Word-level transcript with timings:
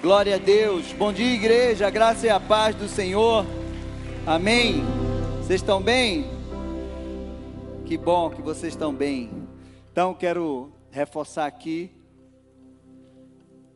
Glória 0.00 0.36
a 0.36 0.38
Deus. 0.38 0.94
Bom 0.94 1.12
dia, 1.12 1.34
igreja. 1.34 1.90
Graça 1.90 2.26
e 2.26 2.30
a 2.30 2.40
paz 2.40 2.74
do 2.74 2.88
Senhor. 2.88 3.44
Amém. 4.26 4.82
Vocês 5.36 5.60
estão 5.60 5.82
bem? 5.82 6.24
Que 7.84 7.98
bom 7.98 8.30
que 8.30 8.40
vocês 8.40 8.72
estão 8.72 8.94
bem. 8.94 9.30
Então, 9.92 10.14
quero 10.14 10.72
reforçar 10.90 11.44
aqui 11.44 11.90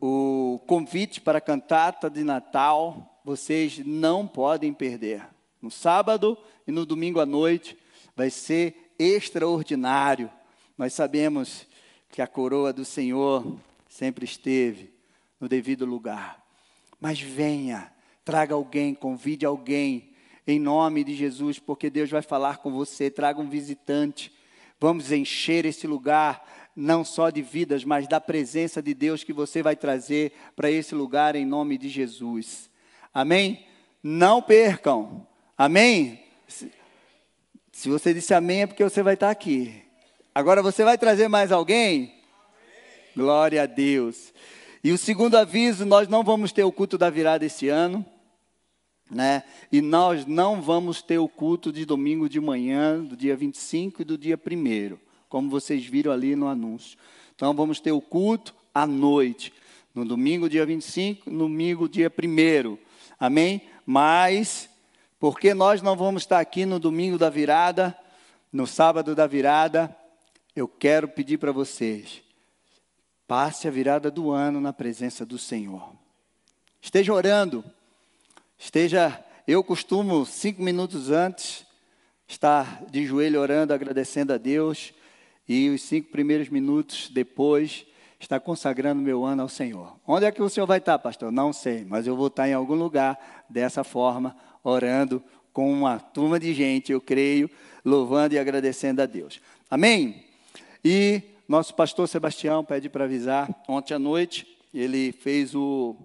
o 0.01 0.59
convite 0.65 1.21
para 1.21 1.37
a 1.37 1.41
cantata 1.41 2.09
de 2.09 2.23
Natal. 2.23 3.19
Vocês 3.23 3.85
não 3.85 4.25
podem 4.25 4.73
perder. 4.73 5.21
No 5.61 5.69
sábado 5.69 6.35
e 6.65 6.71
no 6.71 6.87
domingo 6.87 7.19
à 7.19 7.25
noite 7.25 7.77
vai 8.15 8.31
ser 8.31 8.93
extraordinário. 8.97 10.31
Nós 10.75 10.91
sabemos 10.91 11.67
que 12.09 12.19
a 12.19 12.25
coroa 12.25 12.73
do 12.73 12.83
Senhor 12.83 13.45
sempre 13.87 14.25
esteve 14.25 14.94
no 15.39 15.47
devido 15.47 15.85
lugar. 15.85 16.43
Mas 16.99 17.19
venha, 17.19 17.91
traga 18.23 18.53
alguém, 18.53 18.93
convide 18.93 19.45
alguém, 19.45 20.11
em 20.47 20.59
nome 20.59 21.03
de 21.03 21.15
Jesus, 21.15 21.59
porque 21.59 21.89
Deus 21.89 22.09
vai 22.09 22.21
falar 22.21 22.57
com 22.57 22.71
você. 22.71 23.09
Traga 23.09 23.41
um 23.41 23.49
visitante. 23.49 24.31
Vamos 24.79 25.11
encher 25.11 25.65
esse 25.65 25.87
lugar, 25.87 26.71
não 26.75 27.03
só 27.03 27.29
de 27.29 27.41
vidas, 27.41 27.83
mas 27.83 28.07
da 28.07 28.19
presença 28.21 28.81
de 28.81 28.93
Deus 28.93 29.23
que 29.23 29.33
você 29.33 29.63
vai 29.63 29.75
trazer 29.75 30.33
para 30.55 30.69
esse 30.69 30.93
lugar, 30.93 31.35
em 31.35 31.45
nome 31.45 31.77
de 31.77 31.89
Jesus. 31.89 32.69
Amém? 33.13 33.65
Não 34.03 34.41
percam. 34.41 35.25
Amém? 35.57 36.19
Se, 37.71 37.89
você 37.89 38.13
disse 38.13 38.33
amém, 38.33 38.63
é 38.63 38.67
porque 38.67 38.83
você 38.83 39.01
vai 39.01 39.15
estar 39.15 39.29
aqui. 39.29 39.83
Agora 40.33 40.61
você 40.61 40.83
vai 40.83 40.97
trazer 40.97 41.27
mais 41.27 41.51
alguém? 41.51 42.03
Amém. 42.03 42.13
Glória 43.15 43.63
a 43.63 43.65
Deus. 43.65 44.33
E 44.85 44.91
o 44.91 44.99
segundo 44.99 45.33
aviso, 45.33 45.83
nós 45.83 46.07
não 46.07 46.23
vamos 46.23 46.51
ter 46.51 46.63
o 46.63 46.71
culto 46.71 46.95
da 46.95 47.09
virada 47.09 47.43
esse 47.43 47.69
ano, 47.69 48.05
né? 49.09 49.41
E 49.71 49.81
nós 49.81 50.27
não 50.27 50.61
vamos 50.61 51.01
ter 51.01 51.17
o 51.17 51.27
culto 51.27 51.73
de 51.73 51.85
domingo 51.87 52.29
de 52.29 52.39
manhã, 52.39 53.03
do 53.03 53.17
dia 53.17 53.35
25 53.35 54.03
e 54.03 54.05
do 54.05 54.15
dia 54.15 54.39
1 54.39 54.95
como 55.27 55.49
vocês 55.49 55.83
viram 55.83 56.11
ali 56.11 56.35
no 56.35 56.47
anúncio. 56.47 56.99
Então 57.33 57.51
vamos 57.55 57.79
ter 57.79 57.93
o 57.93 57.99
culto 57.99 58.53
à 58.75 58.85
noite, 58.85 59.51
no 59.91 60.05
domingo 60.05 60.47
dia 60.47 60.67
25, 60.67 61.31
no 61.31 61.47
domingo 61.47 61.89
dia 61.89 62.13
1 62.23 62.77
Amém? 63.19 63.63
Mas 63.87 64.69
porque 65.19 65.55
nós 65.55 65.81
não 65.81 65.95
vamos 65.95 66.21
estar 66.21 66.39
aqui 66.39 66.63
no 66.63 66.77
domingo 66.79 67.17
da 67.17 67.31
virada, 67.31 67.97
no 68.53 68.67
sábado 68.67 69.15
da 69.15 69.25
virada, 69.25 69.97
eu 70.55 70.67
quero 70.67 71.07
pedir 71.07 71.39
para 71.39 71.51
vocês 71.51 72.23
Passe 73.27 73.67
a 73.67 73.71
virada 73.71 74.11
do 74.11 74.31
ano 74.31 74.61
na 74.61 74.71
presença 74.71 75.25
do 75.25 75.37
Senhor. 75.37 75.93
Esteja 76.81 77.13
orando. 77.13 77.63
Esteja. 78.57 79.23
Eu 79.47 79.63
costumo, 79.63 80.25
cinco 80.25 80.61
minutos 80.61 81.11
antes, 81.11 81.65
estar 82.27 82.83
de 82.85 83.05
joelho 83.05 83.39
orando, 83.39 83.73
agradecendo 83.73 84.33
a 84.33 84.37
Deus. 84.37 84.93
E 85.47 85.69
os 85.69 85.81
cinco 85.81 86.11
primeiros 86.11 86.49
minutos 86.49 87.09
depois, 87.11 87.85
estar 88.19 88.39
consagrando 88.39 89.01
meu 89.01 89.23
ano 89.23 89.43
ao 89.43 89.49
Senhor. 89.49 89.95
Onde 90.05 90.25
é 90.25 90.31
que 90.31 90.41
o 90.41 90.49
Senhor 90.49 90.65
vai 90.65 90.79
estar, 90.79 90.97
pastor? 90.99 91.31
Não 91.31 91.53
sei, 91.53 91.85
mas 91.85 92.07
eu 92.07 92.15
vou 92.15 92.27
estar 92.27 92.47
em 92.47 92.53
algum 92.53 92.75
lugar 92.75 93.45
dessa 93.49 93.83
forma, 93.83 94.35
orando 94.63 95.23
com 95.53 95.71
uma 95.71 95.99
turma 95.99 96.39
de 96.39 96.53
gente, 96.53 96.91
eu 96.91 96.99
creio, 96.99 97.49
louvando 97.83 98.35
e 98.35 98.39
agradecendo 98.39 99.01
a 99.01 99.05
Deus. 99.05 99.39
Amém? 99.69 100.25
E 100.83 101.21
nosso 101.47 101.75
pastor 101.75 102.07
Sebastião 102.07 102.65
pede 102.65 102.89
para 102.89 103.03
avisar. 103.03 103.47
Ontem 103.67 103.93
à 103.93 103.99
noite, 103.99 104.47
ele 104.73 105.11
fez 105.11 105.53
o 105.53 105.95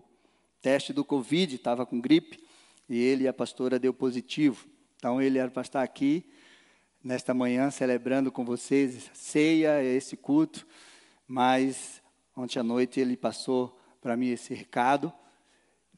teste 0.61 0.93
do 0.93 1.03
Covid, 1.03 1.55
estava 1.55 1.87
com 1.87 1.99
gripe, 1.99 2.39
e 2.87 2.99
ele 2.99 3.25
e 3.25 3.29
a 3.29 3.33
pastora 3.33 3.79
deu 3.79 3.95
positivo. 3.95 4.67
Então, 4.97 5.21
ele 5.21 5.39
era 5.39 5.51
para 5.51 5.63
estar 5.63 5.83
aqui 5.83 6.27
nesta 7.03 7.33
manhã 7.33 7.71
celebrando 7.71 8.31
com 8.31 8.45
vocês 8.45 9.11
ceia, 9.15 9.83
esse 9.83 10.15
culto, 10.15 10.67
mas 11.27 12.03
ontem 12.37 12.59
à 12.59 12.63
noite 12.63 13.01
ele 13.01 13.17
passou 13.17 13.79
para 14.03 14.19
mim 14.19 14.29
esse 14.29 14.53
recado, 14.53 15.11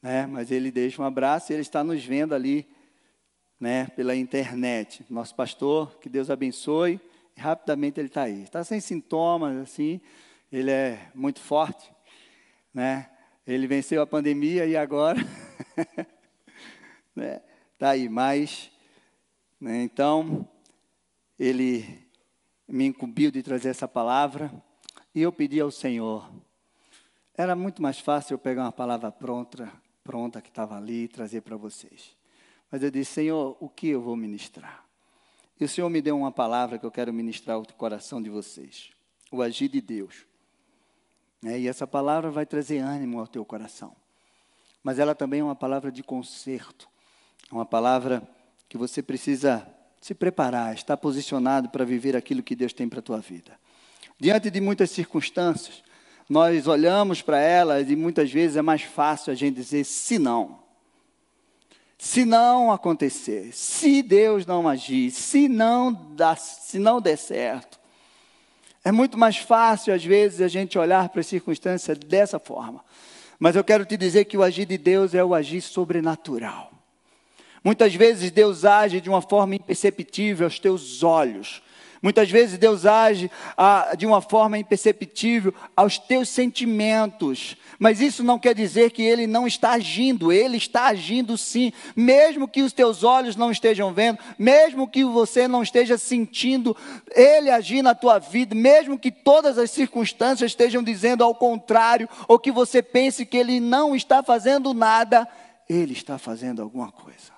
né? 0.01 0.25
Mas 0.25 0.51
ele 0.51 0.71
deixa 0.71 1.01
um 1.01 1.05
abraço 1.05 1.51
e 1.51 1.55
ele 1.55 1.61
está 1.61 1.83
nos 1.83 2.01
vendo 2.05 2.33
ali, 2.33 2.65
né, 3.59 3.87
pela 3.87 4.15
internet. 4.15 5.05
Nosso 5.09 5.35
pastor, 5.35 5.99
que 5.99 6.07
Deus 6.07 6.29
abençoe 6.29 7.01
rapidamente 7.37 7.99
ele 7.99 8.07
está 8.07 8.23
aí. 8.23 8.43
Está 8.43 8.63
sem 8.63 8.79
sintomas, 8.79 9.57
assim, 9.57 9.99
ele 10.51 10.71
é 10.71 11.09
muito 11.13 11.39
forte, 11.39 11.91
né? 12.73 13.09
Ele 13.45 13.67
venceu 13.67 14.01
a 14.01 14.07
pandemia 14.07 14.65
e 14.65 14.77
agora 14.77 15.19
está 15.77 16.05
né? 17.15 17.41
Tá 17.77 17.89
aí, 17.89 18.07
mas, 18.07 18.71
né? 19.59 19.83
então, 19.83 20.47
ele 21.37 22.07
me 22.67 22.85
incumbiu 22.85 23.29
de 23.29 23.43
trazer 23.43 23.69
essa 23.69 23.87
palavra 23.87 24.51
e 25.13 25.21
eu 25.21 25.31
pedi 25.31 25.59
ao 25.59 25.71
Senhor. 25.71 26.31
Era 27.35 27.55
muito 27.55 27.81
mais 27.81 27.99
fácil 27.99 28.35
eu 28.35 28.39
pegar 28.39 28.63
uma 28.63 28.71
palavra 28.71 29.11
pronta, 29.11 29.71
pronta 30.03 30.41
que 30.41 30.49
estava 30.49 30.77
ali 30.77 31.03
e 31.03 31.07
trazer 31.07 31.41
para 31.41 31.57
vocês. 31.57 32.15
Mas 32.71 32.83
eu 32.83 32.89
disse, 32.89 33.13
Senhor, 33.13 33.57
o 33.59 33.67
que 33.67 33.89
eu 33.89 34.01
vou 34.01 34.15
ministrar? 34.15 34.82
E 35.63 35.65
o 35.65 35.69
Senhor 35.69 35.87
me 35.87 36.01
deu 36.01 36.17
uma 36.17 36.29
palavra 36.29 36.77
que 36.77 36.85
eu 36.85 36.91
quero 36.91 37.13
ministrar 37.13 37.55
ao 37.55 37.65
coração 37.65 38.21
de 38.21 38.29
vocês: 38.29 38.89
o 39.31 39.41
agir 39.41 39.69
de 39.69 39.79
Deus. 39.79 40.25
É, 41.41 41.57
e 41.57 41.69
essa 41.69 41.87
palavra 41.87 42.29
vai 42.29 42.45
trazer 42.45 42.79
ânimo 42.79 43.17
ao 43.17 43.27
teu 43.27 43.45
coração. 43.45 43.95
Mas 44.83 44.99
ela 44.99 45.15
também 45.15 45.39
é 45.39 45.43
uma 45.43 45.55
palavra 45.55 45.89
de 45.89 46.03
conserto, 46.03 46.85
é 47.49 47.55
uma 47.55 47.65
palavra 47.65 48.21
que 48.67 48.77
você 48.77 49.01
precisa 49.01 49.65
se 50.01 50.13
preparar, 50.13 50.73
estar 50.73 50.97
posicionado 50.97 51.69
para 51.69 51.85
viver 51.85 52.13
aquilo 52.13 52.43
que 52.43 52.57
Deus 52.57 52.73
tem 52.73 52.89
para 52.89 52.99
a 52.99 53.01
tua 53.01 53.19
vida. 53.19 53.57
Diante 54.19 54.49
de 54.49 54.59
muitas 54.59 54.91
circunstâncias, 54.91 55.81
nós 56.27 56.67
olhamos 56.67 57.21
para 57.21 57.39
elas 57.39 57.89
e 57.89 57.95
muitas 57.95 58.29
vezes 58.29 58.57
é 58.57 58.61
mais 58.61 58.81
fácil 58.81 59.31
a 59.31 59.35
gente 59.35 59.55
dizer 59.55 59.85
se 59.85 60.19
não. 60.19 60.59
Se 62.03 62.25
não 62.25 62.69
acontecer, 62.69 63.53
se 63.53 64.03
Deus 64.03 64.45
não 64.45 64.67
agir, 64.67 65.09
se 65.09 65.47
não, 65.47 65.93
dá, 65.93 66.35
se 66.35 66.77
não 66.77 66.99
der 66.99 67.15
certo, 67.15 67.79
é 68.83 68.91
muito 68.91 69.17
mais 69.17 69.37
fácil, 69.37 69.93
às 69.93 70.03
vezes, 70.03 70.41
a 70.41 70.49
gente 70.49 70.77
olhar 70.77 71.07
para 71.07 71.21
as 71.21 71.27
circunstâncias 71.27 71.97
dessa 71.97 72.37
forma. 72.37 72.83
Mas 73.39 73.55
eu 73.55 73.63
quero 73.63 73.85
te 73.85 73.95
dizer 73.95 74.25
que 74.25 74.35
o 74.35 74.43
agir 74.43 74.65
de 74.65 74.77
Deus 74.77 75.15
é 75.15 75.23
o 75.23 75.33
agir 75.33 75.61
sobrenatural. 75.61 76.73
Muitas 77.63 77.95
vezes 77.95 78.31
Deus 78.31 78.65
age 78.65 78.99
de 78.99 79.09
uma 79.09 79.21
forma 79.21 79.55
imperceptível 79.55 80.45
aos 80.45 80.59
teus 80.59 81.03
olhos, 81.03 81.63
Muitas 82.03 82.29
vezes 82.29 82.57
Deus 82.57 82.85
age 82.85 83.31
ah, 83.55 83.93
de 83.97 84.05
uma 84.05 84.19
forma 84.19 84.57
imperceptível 84.57 85.53
aos 85.73 85.97
teus 85.97 86.27
sentimentos, 86.27 87.55
mas 87.79 88.01
isso 88.01 88.21
não 88.21 88.37
quer 88.37 88.53
dizer 88.53 88.91
que 88.91 89.01
Ele 89.01 89.25
não 89.25 89.47
está 89.47 89.71
agindo, 89.71 90.29
Ele 90.29 90.57
está 90.57 90.87
agindo 90.87 91.37
sim, 91.37 91.71
mesmo 91.95 92.45
que 92.45 92.61
os 92.61 92.73
teus 92.73 93.05
olhos 93.05 93.37
não 93.37 93.49
estejam 93.49 93.93
vendo, 93.93 94.19
mesmo 94.37 94.85
que 94.85 95.05
você 95.05 95.47
não 95.47 95.63
esteja 95.63 95.97
sentindo 95.97 96.75
Ele 97.15 97.49
agir 97.49 97.81
na 97.81 97.95
tua 97.95 98.19
vida, 98.19 98.53
mesmo 98.53 98.99
que 98.99 99.09
todas 99.09 99.57
as 99.57 99.71
circunstâncias 99.71 100.51
estejam 100.51 100.83
dizendo 100.83 101.23
ao 101.23 101.33
contrário, 101.33 102.09
ou 102.27 102.37
que 102.37 102.51
você 102.51 102.83
pense 102.83 103.25
que 103.25 103.37
Ele 103.37 103.61
não 103.61 103.95
está 103.95 104.21
fazendo 104.21 104.73
nada, 104.73 105.25
Ele 105.69 105.93
está 105.93 106.17
fazendo 106.17 106.61
alguma 106.61 106.91
coisa. 106.91 107.32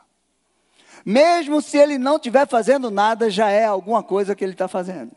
Mesmo 1.06 1.62
se 1.62 1.78
ele 1.78 2.00
não 2.00 2.16
estiver 2.16 2.48
fazendo 2.48 2.90
nada, 2.90 3.30
já 3.30 3.50
é 3.50 3.66
alguma 3.66 4.02
coisa 4.02 4.36
que 4.36 4.44
ele 4.44 4.54
está 4.54 4.68
fazendo. 4.68 5.12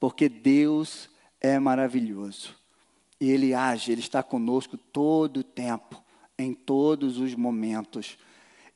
Porque 0.00 0.28
Deus 0.28 1.10
é 1.40 1.58
maravilhoso. 1.58 2.54
E 3.20 3.30
Ele 3.30 3.54
age, 3.54 3.92
Ele 3.92 4.00
está 4.00 4.22
conosco 4.22 4.76
todo 4.76 5.38
o 5.38 5.44
tempo, 5.44 6.02
em 6.38 6.52
todos 6.52 7.18
os 7.18 7.34
momentos. 7.34 8.18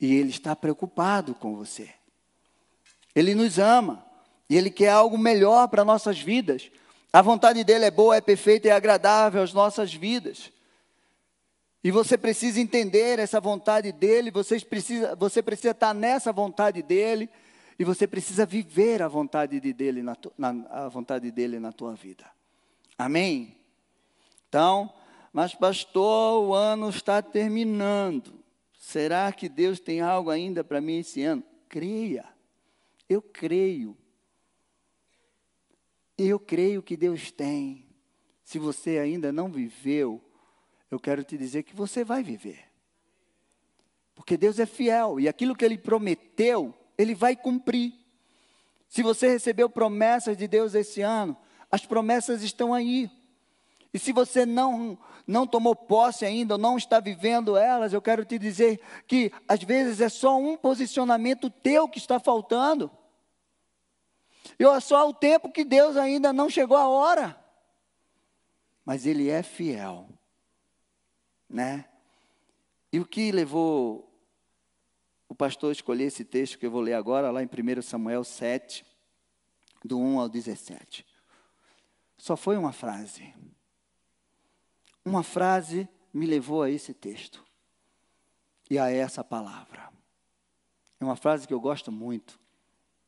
E 0.01 0.15
Ele 0.15 0.31
está 0.31 0.57
preocupado 0.57 1.35
com 1.35 1.55
você. 1.55 1.91
Ele 3.15 3.35
nos 3.35 3.59
ama. 3.59 4.05
E 4.49 4.57
Ele 4.57 4.71
quer 4.71 4.91
algo 4.91 5.19
melhor 5.19 5.69
para 5.69 5.85
nossas 5.85 6.19
vidas. 6.19 6.71
A 7.13 7.21
vontade 7.23 7.63
dele 7.65 7.85
é 7.85 7.91
boa, 7.91 8.17
é 8.17 8.21
perfeita 8.21 8.69
e 8.69 8.71
é 8.71 8.75
agradável 8.75 9.43
às 9.43 9.53
nossas 9.53 9.93
vidas. 9.93 10.51
E 11.83 11.91
você 11.91 12.19
precisa 12.19 12.61
entender 12.61 13.19
essa 13.19 13.41
vontade 13.41 13.91
dele, 13.91 14.31
você 14.31 14.61
precisa, 14.61 15.17
você 15.17 15.43
precisa 15.43 15.71
estar 15.71 15.95
nessa 15.95 16.33
vontade 16.33 16.83
dele, 16.83 17.29
e 17.79 17.85
você 17.85 18.07
precisa 18.07 18.45
viver 18.45 19.01
a 19.01 19.09
vontade 19.09 19.59
de 19.59 19.73
dele 19.73 20.03
na, 20.03 20.15
na, 20.37 20.51
a 20.69 20.89
vontade 20.89 21.31
dele 21.31 21.59
na 21.59 21.73
tua 21.73 21.95
vida. 21.95 22.31
Amém? 22.99 23.57
Então, 24.47 24.93
mas 25.33 25.55
pastor, 25.55 26.45
o 26.45 26.53
ano 26.53 26.91
está 26.91 27.23
terminando. 27.23 28.35
Será 28.79 29.33
que 29.33 29.49
Deus 29.49 29.81
tem 29.81 30.03
algo 30.03 30.29
ainda 30.29 30.63
para 30.63 30.79
mim 30.79 30.99
esse 30.99 31.23
ano? 31.23 31.43
Creia. 31.71 32.27
Eu 33.09 33.23
creio. 33.23 33.97
Eu 36.19 36.39
creio 36.39 36.83
que 36.83 36.99
Deus 36.99 37.31
tem. 37.31 37.87
Se 38.45 38.59
você 38.59 38.99
ainda 38.99 39.33
não 39.33 39.49
viveu 39.51 40.21
eu 40.91 40.99
quero 40.99 41.23
te 41.23 41.39
dizer 41.39 41.63
que 41.63 41.75
você 41.75 42.03
vai 42.03 42.23
viver. 42.23 42.65
Porque 44.15 44.37
Deus 44.37 44.59
é 44.59 44.67
fiel 44.67 45.21
e 45.21 45.29
aquilo 45.29 45.55
que 45.55 45.65
Ele 45.65 45.79
prometeu, 45.79 46.75
Ele 46.99 47.15
vai 47.15 47.37
cumprir. 47.37 47.95
Se 48.89 49.03
você 49.03 49.29
recebeu 49.29 49.71
promessas 49.71 50.37
de 50.37 50.49
Deus 50.49 50.75
esse 50.75 51.01
ano, 51.01 51.37
as 51.71 51.87
promessas 51.87 52.43
estão 52.43 52.75
aí. 52.75 53.11
E 53.95 53.99
se 53.99 54.13
você 54.13 54.45
não, 54.45 54.99
não 55.27 55.47
tomou 55.47 55.75
posse 55.75 56.25
ainda, 56.25 56.55
ou 56.55 56.59
não 56.59 56.77
está 56.77 57.01
vivendo 57.01 57.57
elas, 57.57 57.93
eu 57.93 58.03
quero 58.03 58.25
te 58.25 58.39
dizer 58.39 58.81
que 59.07 59.33
às 59.49 59.63
vezes 59.63 60.01
é 60.01 60.09
só 60.09 60.37
um 60.37 60.57
posicionamento 60.57 61.49
teu 61.49 61.89
que 61.89 61.99
está 61.99 62.19
faltando. 62.19 62.91
E 64.59 64.65
olha 64.65 64.81
só 64.81 65.09
o 65.09 65.15
tempo 65.15 65.51
que 65.51 65.65
Deus 65.65 65.97
ainda 65.97 66.33
não 66.33 66.51
chegou 66.51 66.77
a 66.77 66.89
hora. 66.89 67.37
Mas 68.85 69.07
Ele 69.07 69.29
é 69.29 69.43
fiel. 69.43 70.09
Né? 71.51 71.85
E 72.93 73.01
o 73.01 73.05
que 73.05 73.33
levou 73.33 74.09
o 75.29 75.35
pastor 75.35 75.71
a 75.71 75.73
escolher 75.73 76.05
esse 76.05 76.25
texto 76.25 76.59
que 76.59 76.65
eu 76.65 76.71
vou 76.71 76.81
ler 76.81 76.95
agora, 76.95 77.31
lá 77.31 77.43
em 77.43 77.47
1 77.47 77.83
Samuel 77.83 78.23
7, 78.23 78.87
do 79.85 79.99
1 79.99 80.21
ao 80.21 80.29
17? 80.29 81.05
Só 82.17 82.37
foi 82.37 82.57
uma 82.57 82.73
frase. 82.73 83.35
Uma 85.05 85.25
frase 85.25 85.89
me 86.13 86.27
levou 86.27 86.63
a 86.63 86.71
esse 86.71 86.95
texto 86.95 87.45
e 88.71 88.79
a 88.79 88.91
essa 88.91 89.25
palavra. 89.25 89.91
É 91.01 91.05
uma 91.05 91.17
frase 91.17 91.49
que 91.49 91.55
eu 91.55 91.61
gosto 91.61 91.91
muito 91.91 92.39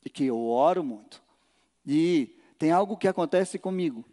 e 0.03 0.09
que 0.09 0.25
eu 0.25 0.39
oro 0.45 0.83
muito. 0.83 1.23
E 1.85 2.39
tem 2.57 2.71
algo 2.71 2.97
que 2.97 3.07
acontece 3.07 3.59
comigo. 3.59 4.03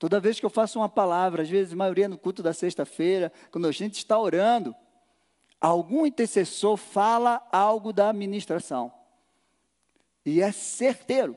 Toda 0.00 0.18
vez 0.18 0.40
que 0.40 0.46
eu 0.46 0.50
faço 0.50 0.78
uma 0.78 0.88
palavra, 0.88 1.42
às 1.42 1.50
vezes, 1.50 1.74
a 1.74 1.76
maioria 1.76 2.08
no 2.08 2.16
culto 2.16 2.42
da 2.42 2.54
sexta-feira, 2.54 3.30
quando 3.50 3.68
a 3.68 3.70
gente 3.70 3.98
está 3.98 4.18
orando, 4.18 4.74
algum 5.60 6.06
intercessor 6.06 6.78
fala 6.78 7.46
algo 7.52 7.92
da 7.92 8.08
administração. 8.08 8.90
E 10.24 10.40
é 10.40 10.50
certeiro. 10.52 11.36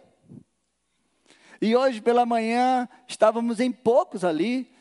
E 1.61 1.75
hoje 1.75 1.99
pela 1.99 2.25
manhã 2.25 2.87
estávamos 3.05 3.59
em 3.59 3.69
poucos 3.69 4.23
ali 4.23 4.73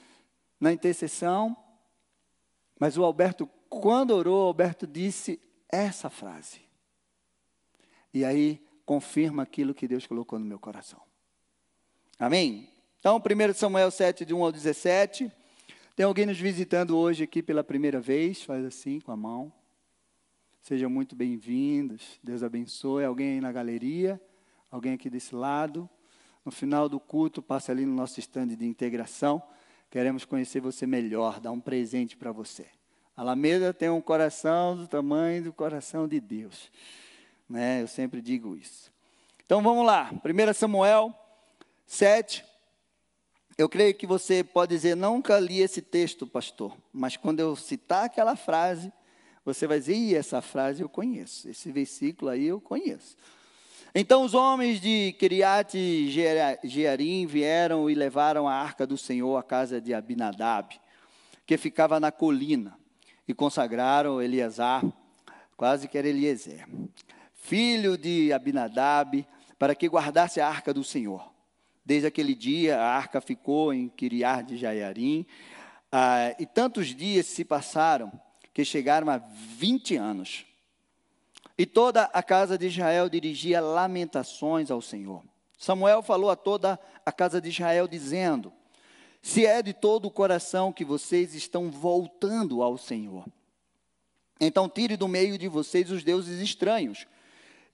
na 0.61 0.73
intercessão, 0.73 1.57
mas 2.79 2.97
o 2.97 3.03
Alberto, 3.03 3.51
quando 3.69 4.13
orou, 4.13 4.47
Alberto 4.47 4.87
disse 4.87 5.41
essa 5.69 6.09
frase. 6.09 6.61
E 8.15 8.25
aí 8.25 8.65
confirma 8.87 9.43
aquilo 9.43 9.75
que 9.75 9.89
Deus 9.89 10.07
colocou 10.07 10.39
no 10.39 10.45
meu 10.45 10.61
coração. 10.61 11.01
Amém? 12.17 12.72
Então, 13.03 13.17
1 13.21 13.55
Samuel 13.55 13.91
7, 13.91 14.25
de 14.25 14.33
1 14.33 14.45
ao 14.45 14.53
17. 14.53 15.29
Tem 15.97 16.07
alguém 16.07 16.25
nos 16.25 16.39
visitando 16.39 16.97
hoje 16.97 17.25
aqui 17.25 17.43
pela 17.43 17.65
primeira 17.65 18.01
vez? 18.01 18.45
Faz 18.45 18.65
assim 18.65 19.01
com 19.01 19.11
a 19.11 19.17
mão. 19.17 19.53
Sejam 20.61 20.89
muito 20.89 21.17
bem-vindos. 21.17 22.21
Deus 22.23 22.45
abençoe. 22.45 23.05
Alguém 23.05 23.33
aí 23.33 23.41
na 23.41 23.51
galeria? 23.51 24.23
Alguém 24.71 24.93
aqui 24.93 25.11
desse 25.11 25.35
lado? 25.35 25.91
No 26.45 26.53
final 26.53 26.89
do 26.89 27.01
culto, 27.01 27.43
passe 27.43 27.73
ali 27.73 27.85
no 27.85 27.93
nosso 27.93 28.21
estande 28.21 28.55
de 28.55 28.67
integração. 28.67 29.43
Queremos 29.91 30.25
conhecer 30.25 30.61
você 30.61 30.87
melhor, 30.87 31.41
dar 31.41 31.51
um 31.51 31.59
presente 31.59 32.17
para 32.17 32.31
você. 32.31 32.67
A 33.17 33.23
Alameda 33.23 33.75
tem 33.75 33.91
um 33.91 34.01
coração 34.01 34.77
do 34.77 34.87
tamanho 34.87 35.43
do 35.43 35.53
coração 35.53 36.07
de 36.07 36.21
Deus. 36.21 36.71
Né? 37.49 37.83
Eu 37.83 37.89
sempre 37.89 38.23
digo 38.23 38.55
isso. 38.55 38.93
Então 39.45 39.61
vamos 39.61 39.85
lá. 39.85 40.13
1 40.25 40.55
Samuel 40.55 41.13
7. 41.85 42.52
Eu 43.59 43.69
creio 43.69 43.95
que 43.95 44.07
você 44.07 44.43
pode 44.43 44.75
dizer, 44.75 44.95
nunca 44.95 45.39
li 45.39 45.61
esse 45.61 45.83
texto, 45.83 46.27
pastor. 46.27 46.77
Mas 46.93 47.17
quando 47.17 47.41
eu 47.41 47.55
citar 47.55 48.07
aquela 48.07 48.35
frase, 48.35 48.93
você 49.45 49.67
vai 49.67 49.79
dizer, 49.79 49.95
e 49.95 50.15
essa 50.15 50.41
frase 50.41 50.83
eu 50.83 50.89
conheço. 50.89 51.49
Esse 51.49 51.71
versículo 51.71 52.31
aí 52.31 52.47
eu 52.47 52.61
conheço. 52.61 53.17
Então 53.95 54.23
os 54.25 54.33
homens 54.33 54.81
de 54.81 55.15
Kiriat 55.19 55.77
e 55.77 56.09
Jearim 56.65 57.27
vieram 57.27 57.91
e 57.91 57.95
levaram 57.95 58.49
a 58.49 58.55
arca 58.55 58.87
do 58.87 58.97
Senhor 58.97 59.37
à 59.37 59.43
casa 59.43 59.81
de 59.81 59.93
Abinadab, 59.93 60.81
que 61.45 61.59
ficava 61.59 62.01
na 62.01 62.11
colina, 62.11 62.79
e 63.29 63.35
consagraram 63.35 64.23
Eleazar, 64.23 64.83
quase 65.57 65.87
que 65.89 65.99
era 65.99 66.09
Eliezer, 66.09 66.67
filho 67.35 67.99
de 67.99 68.33
Abinadab, 68.33 69.27
para 69.59 69.75
que 69.75 69.89
guardasse 69.89 70.41
a 70.41 70.49
arca 70.49 70.73
do 70.73 70.83
Senhor. 70.83 71.32
Desde 71.85 72.07
aquele 72.07 72.35
dia 72.35 72.79
a 72.79 72.97
arca 72.97 73.21
ficou 73.21 73.73
em 73.73 73.89
Kiriat 73.89 74.47
de 74.47 74.57
Jaiarim, 74.57 75.27
ah, 75.91 76.35
e 76.39 76.47
tantos 76.47 76.95
dias 76.95 77.27
se 77.27 77.45
passaram 77.45 78.13
que 78.55 78.65
chegaram 78.65 79.11
a 79.11 79.19
20 79.19 79.97
anos. 79.97 80.47
E 81.59 81.67
toda 81.67 82.05
a 82.05 82.23
casa 82.23 82.57
de 82.57 82.67
Israel 82.67 83.09
dirigia 83.09 83.61
lamentações 83.61 84.71
ao 84.71 84.81
Senhor. 84.81 85.23
Samuel 85.59 86.03
falou 86.03 86.31
a 86.31 86.37
toda 86.37 86.79
a 87.05 87.13
casa 87.13 87.41
de 87.41 87.51
Israel, 87.51 87.87
dizendo: 87.87 88.53
Se 89.21 89.47
é 89.47 89.63
de 89.63 89.73
todo 89.73 90.07
o 90.07 90.11
coração 90.11 90.73
que 90.73 90.85
vocês 90.85 91.35
estão 91.35 91.71
voltando 91.71 92.63
ao 92.63 92.79
Senhor, 92.79 93.27
então 94.41 94.69
tire 94.69 94.97
do 94.97 95.07
meio 95.07 95.39
de 95.39 95.47
vocês 95.47 95.91
os 95.91 96.03
deuses 96.03 96.41
estranhos 96.41 97.07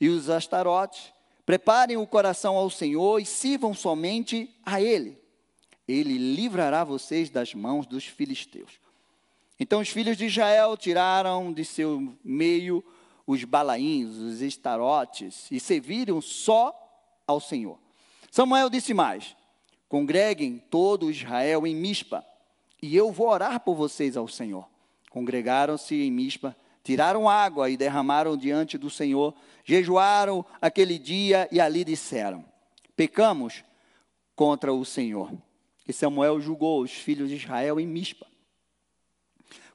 e 0.00 0.08
os 0.08 0.28
astarotes. 0.28 1.12
Preparem 1.48 1.96
o 1.96 2.06
coração 2.06 2.58
ao 2.58 2.68
Senhor 2.68 3.18
e 3.18 3.24
sirvam 3.24 3.72
somente 3.72 4.54
a 4.66 4.82
Ele. 4.82 5.16
Ele 5.88 6.18
livrará 6.18 6.84
vocês 6.84 7.30
das 7.30 7.54
mãos 7.54 7.86
dos 7.86 8.04
filisteus. 8.04 8.72
Então 9.58 9.80
os 9.80 9.88
filhos 9.88 10.18
de 10.18 10.26
Israel 10.26 10.76
tiraram 10.76 11.50
de 11.50 11.64
seu 11.64 12.14
meio 12.22 12.84
os 13.26 13.44
balaíns, 13.44 14.18
os 14.18 14.42
estarotes, 14.42 15.46
e 15.50 15.58
serviram 15.58 16.20
só 16.20 16.78
ao 17.26 17.40
Senhor. 17.40 17.78
Samuel 18.30 18.68
disse 18.68 18.92
mais: 18.92 19.34
Congreguem 19.88 20.62
todo 20.68 21.10
Israel 21.10 21.66
em 21.66 21.74
Mispa, 21.74 22.26
e 22.82 22.94
eu 22.94 23.10
vou 23.10 23.26
orar 23.30 23.60
por 23.60 23.74
vocês 23.74 24.18
ao 24.18 24.28
Senhor. 24.28 24.68
Congregaram-se 25.08 25.94
em 25.94 26.10
Mispa, 26.10 26.54
tiraram 26.88 27.28
água 27.28 27.68
e 27.68 27.76
derramaram 27.76 28.34
diante 28.34 28.78
do 28.78 28.88
Senhor, 28.88 29.34
jejuaram 29.62 30.42
aquele 30.58 30.98
dia 30.98 31.46
e 31.52 31.60
ali 31.60 31.84
disseram: 31.84 32.42
Pecamos 32.96 33.62
contra 34.34 34.72
o 34.72 34.86
Senhor. 34.86 35.30
E 35.86 35.92
Samuel 35.92 36.40
julgou 36.40 36.80
os 36.80 36.90
filhos 36.90 37.28
de 37.28 37.36
Israel 37.36 37.78
em 37.78 37.86
Mispa. 37.86 38.26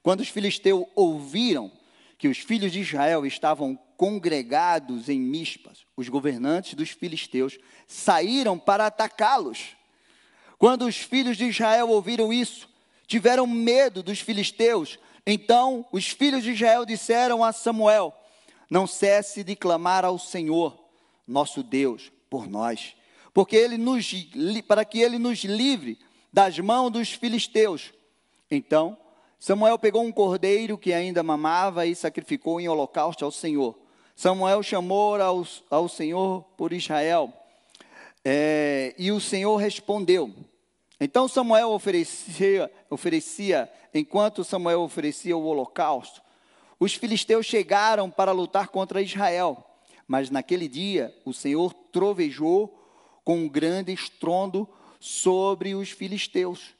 Quando 0.01 0.21
os 0.21 0.27
filisteus 0.29 0.85
ouviram 0.95 1.71
que 2.17 2.27
os 2.27 2.39
filhos 2.39 2.71
de 2.71 2.79
Israel 2.79 3.27
estavam 3.27 3.77
congregados 3.95 5.07
em 5.07 5.19
Mispas, 5.19 5.85
os 5.95 6.09
governantes 6.09 6.73
dos 6.73 6.89
filisteus 6.89 7.59
saíram 7.85 8.57
para 8.57 8.87
atacá-los. 8.87 9.75
Quando 10.57 10.87
os 10.87 10.97
filhos 10.97 11.37
de 11.37 11.45
Israel 11.45 11.89
ouviram 11.89 12.33
isso, 12.33 12.67
tiveram 13.05 13.45
medo 13.45 14.01
dos 14.01 14.19
filisteus. 14.19 14.97
Então 15.25 15.85
os 15.91 16.07
filhos 16.07 16.43
de 16.43 16.51
Israel 16.51 16.85
disseram 16.85 17.43
a 17.43 17.51
Samuel: 17.51 18.13
Não 18.69 18.85
cesse 18.85 19.43
de 19.43 19.55
clamar 19.55 20.03
ao 20.03 20.19
Senhor, 20.19 20.77
nosso 21.27 21.63
Deus, 21.63 22.11
por 22.29 22.47
nós, 22.47 22.95
porque 23.33 23.55
ele 23.55 23.77
nos 23.77 24.11
para 24.67 24.83
que 24.83 24.99
ele 24.99 25.17
nos 25.17 25.43
livre 25.43 25.97
das 26.31 26.59
mãos 26.59 26.91
dos 26.91 27.11
filisteus. 27.11 27.93
Então 28.49 28.97
Samuel 29.43 29.77
pegou 29.77 30.03
um 30.03 30.11
cordeiro 30.11 30.77
que 30.77 30.93
ainda 30.93 31.21
mamava 31.21 31.85
e 31.85 31.93
sacrificou 31.93 32.61
em 32.61 32.69
holocausto 32.69 33.25
ao 33.25 33.31
Senhor. 33.31 33.77
Samuel 34.15 34.63
chamou 34.63 35.21
ao, 35.21 35.45
ao 35.69 35.89
Senhor 35.89 36.43
por 36.55 36.71
Israel. 36.71 37.33
É, 38.23 38.95
e 38.97 39.11
o 39.11 39.19
Senhor 39.19 39.57
respondeu. 39.57 40.33
Então 41.03 41.27
Samuel 41.27 41.71
oferecia, 41.71 42.71
oferecia, 42.89 43.69
enquanto 43.93 44.41
Samuel 44.41 44.79
oferecia 44.79 45.35
o 45.35 45.43
holocausto, 45.43 46.21
os 46.79 46.93
filisteus 46.93 47.45
chegaram 47.45 48.09
para 48.09 48.31
lutar 48.31 48.69
contra 48.69 49.01
Israel. 49.01 49.69
Mas 50.07 50.29
naquele 50.29 50.65
dia 50.69 51.13
o 51.25 51.33
Senhor 51.33 51.73
trovejou 51.73 52.79
com 53.21 53.39
um 53.39 53.49
grande 53.49 53.91
estrondo 53.91 54.65
sobre 54.97 55.75
os 55.75 55.89
filisteus. 55.91 56.73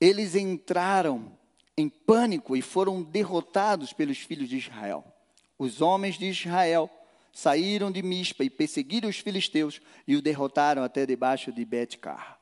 Eles 0.00 0.34
entraram 0.34 1.30
em 1.76 1.88
pânico 1.88 2.56
e 2.56 2.60
foram 2.60 3.04
derrotados 3.04 3.92
pelos 3.92 4.18
filhos 4.18 4.48
de 4.48 4.56
Israel. 4.56 5.04
Os 5.56 5.80
homens 5.80 6.18
de 6.18 6.26
Israel 6.26 6.90
saíram 7.32 7.92
de 7.92 8.02
Mispa 8.02 8.42
e 8.42 8.50
perseguiram 8.50 9.08
os 9.08 9.18
filisteus 9.18 9.80
e 10.08 10.16
o 10.16 10.22
derrotaram 10.22 10.82
até 10.82 11.06
debaixo 11.06 11.52
de 11.52 11.64
Betcar. 11.64 12.41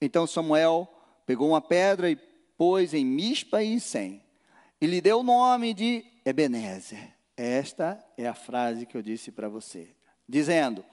Então 0.00 0.26
Samuel 0.26 0.88
pegou 1.26 1.48
uma 1.48 1.60
pedra 1.60 2.10
e 2.10 2.16
pôs 2.56 2.94
em 2.94 3.04
Mispa 3.04 3.62
e 3.62 3.72
em 3.72 3.78
Sem, 3.78 4.22
e 4.80 4.86
lhe 4.86 5.00
deu 5.00 5.20
o 5.20 5.24
nome 5.24 5.74
de 5.74 6.04
Ebenezer. 6.24 7.14
Esta 7.36 8.04
é 8.16 8.26
a 8.26 8.34
frase 8.34 8.86
que 8.86 8.96
eu 8.96 9.02
disse 9.02 9.32
para 9.32 9.48
você, 9.48 9.94
dizendo: 10.28 10.84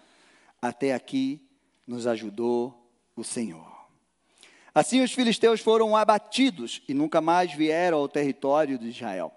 Até 0.61 0.93
aqui 0.93 1.47
nos 1.85 2.07
ajudou 2.07 2.91
o 3.15 3.23
Senhor. 3.23 3.69
Assim 4.73 5.01
os 5.01 5.11
filisteus 5.11 5.59
foram 5.59 5.95
abatidos 5.95 6.81
e 6.87 6.93
nunca 6.93 7.19
mais 7.19 7.53
vieram 7.53 7.97
ao 7.97 8.07
território 8.07 8.77
de 8.77 8.87
Israel, 8.87 9.31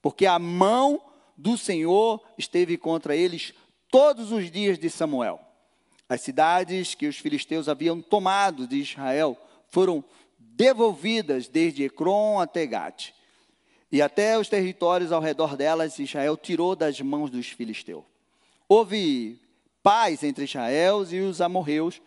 porque 0.00 0.24
a 0.24 0.38
mão 0.38 1.02
do 1.36 1.58
Senhor 1.58 2.22
esteve 2.38 2.78
contra 2.78 3.14
eles 3.16 3.52
todos 3.90 4.32
os 4.32 4.50
dias 4.50 4.78
de 4.78 4.88
Samuel. 4.88 5.40
As 6.08 6.22
cidades 6.22 6.94
que 6.94 7.06
os 7.06 7.18
filisteus 7.18 7.68
haviam 7.68 8.00
tomado 8.00 8.66
de 8.66 8.76
Israel 8.76 9.36
foram 9.68 10.02
devolvidas 10.38 11.48
desde 11.48 11.84
Ecrom 11.84 12.40
até 12.40 12.66
Gate. 12.66 13.12
E 13.92 14.00
até 14.00 14.38
os 14.38 14.48
territórios 14.48 15.12
ao 15.12 15.20
redor 15.20 15.56
delas, 15.56 15.98
Israel 15.98 16.36
tirou 16.36 16.74
das 16.74 17.00
mãos 17.00 17.30
dos 17.30 17.48
filisteus. 17.48 18.04
Houve 18.68 19.40
paz 19.82 20.22
entre 20.22 20.44
Israel 20.44 21.06
e 21.10 21.20
os 21.20 21.40
amorreus, 21.40 22.00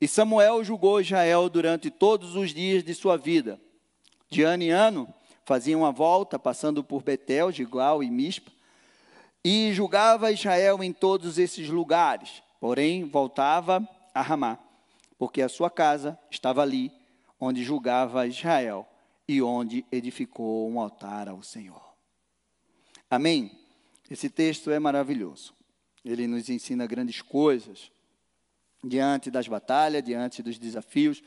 e 0.00 0.08
Samuel 0.08 0.62
julgou 0.64 1.00
Israel 1.00 1.48
durante 1.48 1.90
todos 1.90 2.36
os 2.36 2.54
dias 2.54 2.82
de 2.82 2.94
sua 2.94 3.16
vida. 3.16 3.60
De 4.28 4.42
ano 4.42 4.62
em 4.62 4.70
ano, 4.70 5.12
fazia 5.44 5.76
uma 5.76 5.90
volta, 5.90 6.38
passando 6.38 6.82
por 6.84 7.02
Betel, 7.02 7.50
Gilgal 7.50 8.02
e 8.02 8.10
Mispa, 8.10 8.52
e 9.44 9.72
julgava 9.72 10.30
Israel 10.30 10.82
em 10.82 10.92
todos 10.92 11.38
esses 11.38 11.68
lugares. 11.68 12.42
Porém, 12.60 13.04
voltava 13.04 13.88
a 14.14 14.20
Ramá, 14.20 14.58
porque 15.18 15.40
a 15.40 15.48
sua 15.48 15.70
casa 15.70 16.18
estava 16.30 16.60
ali, 16.60 16.92
onde 17.40 17.64
julgava 17.64 18.26
Israel 18.26 18.86
e 19.26 19.40
onde 19.40 19.84
edificou 19.90 20.70
um 20.70 20.78
altar 20.78 21.28
ao 21.28 21.42
Senhor. 21.42 21.82
Amém? 23.08 23.50
Esse 24.10 24.28
texto 24.28 24.70
é 24.70 24.78
maravilhoso. 24.78 25.54
Ele 26.04 26.26
nos 26.26 26.50
ensina 26.50 26.86
grandes 26.86 27.22
coisas 27.22 27.90
diante 28.84 29.30
das 29.30 29.48
batalhas, 29.48 30.02
diante 30.02 30.42
dos 30.42 30.58
desafios. 30.58 31.22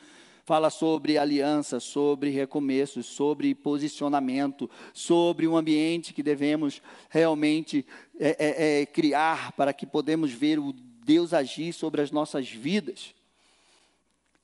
Fala 0.46 0.70
sobre 0.70 1.18
aliança, 1.18 1.80
sobre 1.80 2.30
recomeços, 2.30 3.06
sobre 3.06 3.56
posicionamento, 3.56 4.70
sobre 4.94 5.48
um 5.48 5.56
ambiente 5.56 6.14
que 6.14 6.22
devemos 6.22 6.82
realmente 7.10 7.86
é, 8.20 8.30
é, 8.30 8.82
é, 8.82 8.86
criar 8.86 9.54
para 9.54 9.74
que 9.74 9.86
podemos 9.86 10.32
ver 10.32 10.60
o 10.60 10.74
Deus 11.04 11.34
agir 11.34 11.74
sobre 11.74 12.02
as 12.02 12.12
nossas 12.12 12.50
vidas. 12.50 13.14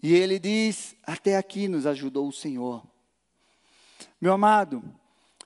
E 0.02 0.14
ele 0.14 0.40
diz: 0.40 0.96
Até 1.04 1.38
aqui 1.38 1.68
nos 1.68 1.86
ajudou 1.86 2.28
o 2.28 2.34
Senhor. 2.34 2.84
Meu 4.20 4.34
amado, 4.34 4.84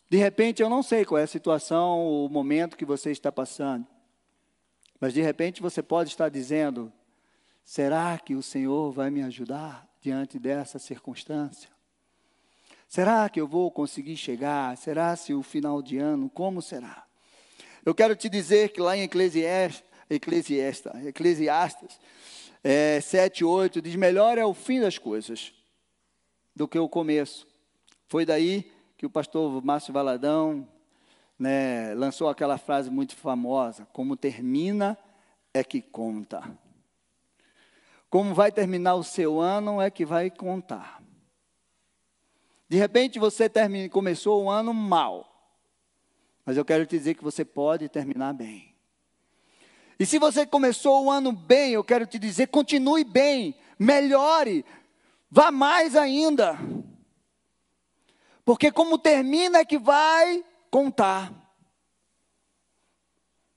de 0.10 0.18
repente 0.18 0.62
eu 0.62 0.70
não 0.70 0.84
sei 0.84 1.06
qual 1.06 1.20
é 1.20 1.24
a 1.24 1.28
situação, 1.28 2.26
o 2.26 2.30
momento 2.30 2.78
que 2.78 2.86
você 2.86 3.12
está 3.12 3.32
passando, 3.32 3.86
mas 5.00 5.14
de 5.14 5.22
repente 5.22 5.62
você 5.62 5.82
pode 5.82 6.10
estar 6.10 6.30
dizendo: 6.30 6.92
Será 7.64 8.18
que 8.18 8.36
o 8.36 8.44
Senhor 8.44 8.92
vai 8.92 9.10
me 9.10 9.24
ajudar 9.24 9.88
diante 10.02 10.38
dessa 10.38 10.78
circunstância? 10.78 11.70
Será 12.88 13.28
que 13.28 13.42
eu 13.42 13.48
vou 13.48 13.72
conseguir 13.72 14.16
chegar? 14.16 14.78
Será 14.78 15.16
se 15.16 15.34
o 15.34 15.42
final 15.42 15.82
de 15.82 15.98
ano, 15.98 16.30
como 16.30 16.62
será? 16.62 17.04
Eu 17.84 17.96
quero 17.96 18.16
te 18.16 18.30
dizer 18.30 18.70
que 18.70 18.80
lá 18.80 18.96
em 18.96 19.02
Eclesiastes, 19.02 19.84
Eclesiastes, 20.16 21.06
Eclesiastes 21.06 22.00
é, 22.64 23.02
7, 23.02 23.44
8, 23.44 23.82
diz: 23.82 23.96
melhor 23.96 24.38
é 24.38 24.46
o 24.46 24.54
fim 24.54 24.80
das 24.80 24.98
coisas 24.98 25.54
do 26.56 26.68
que 26.68 26.80
o 26.80 26.88
começo. 26.88 27.48
Foi 28.08 28.26
daí 28.26 28.72
que 28.98 29.06
o 29.06 29.10
pastor 29.10 29.64
Márcio 29.64 29.94
Valadão 29.94 30.68
né, 31.38 31.94
lançou 31.94 32.30
aquela 32.30 32.58
frase 32.58 32.90
muito 32.90 33.16
famosa: 33.16 33.86
como 33.92 34.16
termina 34.16 34.98
é 35.54 35.64
que 35.64 35.82
conta. 35.82 36.42
Como 38.10 38.34
vai 38.34 38.52
terminar 38.52 38.96
o 38.96 39.04
seu 39.04 39.40
ano 39.40 39.82
é 39.82 39.90
que 39.90 40.06
vai 40.06 40.30
contar. 40.30 41.02
De 42.70 42.78
repente 42.78 43.20
você 43.20 43.50
termine, 43.50 43.90
começou 43.90 44.44
o 44.44 44.50
ano 44.50 44.74
mal, 44.74 45.60
mas 46.46 46.58
eu 46.58 46.64
quero 46.64 46.86
te 46.86 46.98
dizer 46.98 47.16
que 47.16 47.24
você 47.24 47.44
pode 47.44 47.90
terminar 47.90 48.34
bem. 48.34 48.73
E 50.00 50.06
se 50.06 50.18
você 50.18 50.46
começou 50.46 51.06
o 51.06 51.12
ano 51.12 51.32
bem, 51.32 51.74
eu 51.74 51.84
quero 51.84 52.06
te 52.06 52.18
dizer, 52.18 52.48
continue 52.48 53.04
bem, 53.04 53.56
melhore, 53.78 54.66
vá 55.30 55.52
mais 55.52 55.96
ainda. 55.96 56.58
Porque 58.46 58.72
como 58.72 58.98
termina 58.98 59.60
é 59.60 59.66
que 59.66 59.78
vai 59.78 60.44
contar. 60.70 61.32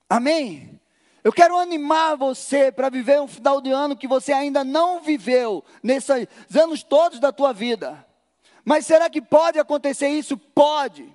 Amém? 0.09 0.79
Eu 1.23 1.33
quero 1.33 1.57
animar 1.57 2.15
você 2.15 2.71
para 2.71 2.89
viver 2.89 3.19
um 3.19 3.27
final 3.27 3.59
de 3.59 3.69
ano 3.69 3.97
que 3.97 4.07
você 4.07 4.31
ainda 4.31 4.63
não 4.63 5.01
viveu 5.01 5.63
nesses 5.83 6.27
anos 6.57 6.83
todos 6.83 7.19
da 7.19 7.33
tua 7.33 7.51
vida. 7.51 8.05
Mas 8.63 8.85
será 8.85 9.09
que 9.09 9.21
pode 9.21 9.59
acontecer 9.59 10.07
isso? 10.07 10.37
Pode. 10.37 11.13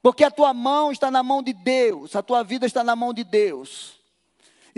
Porque 0.00 0.22
a 0.22 0.30
tua 0.30 0.54
mão 0.54 0.92
está 0.92 1.10
na 1.10 1.24
mão 1.24 1.42
de 1.42 1.52
Deus, 1.52 2.14
a 2.14 2.22
tua 2.22 2.44
vida 2.44 2.66
está 2.66 2.84
na 2.84 2.94
mão 2.94 3.12
de 3.12 3.24
Deus. 3.24 3.97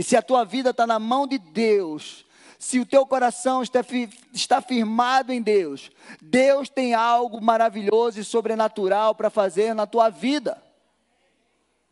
E 0.00 0.02
se 0.02 0.16
a 0.16 0.22
tua 0.22 0.46
vida 0.46 0.70
está 0.70 0.86
na 0.86 0.98
mão 0.98 1.26
de 1.26 1.36
Deus, 1.36 2.24
se 2.58 2.80
o 2.80 2.86
teu 2.86 3.04
coração 3.04 3.62
está, 3.62 4.62
firmado 4.62 5.30
em 5.30 5.42
Deus, 5.42 5.90
Deus 6.22 6.70
tem 6.70 6.94
algo 6.94 7.38
maravilhoso 7.38 8.18
e 8.18 8.24
sobrenatural 8.24 9.14
para 9.14 9.28
fazer 9.28 9.74
na 9.74 9.86
tua 9.86 10.08
vida. 10.08 10.56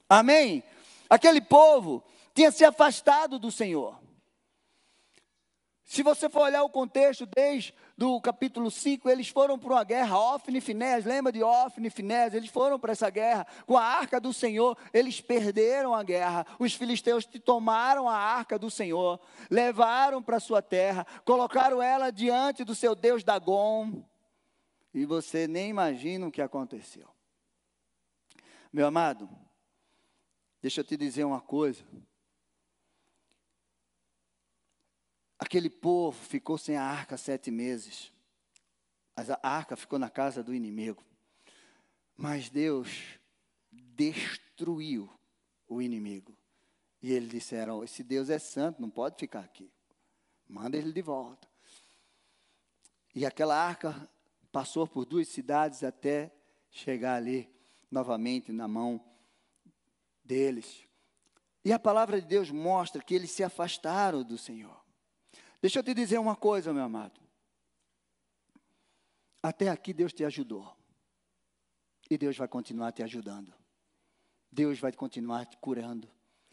Amém? 0.09 0.65
Aquele 1.11 1.43
povo 1.43 2.03
tinha 2.35 2.50
se 2.50 2.65
afastado 2.65 3.38
do 3.38 3.50
Senhor. 3.50 4.00
Se 5.88 6.02
você 6.02 6.28
for 6.28 6.42
olhar 6.42 6.62
o 6.64 6.68
contexto 6.68 7.25
desde 7.25 7.73
do 7.97 8.21
capítulo 8.21 8.71
5, 8.71 9.09
eles 9.09 9.30
foram 9.30 9.59
para 9.59 9.73
uma 9.73 9.85
guerra, 9.85 10.18
Ofne 10.35 10.59
e 10.59 10.61
Finés, 10.61 11.07
lembra 11.07 11.33
de 11.33 11.42
Ofne 11.42 11.87
e 11.87 11.90
Finés? 11.90 12.35
Eles 12.35 12.50
foram 12.50 12.78
para 12.78 12.92
essa 12.92 13.09
guerra 13.09 13.47
com 13.64 13.75
a 13.75 13.83
arca 13.83 14.21
do 14.21 14.30
Senhor, 14.30 14.76
eles 14.92 15.23
perderam 15.23 15.95
a 15.95 16.02
guerra. 16.02 16.47
Os 16.59 16.75
filisteus 16.75 17.25
tomaram 17.42 18.07
a 18.07 18.14
arca 18.14 18.59
do 18.59 18.71
Senhor, 18.71 19.18
levaram 19.50 20.23
para 20.23 20.38
sua 20.38 20.61
terra, 20.61 21.07
colocaram 21.25 21.83
ela 21.83 22.11
diante 22.11 22.64
do 22.64 22.75
seu 22.75 22.95
Deus 22.95 23.25
Dagon, 23.25 24.04
e 24.92 25.07
você 25.07 25.49
nem 25.49 25.71
imagina 25.71 26.26
o 26.26 26.30
que 26.30 26.42
aconteceu. 26.42 27.09
Meu 28.71 28.87
amado, 28.87 29.26
deixa 30.61 30.83
eu 30.83 30.85
te 30.85 30.99
dizer 30.99 31.25
uma 31.25 31.40
coisa. 31.40 31.83
Aquele 35.38 35.71
povo 35.71 36.18
ficou 36.25 36.59
sem 36.59 36.76
a 36.76 36.83
arca 36.83 37.16
sete 37.16 37.50
meses. 37.50 38.12
Mas 39.16 39.30
a 39.30 39.38
arca 39.42 39.76
ficou 39.76 39.99
na 39.99 40.11
casa 40.11 40.42
do 40.42 40.54
inimigo. 40.54 41.04
Mas 42.16 42.49
Deus 42.49 43.18
destruiu 43.71 45.09
o 45.68 45.80
inimigo. 45.80 46.37
E 47.00 47.12
eles 47.12 47.28
disseram: 47.28 47.85
Esse 47.85 48.02
Deus 48.02 48.28
é 48.30 48.38
santo, 48.38 48.83
não 48.83 48.90
pode 48.90 49.16
ficar 49.16 49.40
aqui. 49.40 49.71
Manda 50.49 50.76
ele 50.76 50.92
de 50.92 51.02
volta. 51.02 51.49
E 53.14 53.25
aquela 53.25 53.57
arca 53.57 54.09
passou 54.50 54.87
por 54.87 55.04
duas 55.04 55.28
cidades 55.28 55.85
até 55.85 56.33
chegar 56.71 57.14
ali 57.14 57.49
novamente 57.90 58.52
na 58.52 58.66
mão 58.66 59.04
deles. 60.25 60.87
E 61.64 61.73
a 61.73 61.78
palavra 61.78 62.21
de 62.21 62.26
Deus 62.26 62.50
mostra 62.50 63.02
que 63.02 63.14
eles 63.14 63.30
se 63.30 63.42
afastaram 63.42 64.23
do 64.23 64.38
Senhor. 64.38 64.88
Deixa 65.61 65.79
eu 65.81 65.83
te 65.83 65.93
dizer 65.93 66.19
uma 66.19 66.37
coisa, 66.37 66.73
meu 66.73 66.85
amado. 66.85 67.21
Até 69.43 69.69
aqui 69.69 69.93
Deus 69.93 70.12
te 70.12 70.25
ajudou. 70.25 70.77
E 72.11 72.17
Deus 72.17 72.37
vai 72.37 72.49
continuar 72.49 72.93
te 72.93 73.03
ajudando. 73.03 73.53
Deus 74.50 74.79
vai 74.79 74.93
continuar 74.93 75.45
te 75.47 75.57
curando, 75.59 76.09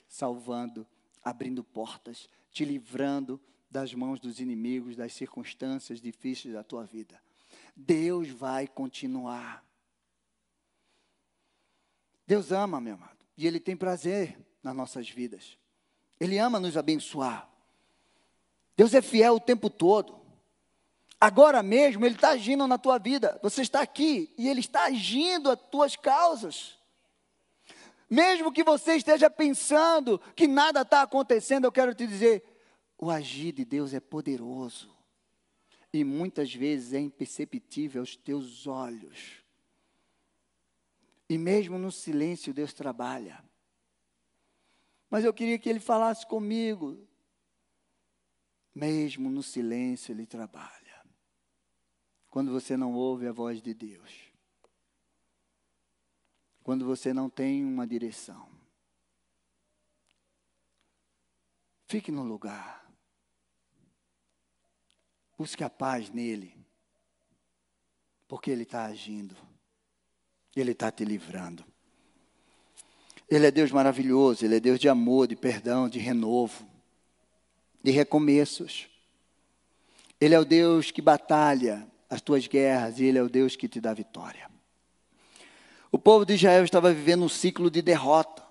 salvando, 0.07 0.85
abrindo 1.23 1.63
portas, 1.63 2.29
te 2.51 2.65
livrando 2.65 3.41
das 3.69 3.93
mãos 3.93 4.19
dos 4.19 4.39
inimigos, 4.39 4.95
das 4.95 5.13
circunstâncias 5.13 6.01
difíceis 6.01 6.53
da 6.53 6.63
tua 6.63 6.85
vida. 6.85 7.21
Deus 7.75 8.29
vai 8.29 8.67
continuar. 8.67 9.65
Deus 12.27 12.51
ama, 12.51 12.81
meu 12.81 12.95
amado, 12.95 13.25
e 13.37 13.45
Ele 13.45 13.59
tem 13.59 13.77
prazer 13.77 14.37
nas 14.63 14.75
nossas 14.75 15.09
vidas. 15.09 15.57
Ele 16.19 16.37
ama 16.37 16.59
nos 16.59 16.75
abençoar. 16.75 17.49
Deus 18.75 18.93
é 18.93 19.01
fiel 19.01 19.35
o 19.35 19.39
tempo 19.39 19.69
todo. 19.69 20.19
Agora 21.19 21.63
mesmo 21.63 22.05
Ele 22.05 22.15
está 22.15 22.29
agindo 22.29 22.67
na 22.67 22.77
tua 22.77 22.97
vida. 22.97 23.39
Você 23.41 23.61
está 23.61 23.81
aqui 23.81 24.33
e 24.37 24.49
Ele 24.49 24.59
está 24.59 24.85
agindo 24.85 25.49
as 25.49 25.59
tuas 25.71 25.95
causas. 25.95 26.77
Mesmo 28.09 28.51
que 28.51 28.63
você 28.63 28.95
esteja 28.95 29.29
pensando 29.29 30.19
que 30.35 30.47
nada 30.47 30.81
está 30.81 31.01
acontecendo, 31.01 31.65
eu 31.65 31.71
quero 31.71 31.95
te 31.95 32.05
dizer: 32.05 32.43
o 32.97 33.09
agir 33.09 33.51
de 33.53 33.65
Deus 33.65 33.93
é 33.93 33.99
poderoso. 33.99 34.93
E 35.91 36.03
muitas 36.03 36.53
vezes 36.53 36.93
é 36.93 36.99
imperceptível 36.99 38.01
aos 38.01 38.15
teus 38.17 38.67
olhos. 38.67 39.43
E 41.29 41.37
mesmo 41.37 41.79
no 41.79 41.91
silêncio, 41.91 42.53
Deus 42.53 42.73
trabalha. 42.73 43.43
Mas 45.09 45.23
eu 45.23 45.33
queria 45.33 45.57
que 45.57 45.69
Ele 45.69 45.79
falasse 45.79 46.25
comigo 46.27 46.99
mesmo 48.75 49.29
no 49.29 49.41
silêncio, 49.41 50.11
Ele 50.11 50.25
trabalha. 50.25 50.83
quando 52.27 52.51
você 52.51 52.75
não 52.75 52.93
ouve 52.93 53.27
a 53.27 53.31
voz 53.31 53.61
de 53.61 53.73
Deus. 53.73 54.11
Quando 56.61 56.85
você 56.85 57.13
não 57.13 57.29
tem 57.29 57.63
uma 57.63 57.87
direção. 57.87 58.49
Fique 61.87 62.11
no 62.11 62.23
lugar. 62.23 62.91
Busque 65.37 65.63
a 65.63 65.69
paz 65.69 66.09
nele. 66.09 66.53
Porque 68.27 68.51
ele 68.51 68.63
está 68.63 68.83
agindo. 68.83 69.37
Ele 70.53 70.71
está 70.71 70.91
te 70.91 71.05
livrando. 71.05 71.63
Ele 73.29 73.45
é 73.45 73.51
Deus 73.51 73.71
maravilhoso, 73.71 74.43
Ele 74.43 74.57
é 74.57 74.59
Deus 74.59 74.79
de 74.79 74.89
amor, 74.89 75.27
de 75.27 75.35
perdão, 75.35 75.87
de 75.87 75.99
renovo, 75.99 76.67
de 77.85 77.91
recomeços. 77.91 78.87
Ele 80.19 80.33
é 80.33 80.39
o 80.39 80.43
Deus 80.43 80.89
que 80.89 81.03
batalha 81.03 81.87
as 82.09 82.19
tuas 82.19 82.47
guerras 82.47 82.99
e 82.99 83.05
Ele 83.05 83.19
é 83.19 83.21
o 83.21 83.29
Deus 83.29 83.55
que 83.55 83.67
te 83.67 83.79
dá 83.79 83.93
vitória. 83.93 84.49
O 85.91 85.99
povo 85.99 86.25
de 86.25 86.33
Israel 86.33 86.63
estava 86.63 86.91
vivendo 86.91 87.23
um 87.23 87.29
ciclo 87.29 87.69
de 87.69 87.83
derrota. 87.83 88.43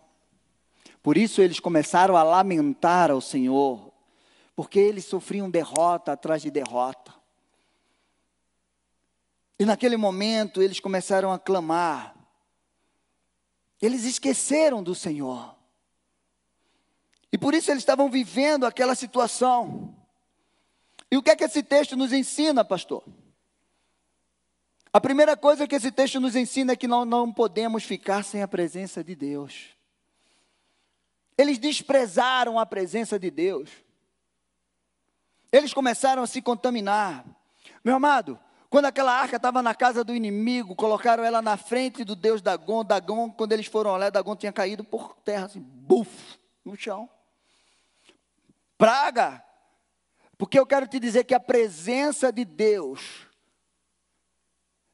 Por 1.03 1.19
isso 1.19 1.43
eles 1.43 1.59
começaram 1.59 2.17
a 2.17 2.23
lamentar 2.23 3.11
ao 3.11 3.21
Senhor, 3.21 3.93
porque 4.55 4.79
eles 4.79 5.05
sofriam 5.05 5.51
derrota 5.51 6.13
atrás 6.13 6.41
de 6.41 6.51
derrota. 6.51 7.13
E 9.59 9.65
naquele 9.65 9.97
momento 9.97 10.63
eles 10.63 10.79
começaram 10.79 11.33
a 11.33 11.41
clamar. 11.41 12.15
Eles 13.83 14.05
esqueceram 14.05 14.81
do 14.81 14.95
Senhor. 14.95 15.54
E 17.35 17.37
por 17.37 17.53
isso 17.53 17.69
eles 17.73 17.83
estavam 17.83 18.09
vivendo 18.09 18.65
aquela 18.65 18.95
situação. 18.95 19.93
E 21.11 21.17
o 21.17 21.23
que 21.23 21.31
é 21.31 21.35
que 21.35 21.43
esse 21.43 21.65
texto 21.65 21.97
nos 21.97 22.13
ensina, 22.13 22.65
pastor? 22.65 23.03
A 24.93 25.01
primeira 25.01 25.37
coisa 25.37 25.67
que 25.67 25.75
esse 25.75 25.91
texto 25.91 26.21
nos 26.21 26.37
ensina 26.37 26.75
é 26.75 26.77
que 26.77 26.87
não, 26.87 27.05
não 27.05 27.33
podemos 27.33 27.83
ficar 27.83 28.23
sem 28.23 28.41
a 28.41 28.47
presença 28.47 29.03
de 29.03 29.17
Deus. 29.17 29.71
Eles 31.37 31.59
desprezaram 31.59 32.57
a 32.57 32.65
presença 32.65 33.19
de 33.19 33.33
Deus. 33.33 33.69
Eles 35.51 35.75
começaram 35.75 36.23
a 36.23 36.29
se 36.29 36.41
contaminar. 36.41 37.25
Meu 37.83 37.97
amado, 37.97 38.39
quando 38.71 38.85
aquela 38.85 39.13
arca 39.13 39.39
estava 39.39 39.61
na 39.61 39.75
casa 39.75 40.05
do 40.05 40.15
inimigo, 40.15 40.77
colocaram 40.77 41.25
ela 41.25 41.43
na 41.43 41.57
frente 41.57 42.05
do 42.05 42.15
Deus 42.15 42.41
Dagon. 42.41 42.85
Dagon, 42.85 43.29
quando 43.33 43.55
eles 43.55 43.67
foram 43.67 43.91
olhar, 43.91 44.11
Dagon 44.11 44.37
tinha 44.37 44.53
caído 44.53 44.85
por 44.85 45.17
terra, 45.17 45.47
assim, 45.47 45.59
buf, 45.59 46.39
no 46.65 46.77
chão. 46.77 47.11
Praga. 48.85 49.43
Porque 50.37 50.59
eu 50.59 50.67
quero 50.67 50.87
te 50.87 51.01
dizer 51.01 51.25
que 51.25 51.35
a 51.35 51.41
presença 51.41 52.31
de 52.31 52.45
Deus 52.45 53.27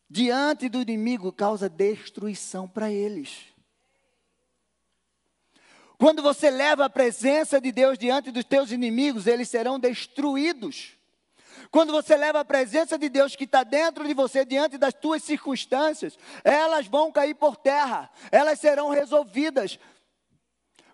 diante 0.09 0.69
do 0.69 0.81
inimigo 0.81 1.33
causa 1.33 1.69
destruição 1.69 2.69
para 2.69 2.89
eles. 2.89 3.47
Quando 5.99 6.23
você 6.23 6.53
leva 6.53 6.85
a 6.85 6.89
presença 6.89 7.61
de 7.61 7.73
Deus 7.73 7.99
diante 7.99 8.31
dos 8.31 8.45
teus 8.45 8.71
inimigos, 8.71 9.27
eles 9.27 9.49
serão 9.49 9.77
destruídos. 9.77 10.97
Quando 11.69 11.91
você 11.91 12.17
leva 12.17 12.39
a 12.39 12.45
presença 12.45 12.97
de 12.97 13.09
Deus 13.09 13.35
que 13.35 13.43
está 13.43 13.65
dentro 13.65 14.07
de 14.07 14.15
você, 14.15 14.45
diante 14.45 14.79
das 14.79 14.95
tuas 14.95 15.25
circunstâncias, 15.25 16.17
elas 16.45 16.87
vão 16.87 17.11
cair 17.11 17.35
por 17.35 17.57
terra, 17.57 18.09
elas 18.31 18.61
serão 18.61 18.91
resolvidas. 18.91 19.81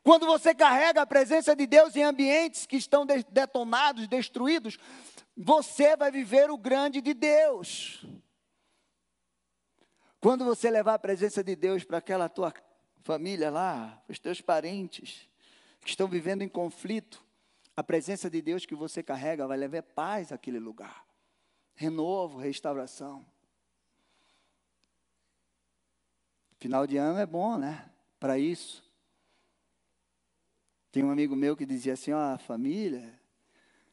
Quando 0.06 0.24
você 0.24 0.54
carrega 0.54 1.02
a 1.02 1.06
presença 1.06 1.56
de 1.56 1.66
Deus 1.66 1.96
em 1.96 2.04
ambientes 2.04 2.64
que 2.64 2.76
estão 2.76 3.04
detonados, 3.04 4.06
destruídos, 4.06 4.78
você 5.36 5.96
vai 5.96 6.12
viver 6.12 6.48
o 6.48 6.56
grande 6.56 7.00
de 7.00 7.12
Deus. 7.12 8.06
Quando 10.20 10.44
você 10.44 10.70
levar 10.70 10.94
a 10.94 10.98
presença 11.00 11.42
de 11.42 11.56
Deus 11.56 11.82
para 11.82 11.98
aquela 11.98 12.28
tua 12.28 12.54
família 13.02 13.50
lá, 13.50 14.00
os 14.08 14.20
teus 14.20 14.40
parentes 14.40 15.28
que 15.80 15.90
estão 15.90 16.06
vivendo 16.06 16.42
em 16.42 16.48
conflito, 16.48 17.20
a 17.76 17.82
presença 17.82 18.30
de 18.30 18.40
Deus 18.40 18.64
que 18.64 18.76
você 18.76 19.02
carrega 19.02 19.44
vai 19.48 19.56
levar 19.56 19.82
paz 19.82 20.30
àquele 20.30 20.60
lugar. 20.60 21.04
Renovo, 21.74 22.38
restauração. 22.38 23.26
Final 26.60 26.86
de 26.86 26.96
ano 26.96 27.18
é 27.18 27.26
bom, 27.26 27.58
né? 27.58 27.90
Para 28.20 28.38
isso. 28.38 28.85
Tem 30.96 31.04
um 31.04 31.10
amigo 31.10 31.36
meu 31.36 31.54
que 31.54 31.66
dizia 31.66 31.92
assim: 31.92 32.12
ó, 32.12 32.18
a 32.32 32.38
família 32.38 33.12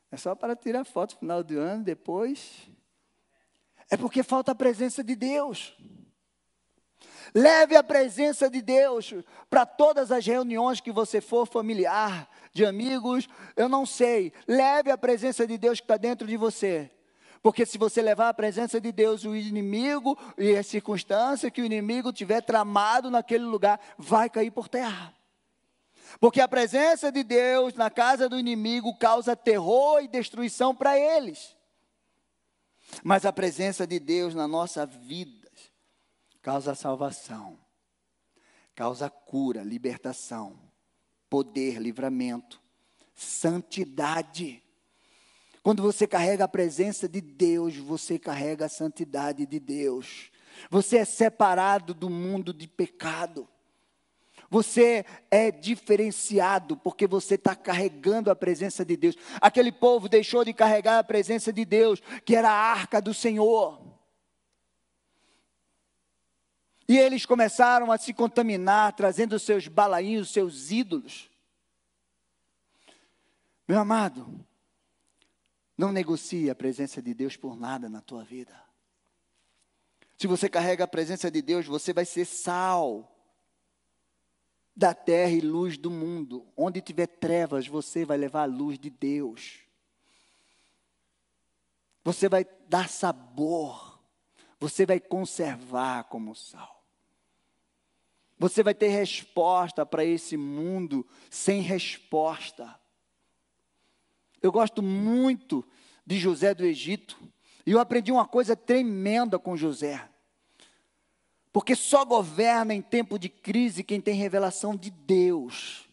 é 0.10 0.16
só 0.16 0.34
para 0.34 0.56
tirar 0.56 0.86
foto 0.86 1.16
no 1.16 1.20
final 1.20 1.44
do 1.44 1.60
ano, 1.60 1.84
depois. 1.84 2.70
É 3.92 3.98
porque 3.98 4.24
falta 4.24 4.54
a 4.54 4.56
presença 4.56 5.04
de 5.04 5.14
Deus. 5.14 5.78
Leve 7.36 7.76
a 7.76 7.84
presença 7.84 8.50
de 8.50 8.62
Deus 8.62 9.14
para 9.50 9.66
todas 9.66 10.14
as 10.14 10.26
reuniões 10.26 10.80
que 10.80 10.94
você 10.94 11.20
for 11.20 11.46
familiar, 11.46 12.30
de 12.54 12.66
amigos, 12.66 13.28
eu 13.58 13.68
não 13.68 13.86
sei. 13.86 14.32
Leve 14.48 14.90
a 14.90 14.98
presença 14.98 15.46
de 15.46 15.58
Deus 15.58 15.82
que 15.82 15.84
está 15.84 15.98
dentro 15.98 16.26
de 16.26 16.38
você. 16.38 16.90
Porque 17.42 17.66
se 17.66 17.78
você 17.78 18.02
levar 18.02 18.30
a 18.30 18.34
presença 18.34 18.80
de 18.80 18.94
Deus, 18.94 19.26
o 19.26 19.36
inimigo 19.36 20.18
e 20.38 20.56
a 20.56 20.64
circunstância 20.64 21.52
que 21.52 21.62
o 21.62 21.66
inimigo 21.66 22.14
tiver 22.14 22.40
tramado 22.40 23.12
naquele 23.12 23.44
lugar 23.44 23.78
vai 23.98 24.30
cair 24.30 24.52
por 24.52 24.70
terra. 24.70 25.14
Porque 26.20 26.42
a 26.42 26.48
presença 26.48 27.12
de 27.12 27.24
Deus 27.24 27.74
na 27.74 27.90
casa 27.90 28.30
do 28.30 28.40
inimigo 28.40 28.98
causa 28.98 29.36
terror 29.36 30.02
e 30.02 30.08
destruição 30.08 30.76
para 30.76 30.98
eles. 30.98 31.56
Mas 33.04 33.26
a 33.26 33.34
presença 33.34 33.88
de 33.88 34.00
Deus 34.00 34.36
na 34.36 34.48
nossa 34.48 34.86
vida 34.86 35.44
causa 36.42 36.76
salvação, 36.76 37.58
causa 38.76 39.10
cura, 39.10 39.64
libertação, 39.64 40.60
poder, 41.30 41.80
livramento, 41.80 42.62
santidade. 43.16 44.62
Quando 45.64 45.82
você 45.82 46.06
carrega 46.06 46.44
a 46.44 46.50
presença 46.50 47.08
de 47.08 47.22
Deus, 47.22 47.78
você 47.78 48.20
carrega 48.20 48.66
a 48.66 48.70
santidade 48.70 49.46
de 49.46 49.60
Deus. 49.60 50.30
Você 50.70 50.98
é 50.98 51.06
separado 51.06 51.94
do 51.94 52.10
mundo 52.10 52.54
de 52.54 52.68
pecado. 52.68 53.48
Você 54.54 55.04
é 55.32 55.50
diferenciado 55.50 56.78
porque 56.78 57.08
você 57.08 57.34
está 57.34 57.56
carregando 57.56 58.30
a 58.30 58.36
presença 58.36 58.86
de 58.86 58.96
Deus. 58.96 59.16
Aquele 59.42 59.72
povo 59.72 60.08
deixou 60.08 60.46
de 60.46 60.54
carregar 60.54 61.00
a 61.00 61.04
presença 61.04 61.52
de 61.52 61.66
Deus, 61.66 62.00
que 62.24 62.36
era 62.36 62.52
a 62.52 62.72
arca 62.72 63.02
do 63.02 63.16
Senhor. 63.16 63.82
E 66.88 66.96
eles 66.96 67.26
começaram 67.26 67.92
a 67.92 67.98
se 67.98 68.14
contaminar, 68.14 68.94
trazendo 68.94 69.40
seus 69.40 69.68
balaíns, 69.68 70.30
seus 70.30 70.70
ídolos. 70.70 71.32
Meu 73.68 73.80
amado, 73.80 74.46
não 75.76 75.92
negocie 75.92 76.52
a 76.52 76.54
presença 76.54 77.02
de 77.02 77.16
Deus 77.16 77.36
por 77.36 77.60
nada 77.60 77.90
na 77.90 78.02
tua 78.02 78.24
vida. 78.24 78.54
Se 80.16 80.28
você 80.28 80.48
carrega 80.48 80.84
a 80.84 80.88
presença 80.88 81.32
de 81.32 81.42
Deus, 81.42 81.66
você 81.66 81.92
vai 81.92 82.06
ser 82.06 82.26
sal 82.26 83.10
da 84.76 84.94
terra 84.94 85.32
e 85.32 85.42
luz 85.42 85.78
do 85.78 85.92
mundo. 85.92 86.46
Onde 86.58 86.82
tiver 86.82 87.08
trevas, 87.08 87.68
você 87.68 88.06
vai 88.06 88.18
levar 88.18 88.44
a 88.44 88.46
luz 88.46 88.80
de 88.80 88.90
Deus. 88.90 89.60
Você 92.04 92.28
vai 92.28 92.46
dar 92.68 92.90
sabor. 92.90 94.00
Você 94.60 94.86
vai 94.86 95.00
conservar 95.00 96.06
como 96.06 96.36
sal. 96.36 96.84
Você 98.40 98.64
vai 98.64 98.74
ter 98.74 98.88
resposta 98.88 99.86
para 99.86 100.04
esse 100.04 100.36
mundo 100.36 101.06
sem 101.30 101.62
resposta. 101.62 102.78
Eu 104.42 104.52
gosto 104.52 104.82
muito 104.82 105.66
de 106.06 106.18
José 106.18 106.54
do 106.54 106.66
Egito. 106.66 107.18
E 107.66 107.72
eu 107.72 107.80
aprendi 107.80 108.12
uma 108.12 108.28
coisa 108.28 108.56
tremenda 108.56 109.40
com 109.40 109.56
José. 109.56 110.10
Porque 111.54 111.76
só 111.76 112.04
governa 112.04 112.74
em 112.74 112.82
tempo 112.82 113.20
de 113.20 113.30
crise 113.30 113.84
quem 113.84 114.02
tem 114.02 114.16
revelação 114.16 114.76
de 114.76 114.90
Deus. 114.90 115.88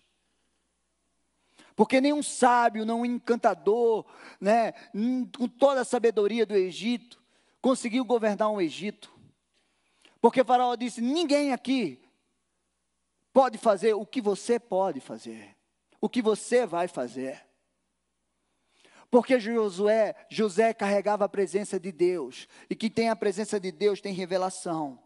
Porque 1.76 2.00
nenhum 2.00 2.22
sábio, 2.22 2.86
não 2.86 3.02
um 3.02 3.06
encantador, 3.06 4.06
né, 4.40 4.72
com 5.36 5.46
toda 5.46 5.82
a 5.82 5.84
sabedoria 5.84 6.46
do 6.46 6.56
Egito, 6.56 7.22
conseguiu 7.60 8.06
governar 8.06 8.50
um 8.50 8.60
Egito. 8.60 9.12
Porque 10.18 10.42
Faraó 10.42 10.74
disse: 10.76 11.02
ninguém 11.02 11.52
aqui 11.52 12.02
pode 13.30 13.58
fazer 13.58 13.92
o 13.92 14.06
que 14.06 14.22
você 14.22 14.58
pode 14.58 14.98
fazer, 14.98 15.54
o 16.00 16.08
que 16.08 16.22
você 16.22 16.64
vai 16.64 16.88
fazer. 16.88 17.46
Porque 19.10 19.38
Josué, 19.38 20.14
José 20.30 20.72
carregava 20.72 21.26
a 21.26 21.28
presença 21.28 21.78
de 21.78 21.92
Deus, 21.92 22.48
e 22.70 22.74
quem 22.74 22.88
tem 22.88 23.10
a 23.10 23.16
presença 23.16 23.60
de 23.60 23.70
Deus 23.70 24.00
tem 24.00 24.14
revelação. 24.14 24.98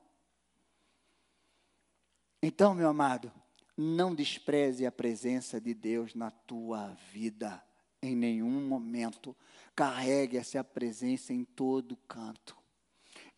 Então, 2.46 2.74
meu 2.74 2.90
amado, 2.90 3.32
não 3.74 4.14
despreze 4.14 4.84
a 4.84 4.92
presença 4.92 5.58
de 5.58 5.72
Deus 5.72 6.14
na 6.14 6.30
tua 6.30 6.88
vida 7.10 7.64
em 8.02 8.14
nenhum 8.14 8.68
momento. 8.68 9.34
Carregue 9.74 10.36
essa 10.36 10.62
presença 10.62 11.32
em 11.32 11.42
todo 11.42 11.96
canto. 12.06 12.54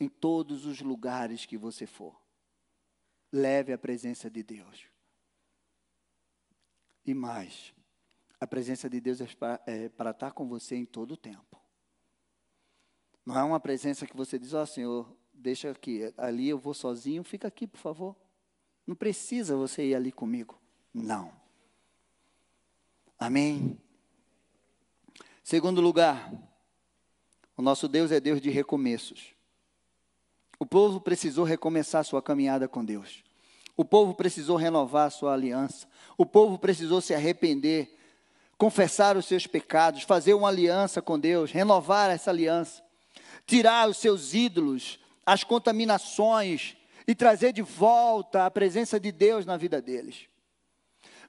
em 0.00 0.08
todos 0.08 0.66
os 0.66 0.80
lugares 0.80 1.46
que 1.46 1.56
você 1.56 1.86
for. 1.86 2.20
Leve 3.32 3.72
a 3.72 3.78
presença 3.78 4.28
de 4.28 4.42
Deus. 4.42 4.88
E 7.04 7.14
mais, 7.14 7.72
a 8.40 8.46
presença 8.46 8.90
de 8.90 9.00
Deus 9.00 9.20
é 9.20 9.26
para, 9.26 9.62
é 9.66 9.88
para 9.88 10.10
estar 10.10 10.32
com 10.32 10.48
você 10.48 10.74
em 10.74 10.84
todo 10.84 11.12
o 11.12 11.16
tempo. 11.16 11.62
Não 13.24 13.38
é 13.38 13.44
uma 13.44 13.60
presença 13.60 14.04
que 14.04 14.16
você 14.16 14.36
diz, 14.36 14.52
ó 14.52 14.64
oh, 14.64 14.66
Senhor, 14.66 15.16
deixa 15.32 15.70
aqui, 15.70 16.12
ali 16.16 16.48
eu 16.48 16.58
vou 16.58 16.74
sozinho, 16.74 17.22
fica 17.22 17.46
aqui, 17.46 17.68
por 17.68 17.78
favor. 17.78 18.25
Não 18.86 18.94
precisa 18.94 19.56
você 19.56 19.86
ir 19.86 19.94
ali 19.94 20.12
comigo. 20.12 20.58
Não. 20.94 21.32
Amém? 23.18 23.78
Segundo 25.42 25.80
lugar, 25.80 26.32
o 27.56 27.62
nosso 27.62 27.88
Deus 27.88 28.12
é 28.12 28.20
Deus 28.20 28.40
de 28.40 28.50
recomeços. 28.50 29.34
O 30.58 30.66
povo 30.66 31.00
precisou 31.00 31.44
recomeçar 31.44 32.04
sua 32.04 32.22
caminhada 32.22 32.68
com 32.68 32.84
Deus. 32.84 33.22
O 33.76 33.84
povo 33.84 34.14
precisou 34.14 34.56
renovar 34.56 35.10
sua 35.10 35.34
aliança. 35.34 35.86
O 36.16 36.24
povo 36.24 36.58
precisou 36.58 37.00
se 37.00 37.14
arrepender, 37.14 37.94
confessar 38.56 39.16
os 39.16 39.26
seus 39.26 39.46
pecados, 39.46 40.02
fazer 40.02 40.34
uma 40.34 40.48
aliança 40.48 41.02
com 41.02 41.18
Deus, 41.18 41.50
renovar 41.50 42.10
essa 42.10 42.30
aliança, 42.30 42.82
tirar 43.46 43.88
os 43.88 43.98
seus 43.98 44.32
ídolos, 44.32 44.98
as 45.24 45.44
contaminações 45.44 46.76
e 47.06 47.14
trazer 47.14 47.52
de 47.52 47.62
volta 47.62 48.46
a 48.46 48.50
presença 48.50 48.98
de 48.98 49.12
Deus 49.12 49.46
na 49.46 49.56
vida 49.56 49.80
deles. 49.80 50.26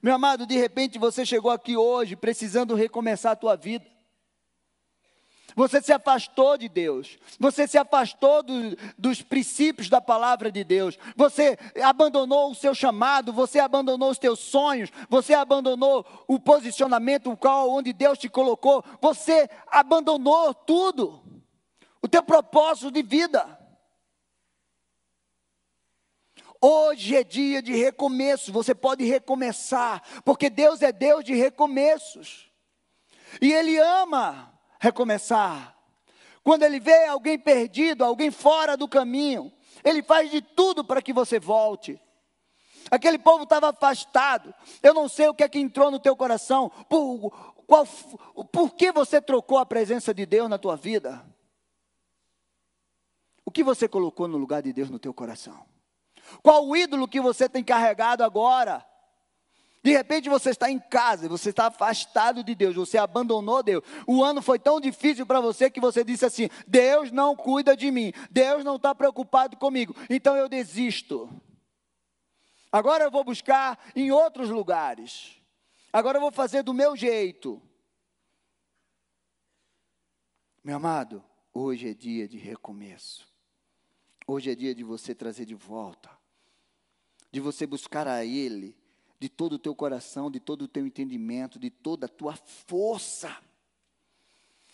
Meu 0.02 0.14
amado, 0.14 0.46
de 0.46 0.56
repente 0.56 0.98
você 0.98 1.24
chegou 1.24 1.50
aqui 1.50 1.76
hoje 1.76 2.16
precisando 2.16 2.74
recomeçar 2.74 3.32
a 3.32 3.36
tua 3.36 3.56
vida. 3.56 3.86
Você 5.58 5.82
se 5.82 5.92
afastou 5.92 6.56
de 6.56 6.68
Deus. 6.68 7.18
Você 7.36 7.66
se 7.66 7.76
afastou 7.76 8.44
do, 8.44 8.76
dos 8.96 9.22
princípios 9.22 9.88
da 9.88 10.00
palavra 10.00 10.52
de 10.52 10.62
Deus. 10.62 10.96
Você 11.16 11.58
abandonou 11.82 12.52
o 12.52 12.54
seu 12.54 12.72
chamado. 12.76 13.32
Você 13.32 13.58
abandonou 13.58 14.08
os 14.08 14.18
teus 14.18 14.38
sonhos. 14.38 14.88
Você 15.08 15.34
abandonou 15.34 16.06
o 16.28 16.38
posicionamento 16.38 17.36
qual, 17.36 17.70
onde 17.70 17.92
Deus 17.92 18.18
te 18.18 18.28
colocou. 18.28 18.84
Você 19.00 19.50
abandonou 19.66 20.54
tudo. 20.54 21.20
O 22.00 22.06
teu 22.06 22.22
propósito 22.22 22.92
de 22.92 23.02
vida. 23.02 23.57
Hoje 26.60 27.16
é 27.16 27.22
dia 27.22 27.62
de 27.62 27.72
recomeço, 27.72 28.52
você 28.52 28.74
pode 28.74 29.04
recomeçar, 29.04 30.02
porque 30.24 30.50
Deus 30.50 30.82
é 30.82 30.90
Deus 30.90 31.24
de 31.24 31.34
recomeços. 31.34 32.50
E 33.40 33.52
Ele 33.52 33.78
ama 33.78 34.58
recomeçar. 34.80 35.76
Quando 36.42 36.62
ele 36.62 36.80
vê 36.80 37.04
alguém 37.04 37.38
perdido, 37.38 38.02
alguém 38.02 38.30
fora 38.30 38.74
do 38.74 38.88
caminho, 38.88 39.52
ele 39.84 40.02
faz 40.02 40.30
de 40.30 40.40
tudo 40.40 40.82
para 40.82 41.02
que 41.02 41.12
você 41.12 41.38
volte. 41.38 42.00
Aquele 42.90 43.18
povo 43.18 43.42
estava 43.42 43.68
afastado. 43.68 44.54
Eu 44.82 44.94
não 44.94 45.08
sei 45.08 45.28
o 45.28 45.34
que 45.34 45.42
é 45.44 45.48
que 45.48 45.58
entrou 45.58 45.90
no 45.90 45.98
teu 45.98 46.16
coração. 46.16 46.70
Por, 46.88 47.30
qual, 47.66 47.86
por 48.50 48.74
que 48.74 48.90
você 48.90 49.20
trocou 49.20 49.58
a 49.58 49.66
presença 49.66 50.14
de 50.14 50.24
Deus 50.24 50.48
na 50.48 50.56
tua 50.56 50.74
vida? 50.74 51.22
O 53.44 53.50
que 53.50 53.62
você 53.62 53.86
colocou 53.86 54.26
no 54.26 54.38
lugar 54.38 54.62
de 54.62 54.72
Deus 54.72 54.88
no 54.88 54.98
teu 54.98 55.12
coração? 55.12 55.66
Qual 56.42 56.66
o 56.66 56.76
ídolo 56.76 57.08
que 57.08 57.20
você 57.20 57.48
tem 57.48 57.62
carregado 57.62 58.22
agora? 58.22 58.84
De 59.82 59.92
repente 59.92 60.28
você 60.28 60.50
está 60.50 60.70
em 60.70 60.78
casa, 60.78 61.28
você 61.28 61.50
está 61.50 61.68
afastado 61.68 62.42
de 62.42 62.54
Deus, 62.54 62.74
você 62.74 62.98
abandonou 62.98 63.62
Deus. 63.62 63.84
O 64.06 64.22
ano 64.22 64.42
foi 64.42 64.58
tão 64.58 64.80
difícil 64.80 65.24
para 65.24 65.40
você 65.40 65.70
que 65.70 65.80
você 65.80 66.02
disse 66.04 66.24
assim: 66.24 66.48
Deus 66.66 67.10
não 67.12 67.36
cuida 67.36 67.76
de 67.76 67.90
mim, 67.90 68.12
Deus 68.30 68.64
não 68.64 68.76
está 68.76 68.94
preocupado 68.94 69.56
comigo, 69.56 69.94
então 70.10 70.36
eu 70.36 70.48
desisto. 70.48 71.30
Agora 72.70 73.04
eu 73.04 73.10
vou 73.10 73.24
buscar 73.24 73.78
em 73.94 74.10
outros 74.10 74.50
lugares. 74.50 75.40
Agora 75.92 76.18
eu 76.18 76.22
vou 76.22 76.32
fazer 76.32 76.62
do 76.62 76.74
meu 76.74 76.94
jeito. 76.94 77.62
Meu 80.62 80.76
amado, 80.76 81.24
hoje 81.54 81.88
é 81.88 81.94
dia 81.94 82.28
de 82.28 82.36
recomeço. 82.36 83.26
Hoje 84.26 84.50
é 84.50 84.54
dia 84.54 84.74
de 84.74 84.84
você 84.84 85.14
trazer 85.14 85.46
de 85.46 85.54
volta, 85.54 86.10
de 87.30 87.40
você 87.40 87.66
buscar 87.66 88.06
a 88.06 88.24
Ele 88.24 88.76
de 89.20 89.28
todo 89.28 89.54
o 89.54 89.58
teu 89.58 89.74
coração, 89.74 90.30
de 90.30 90.38
todo 90.38 90.62
o 90.62 90.68
teu 90.68 90.86
entendimento, 90.86 91.58
de 91.58 91.70
toda 91.70 92.06
a 92.06 92.08
tua 92.08 92.36
força. 92.36 93.36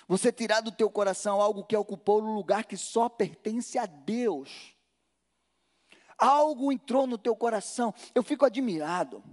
Você 0.06 0.30
tirar 0.30 0.60
do 0.60 0.70
teu 0.70 0.90
coração 0.90 1.40
algo 1.40 1.64
que 1.64 1.76
ocupou 1.76 2.20
no 2.20 2.34
lugar 2.34 2.64
que 2.64 2.76
só 2.76 3.08
pertence 3.08 3.78
a 3.78 3.86
Deus. 3.86 4.74
Algo 6.18 6.70
entrou 6.70 7.06
no 7.06 7.16
teu 7.16 7.34
coração. 7.34 7.94
Eu 8.14 8.22
fico 8.22 8.44
admirado. 8.44 9.24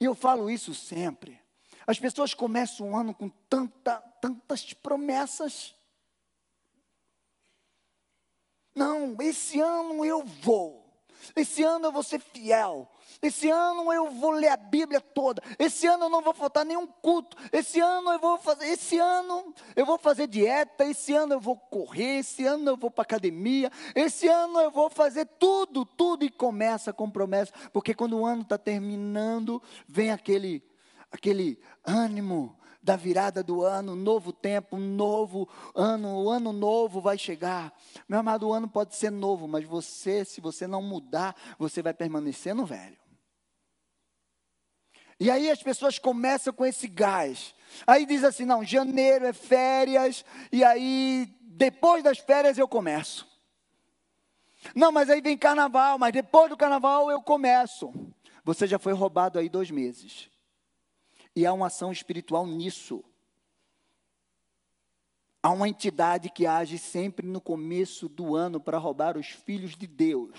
E 0.00 0.06
eu 0.06 0.14
falo 0.14 0.50
isso 0.50 0.74
sempre. 0.74 1.38
As 1.86 1.98
pessoas 1.98 2.32
começam 2.32 2.88
um 2.88 2.96
ano 2.96 3.14
com 3.14 3.28
tanta, 3.28 4.00
tantas 4.20 4.72
promessas. 4.72 5.74
Não, 8.74 9.14
esse 9.20 9.60
ano 9.60 10.04
eu 10.04 10.24
vou. 10.24 10.83
Esse 11.34 11.62
ano 11.62 11.86
eu 11.86 11.92
vou 11.92 12.02
ser 12.02 12.20
fiel. 12.20 12.88
Esse 13.22 13.48
ano 13.48 13.92
eu 13.92 14.10
vou 14.10 14.30
ler 14.30 14.48
a 14.48 14.56
Bíblia 14.56 15.00
toda. 15.00 15.42
Esse 15.58 15.86
ano 15.86 16.04
eu 16.04 16.10
não 16.10 16.20
vou 16.20 16.34
faltar 16.34 16.64
nenhum 16.64 16.86
culto. 16.86 17.36
Esse 17.52 17.80
ano 17.80 18.12
eu 18.12 18.18
vou 18.18 18.38
fazer, 18.38 18.66
esse 18.66 18.98
ano 18.98 19.54
eu 19.74 19.86
vou 19.86 19.98
fazer 19.98 20.26
dieta, 20.26 20.84
esse 20.84 21.14
ano 21.14 21.34
eu 21.34 21.40
vou 21.40 21.56
correr, 21.56 22.18
esse 22.18 22.44
ano 22.44 22.70
eu 22.70 22.76
vou 22.76 22.90
para 22.90 23.02
academia, 23.02 23.70
esse 23.94 24.28
ano 24.28 24.60
eu 24.60 24.70
vou 24.70 24.90
fazer 24.90 25.26
tudo, 25.38 25.84
tudo 25.84 26.24
e 26.24 26.30
começa 26.30 26.92
com 26.92 27.10
promessa, 27.10 27.52
porque 27.72 27.94
quando 27.94 28.18
o 28.18 28.26
ano 28.26 28.42
está 28.42 28.58
terminando, 28.58 29.62
vem 29.88 30.10
aquele 30.10 30.62
aquele 31.10 31.60
ânimo, 31.84 32.58
da 32.84 32.96
virada 32.96 33.42
do 33.42 33.64
ano, 33.64 33.96
novo 33.96 34.30
tempo, 34.30 34.76
novo 34.76 35.48
ano, 35.74 36.22
o 36.22 36.30
ano 36.30 36.52
novo 36.52 37.00
vai 37.00 37.16
chegar. 37.16 37.72
Meu 38.06 38.20
amado, 38.20 38.46
o 38.46 38.52
ano 38.52 38.68
pode 38.68 38.94
ser 38.94 39.10
novo, 39.10 39.48
mas 39.48 39.64
você, 39.64 40.22
se 40.24 40.40
você 40.40 40.66
não 40.66 40.82
mudar, 40.82 41.34
você 41.58 41.80
vai 41.80 41.94
permanecer 41.94 42.54
no 42.54 42.66
velho. 42.66 42.98
E 45.18 45.30
aí 45.30 45.50
as 45.50 45.62
pessoas 45.62 45.98
começam 45.98 46.52
com 46.52 46.66
esse 46.66 46.86
gás. 46.86 47.54
Aí 47.86 48.04
diz 48.04 48.22
assim: 48.22 48.44
não, 48.44 48.62
janeiro 48.62 49.24
é 49.24 49.32
férias, 49.32 50.24
e 50.52 50.62
aí 50.62 51.26
depois 51.40 52.04
das 52.04 52.18
férias 52.18 52.58
eu 52.58 52.68
começo. 52.68 53.26
Não, 54.74 54.92
mas 54.92 55.08
aí 55.08 55.22
vem 55.22 55.38
carnaval, 55.38 55.98
mas 55.98 56.12
depois 56.12 56.50
do 56.50 56.56
carnaval 56.56 57.10
eu 57.10 57.22
começo. 57.22 57.92
Você 58.44 58.66
já 58.66 58.78
foi 58.78 58.92
roubado 58.92 59.38
aí 59.38 59.48
dois 59.48 59.70
meses. 59.70 60.28
E 61.34 61.44
há 61.44 61.52
uma 61.52 61.66
ação 61.66 61.90
espiritual 61.90 62.46
nisso. 62.46 63.04
Há 65.42 65.50
uma 65.50 65.68
entidade 65.68 66.30
que 66.30 66.46
age 66.46 66.78
sempre 66.78 67.26
no 67.26 67.40
começo 67.40 68.08
do 68.08 68.34
ano 68.34 68.58
para 68.58 68.78
roubar 68.78 69.18
os 69.18 69.26
filhos 69.26 69.76
de 69.76 69.86
Deus. 69.86 70.38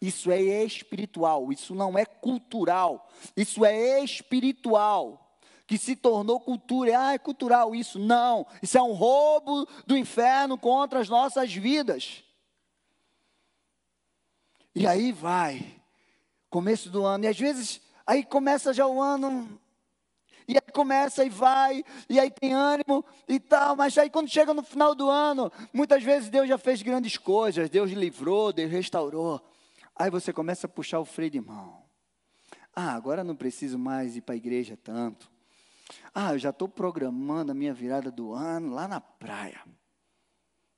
Isso 0.00 0.30
é 0.30 0.62
espiritual, 0.62 1.50
isso 1.52 1.74
não 1.74 1.98
é 1.98 2.04
cultural, 2.04 3.08
isso 3.36 3.64
é 3.64 4.04
espiritual. 4.04 5.24
Que 5.66 5.76
se 5.76 5.96
tornou 5.96 6.40
cultura, 6.40 6.98
ah, 6.98 7.14
é 7.14 7.18
cultural 7.18 7.74
isso. 7.74 7.98
Não, 7.98 8.46
isso 8.62 8.78
é 8.78 8.82
um 8.82 8.92
roubo 8.92 9.66
do 9.86 9.96
inferno 9.96 10.56
contra 10.56 11.00
as 11.00 11.08
nossas 11.08 11.52
vidas. 11.52 12.24
E 14.74 14.86
aí 14.86 15.12
vai, 15.12 15.82
começo 16.48 16.88
do 16.88 17.04
ano, 17.04 17.24
e 17.24 17.26
às 17.28 17.38
vezes, 17.38 17.80
aí 18.06 18.24
começa 18.24 18.72
já 18.72 18.86
o 18.86 19.02
ano, 19.02 19.58
começa 20.72 21.24
e 21.24 21.28
vai, 21.28 21.84
e 22.08 22.18
aí 22.18 22.30
tem 22.30 22.52
ânimo 22.52 23.04
e 23.28 23.38
tal, 23.38 23.76
mas 23.76 23.96
aí 23.98 24.10
quando 24.10 24.28
chega 24.28 24.52
no 24.54 24.62
final 24.62 24.94
do 24.94 25.08
ano, 25.08 25.50
muitas 25.72 26.02
vezes 26.02 26.28
Deus 26.28 26.48
já 26.48 26.58
fez 26.58 26.82
grandes 26.82 27.16
coisas, 27.16 27.68
Deus 27.68 27.90
livrou, 27.90 28.52
Deus 28.52 28.70
restaurou. 28.70 29.40
Aí 29.94 30.10
você 30.10 30.32
começa 30.32 30.66
a 30.66 30.70
puxar 30.70 31.00
o 31.00 31.04
freio 31.04 31.30
de 31.30 31.40
mão. 31.40 31.82
Ah, 32.74 32.92
agora 32.94 33.24
não 33.24 33.34
preciso 33.34 33.78
mais 33.78 34.16
ir 34.16 34.20
para 34.20 34.34
a 34.34 34.38
igreja 34.38 34.76
tanto. 34.76 35.30
Ah, 36.14 36.32
eu 36.34 36.38
já 36.38 36.50
estou 36.50 36.68
programando 36.68 37.52
a 37.52 37.54
minha 37.54 37.74
virada 37.74 38.10
do 38.10 38.32
ano 38.32 38.74
lá 38.74 38.86
na 38.86 39.00
praia. 39.00 39.60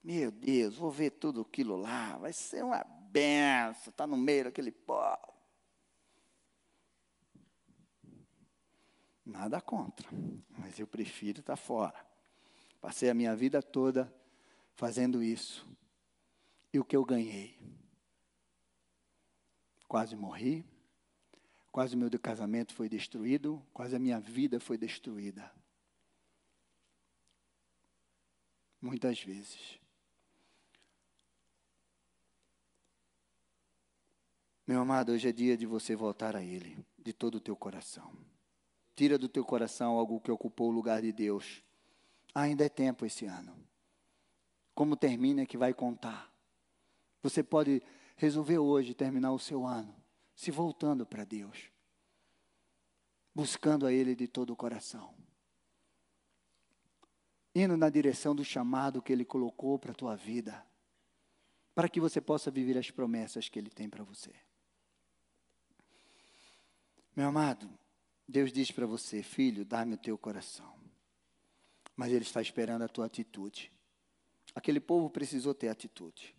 Meu 0.03 0.31
Deus, 0.31 0.77
vou 0.77 0.91
ver 0.91 1.11
tudo 1.11 1.43
aquilo 1.43 1.77
lá, 1.77 2.17
vai 2.17 2.33
ser 2.33 2.65
uma 2.65 2.83
benção, 3.11 3.91
está 3.91 4.07
no 4.07 4.17
meio 4.17 4.45
daquele 4.45 4.73
pó. 4.73 5.19
Nada 9.31 9.61
contra, 9.61 10.09
mas 10.59 10.81
eu 10.81 10.89
prefiro 10.89 11.39
estar 11.39 11.57
fora. 11.57 12.05
Passei 12.81 13.09
a 13.09 13.15
minha 13.15 13.35
vida 13.37 13.63
toda 13.63 14.13
fazendo 14.75 15.23
isso. 15.23 15.65
E 16.73 16.81
o 16.81 16.85
que 16.85 16.97
eu 16.97 17.05
ganhei? 17.05 17.57
Quase 19.87 20.17
morri, 20.17 20.65
quase 21.71 21.95
o 21.95 21.99
meu 21.99 22.11
casamento 22.19 22.75
foi 22.75 22.89
destruído, 22.89 23.65
quase 23.73 23.95
a 23.95 24.01
minha 24.01 24.19
vida 24.19 24.59
foi 24.59 24.77
destruída. 24.77 25.53
Muitas 28.81 29.23
vezes. 29.23 29.79
Meu 34.67 34.81
amado, 34.81 35.13
hoje 35.13 35.29
é 35.29 35.33
dia 35.33 35.57
de 35.57 35.67
você 35.67 35.95
voltar 35.95 36.35
a 36.35 36.43
Ele, 36.43 36.77
de 36.99 37.13
todo 37.13 37.37
o 37.37 37.41
teu 37.41 37.55
coração. 37.55 38.30
Tira 39.01 39.17
do 39.17 39.31
teu 39.31 39.47
coração 39.47 39.97
algo 39.97 40.21
que 40.21 40.31
ocupou 40.31 40.69
o 40.69 40.71
lugar 40.71 41.01
de 41.01 41.11
Deus. 41.11 41.65
Ainda 42.35 42.67
é 42.67 42.69
tempo 42.69 43.07
esse 43.07 43.25
ano. 43.25 43.57
Como 44.75 44.95
termina 44.95 45.41
é 45.41 45.47
que 45.47 45.57
vai 45.57 45.73
contar. 45.73 46.31
Você 47.23 47.43
pode 47.43 47.83
resolver 48.15 48.59
hoje 48.59 48.93
terminar 48.93 49.33
o 49.33 49.39
seu 49.39 49.65
ano 49.65 49.97
se 50.35 50.51
voltando 50.51 51.07
para 51.07 51.25
Deus, 51.25 51.71
buscando 53.35 53.87
a 53.87 53.93
Ele 53.95 54.15
de 54.15 54.29
todo 54.29 54.53
o 54.53 54.57
coração, 54.57 55.15
indo 57.55 57.79
na 57.79 57.89
direção 57.89 58.37
do 58.37 58.45
chamado 58.45 59.01
que 59.01 59.15
Ele 59.15 59.25
colocou 59.25 59.79
para 59.79 59.93
a 59.93 59.95
tua 59.95 60.15
vida, 60.15 60.63
para 61.75 61.89
que 61.89 62.01
você 62.01 62.21
possa 62.21 62.51
viver 62.51 62.77
as 62.77 62.91
promessas 62.91 63.49
que 63.49 63.59
Ele 63.59 63.71
tem 63.71 63.89
para 63.89 64.05
você. 64.05 64.35
Meu 67.17 67.29
amado, 67.29 67.80
Deus 68.31 68.53
diz 68.53 68.71
para 68.71 68.87
você, 68.87 69.25
filho, 69.25 69.65
dá-me 69.65 69.95
o 69.95 69.99
teu 69.99 70.17
coração. 70.17 70.73
Mas 71.97 72.13
Ele 72.13 72.23
está 72.23 72.41
esperando 72.41 72.83
a 72.83 72.89
tua 72.89 73.07
atitude. 73.07 73.73
Aquele 74.55 74.79
povo 74.79 75.11
precisou 75.11 75.53
ter 75.53 75.69
atitude. 75.69 76.35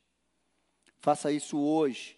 Faça 1.00 1.32
isso 1.34 1.60
hoje. 1.60 2.18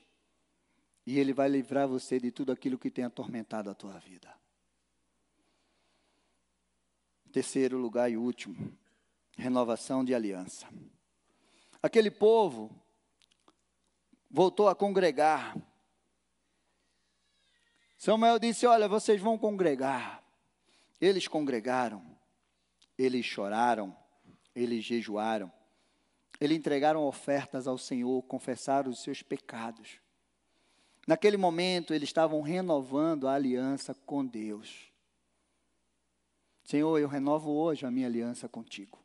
E 1.07 1.17
Ele 1.17 1.33
vai 1.33 1.49
livrar 1.49 1.87
você 1.87 2.19
de 2.19 2.31
tudo 2.31 2.51
aquilo 2.51 2.77
que 2.77 2.91
tem 2.91 3.03
atormentado 3.03 3.69
a 3.69 3.73
tua 3.73 3.97
vida. 3.97 4.31
Terceiro 7.31 7.79
lugar 7.79 8.11
e 8.11 8.15
último, 8.15 8.77
renovação 9.35 10.05
de 10.05 10.13
aliança. 10.13 10.69
Aquele 11.81 12.11
povo 12.11 12.69
voltou 14.29 14.69
a 14.69 14.75
congregar 14.75 15.57
Samuel 18.03 18.37
disse: 18.37 18.65
Olha, 18.65 18.85
vocês 18.85 19.21
vão 19.21 19.37
congregar. 19.37 20.21
Eles 20.99 21.25
congregaram, 21.25 22.05
eles 22.97 23.25
choraram, 23.25 23.95
eles 24.53 24.83
jejuaram, 24.83 25.49
eles 26.37 26.57
entregaram 26.57 27.07
ofertas 27.07 27.65
ao 27.65 27.77
Senhor, 27.77 28.21
confessaram 28.23 28.91
os 28.91 29.01
seus 29.01 29.21
pecados. 29.21 30.01
Naquele 31.07 31.37
momento, 31.37 31.93
eles 31.93 32.09
estavam 32.09 32.41
renovando 32.41 33.25
a 33.25 33.35
aliança 33.35 33.93
com 33.93 34.25
Deus. 34.25 34.91
Senhor, 36.65 36.99
eu 36.99 37.07
renovo 37.07 37.51
hoje 37.51 37.85
a 37.85 37.91
minha 37.91 38.07
aliança 38.07 38.49
contigo. 38.49 39.01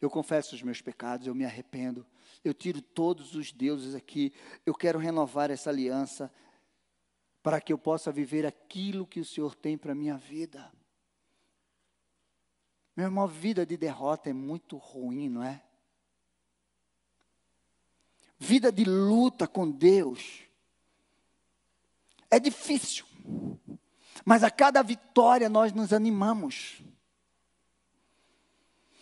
Eu 0.00 0.08
confesso 0.08 0.54
os 0.54 0.62
meus 0.62 0.80
pecados, 0.80 1.26
eu 1.26 1.34
me 1.34 1.44
arrependo, 1.44 2.06
eu 2.44 2.54
tiro 2.54 2.80
todos 2.80 3.34
os 3.34 3.50
deuses 3.50 3.96
aqui, 3.96 4.32
eu 4.64 4.72
quero 4.72 5.00
renovar 5.00 5.50
essa 5.50 5.68
aliança 5.68 6.32
para 7.48 7.62
que 7.62 7.72
eu 7.72 7.78
possa 7.78 8.12
viver 8.12 8.44
aquilo 8.44 9.06
que 9.06 9.20
o 9.20 9.24
Senhor 9.24 9.54
tem 9.54 9.78
para 9.78 9.92
a 9.92 9.94
minha 9.94 10.18
vida. 10.18 10.70
Meu 12.94 13.06
irmão, 13.06 13.26
vida 13.26 13.64
de 13.64 13.74
derrota 13.74 14.28
é 14.28 14.34
muito 14.34 14.76
ruim, 14.76 15.30
não 15.30 15.42
é? 15.42 15.64
Vida 18.38 18.70
de 18.70 18.84
luta 18.84 19.48
com 19.48 19.70
Deus 19.70 20.42
é 22.30 22.38
difícil, 22.38 23.06
mas 24.26 24.44
a 24.44 24.50
cada 24.50 24.82
vitória 24.82 25.48
nós 25.48 25.72
nos 25.72 25.94
animamos. 25.94 26.82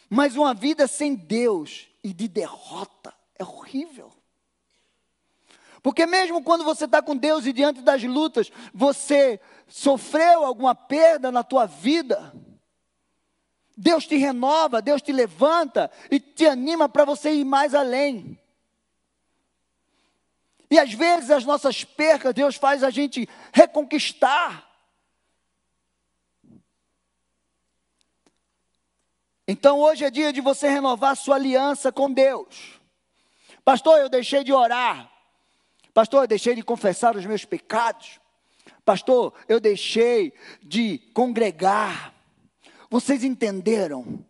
Mas 0.08 0.36
uma 0.36 0.54
vida 0.54 0.86
sem 0.86 1.16
Deus 1.16 1.88
e 2.00 2.14
de 2.14 2.28
derrota 2.28 3.12
é 3.34 3.42
horrível. 3.42 4.15
Porque 5.86 6.04
mesmo 6.04 6.42
quando 6.42 6.64
você 6.64 6.84
está 6.84 7.00
com 7.00 7.16
Deus 7.16 7.46
e 7.46 7.52
diante 7.52 7.80
das 7.80 8.02
lutas, 8.02 8.50
você 8.74 9.40
sofreu 9.68 10.44
alguma 10.44 10.74
perda 10.74 11.30
na 11.30 11.44
tua 11.44 11.64
vida, 11.64 12.34
Deus 13.76 14.04
te 14.04 14.16
renova, 14.16 14.82
Deus 14.82 15.00
te 15.00 15.12
levanta 15.12 15.88
e 16.10 16.18
te 16.18 16.44
anima 16.44 16.88
para 16.88 17.04
você 17.04 17.32
ir 17.32 17.44
mais 17.44 17.72
além. 17.72 18.36
E 20.68 20.76
às 20.76 20.92
vezes 20.92 21.30
as 21.30 21.44
nossas 21.44 21.84
percas, 21.84 22.34
Deus 22.34 22.56
faz 22.56 22.82
a 22.82 22.90
gente 22.90 23.28
reconquistar. 23.52 24.68
Então 29.46 29.78
hoje 29.78 30.04
é 30.04 30.10
dia 30.10 30.32
de 30.32 30.40
você 30.40 30.68
renovar 30.68 31.14
sua 31.14 31.36
aliança 31.36 31.92
com 31.92 32.12
Deus. 32.12 32.80
Pastor, 33.64 34.00
eu 34.00 34.08
deixei 34.08 34.42
de 34.42 34.52
orar. 34.52 35.14
Pastor, 35.96 36.24
eu 36.24 36.28
deixei 36.28 36.54
de 36.54 36.62
confessar 36.62 37.16
os 37.16 37.24
meus 37.24 37.46
pecados. 37.46 38.20
Pastor, 38.84 39.32
eu 39.48 39.58
deixei 39.58 40.34
de 40.62 40.98
congregar. 41.14 42.12
Vocês 42.90 43.24
entenderam 43.24 44.22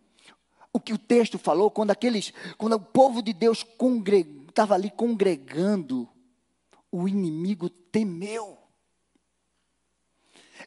o 0.71 0.79
que 0.79 0.93
o 0.93 0.97
texto 0.97 1.37
falou 1.37 1.69
quando 1.69 1.91
aqueles, 1.91 2.33
quando 2.57 2.77
o 2.77 2.79
povo 2.79 3.21
de 3.21 3.33
Deus 3.33 3.65
estava 4.47 4.75
ali 4.75 4.89
congregando, 4.89 6.07
o 6.89 7.05
inimigo 7.05 7.69
temeu. 7.69 8.57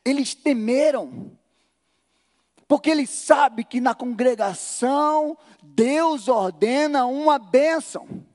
Eles 0.05 0.35
temeram, 0.35 1.35
porque 2.69 2.91
ele 2.91 3.07
sabe 3.07 3.65
que 3.65 3.81
na 3.81 3.95
congregação 3.95 5.35
Deus 5.63 6.29
ordena 6.29 7.07
uma 7.07 7.39
bênção. 7.39 8.29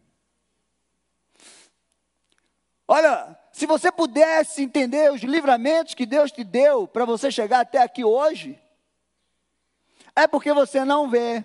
Olha, 2.88 3.38
se 3.52 3.65
você 3.65 3.91
pudesse 3.91 4.62
entender 4.62 5.12
os 5.12 5.21
livramentos 5.21 5.93
que 5.93 6.06
Deus 6.06 6.32
te 6.32 6.43
deu 6.43 6.88
para 6.88 7.06
você 7.06 7.32
chegar 7.32 7.62
até 7.62 7.80
aqui 7.82 8.04
hoje, 8.04 8.60
é 10.15 10.28
porque 10.28 10.54
você 10.54 10.86
não 10.86 11.10
vê. 11.10 11.43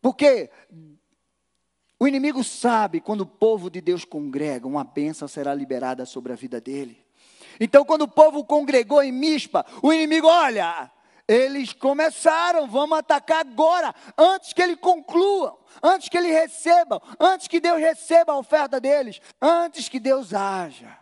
Porque 0.00 0.50
o 1.98 2.08
inimigo 2.08 2.42
sabe 2.42 3.00
quando 3.00 3.20
o 3.20 3.26
povo 3.26 3.68
de 3.68 3.82
Deus 3.82 4.06
congrega, 4.06 4.66
uma 4.66 4.82
bênção 4.82 5.28
será 5.28 5.54
liberada 5.54 6.06
sobre 6.06 6.32
a 6.32 6.36
vida 6.36 6.58
dele. 6.60 7.04
Então, 7.60 7.84
quando 7.84 8.02
o 8.02 8.08
povo 8.08 8.42
congregou 8.42 9.02
em 9.02 9.12
Mispa, 9.12 9.66
o 9.82 9.92
inimigo, 9.92 10.26
olha, 10.26 10.90
eles 11.30 11.72
começaram, 11.72 12.66
vamos 12.66 12.98
atacar 12.98 13.38
agora, 13.46 13.94
antes 14.18 14.52
que 14.52 14.60
ele 14.60 14.76
concluam, 14.76 15.56
antes 15.80 16.08
que 16.08 16.18
ele 16.18 16.32
recebam, 16.32 17.00
antes 17.20 17.46
que 17.46 17.60
Deus 17.60 17.78
receba 17.78 18.32
a 18.32 18.38
oferta 18.38 18.80
deles, 18.80 19.20
antes 19.40 19.88
que 19.88 20.00
Deus 20.00 20.34
haja. 20.34 20.98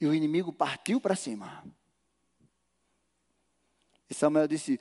E 0.00 0.06
o 0.06 0.14
inimigo 0.14 0.52
partiu 0.52 1.00
para 1.00 1.16
cima. 1.16 1.64
E 4.08 4.14
Samuel 4.14 4.46
disse: 4.46 4.78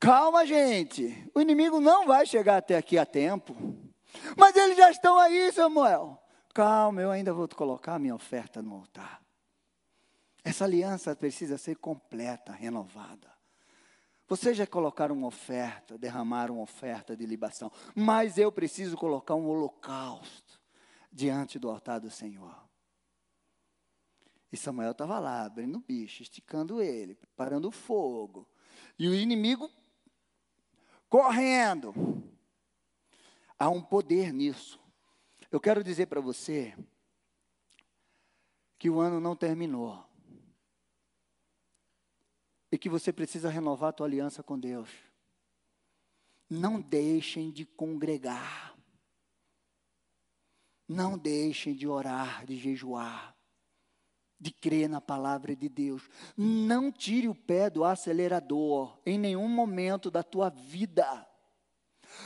Calma, 0.00 0.44
gente, 0.44 1.30
o 1.32 1.40
inimigo 1.40 1.78
não 1.78 2.08
vai 2.08 2.26
chegar 2.26 2.56
até 2.56 2.76
aqui 2.76 2.98
a 2.98 3.06
tempo. 3.06 3.54
Mas 4.36 4.56
eles 4.56 4.76
já 4.76 4.90
estão 4.90 5.16
aí, 5.16 5.52
Samuel. 5.52 6.20
Calma, 6.52 7.02
eu 7.02 7.12
ainda 7.12 7.32
vou 7.32 7.46
colocar 7.46 7.94
a 7.94 7.98
minha 8.00 8.16
oferta 8.16 8.60
no 8.60 8.74
altar. 8.74 9.23
Essa 10.44 10.66
aliança 10.66 11.16
precisa 11.16 11.56
ser 11.56 11.76
completa, 11.78 12.52
renovada. 12.52 13.32
Você 14.28 14.52
já 14.52 14.66
colocaram 14.66 15.16
uma 15.16 15.26
oferta, 15.26 15.96
derramaram 15.96 16.56
uma 16.56 16.64
oferta 16.64 17.16
de 17.16 17.24
libação, 17.24 17.72
mas 17.94 18.36
eu 18.36 18.52
preciso 18.52 18.96
colocar 18.96 19.34
um 19.34 19.46
holocausto 19.46 20.60
diante 21.10 21.58
do 21.58 21.70
altar 21.70 21.98
do 21.98 22.10
Senhor. 22.10 22.62
E 24.52 24.56
Samuel 24.56 24.92
estava 24.92 25.18
lá, 25.18 25.44
abrindo 25.44 25.78
o 25.78 25.80
bicho, 25.80 26.22
esticando 26.22 26.80
ele, 26.80 27.14
preparando 27.14 27.68
o 27.68 27.72
fogo. 27.72 28.46
E 28.98 29.08
o 29.08 29.14
inimigo 29.14 29.70
correndo. 31.08 31.94
Há 33.58 33.68
um 33.70 33.82
poder 33.82 34.32
nisso. 34.32 34.78
Eu 35.50 35.60
quero 35.60 35.82
dizer 35.82 36.06
para 36.06 36.20
você 36.20 36.76
que 38.78 38.90
o 38.90 39.00
ano 39.00 39.20
não 39.20 39.34
terminou 39.34 40.04
e 42.74 42.78
que 42.78 42.88
você 42.88 43.12
precisa 43.12 43.48
renovar 43.48 43.90
a 43.90 43.92
tua 43.92 44.06
aliança 44.06 44.42
com 44.42 44.58
Deus. 44.58 44.90
Não 46.50 46.80
deixem 46.80 47.52
de 47.52 47.64
congregar. 47.64 48.76
Não 50.88 51.16
deixem 51.16 51.72
de 51.72 51.86
orar, 51.86 52.44
de 52.44 52.56
jejuar, 52.56 53.36
de 54.40 54.50
crer 54.50 54.88
na 54.88 55.00
palavra 55.00 55.54
de 55.54 55.68
Deus. 55.68 56.10
Não 56.36 56.90
tire 56.90 57.28
o 57.28 57.34
pé 57.34 57.70
do 57.70 57.84
acelerador 57.84 58.98
em 59.06 59.20
nenhum 59.20 59.48
momento 59.48 60.10
da 60.10 60.24
tua 60.24 60.50
vida. 60.50 61.24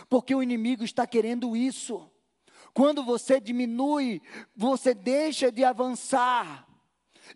Porque 0.09 0.35
o 0.35 0.43
inimigo 0.43 0.83
está 0.83 1.07
querendo 1.07 1.55
isso. 1.55 2.11
Quando 2.73 3.05
você 3.05 3.39
diminui, 3.39 4.23
você 4.57 4.95
deixa 4.95 5.53
de 5.53 5.63
avançar. 5.63 6.67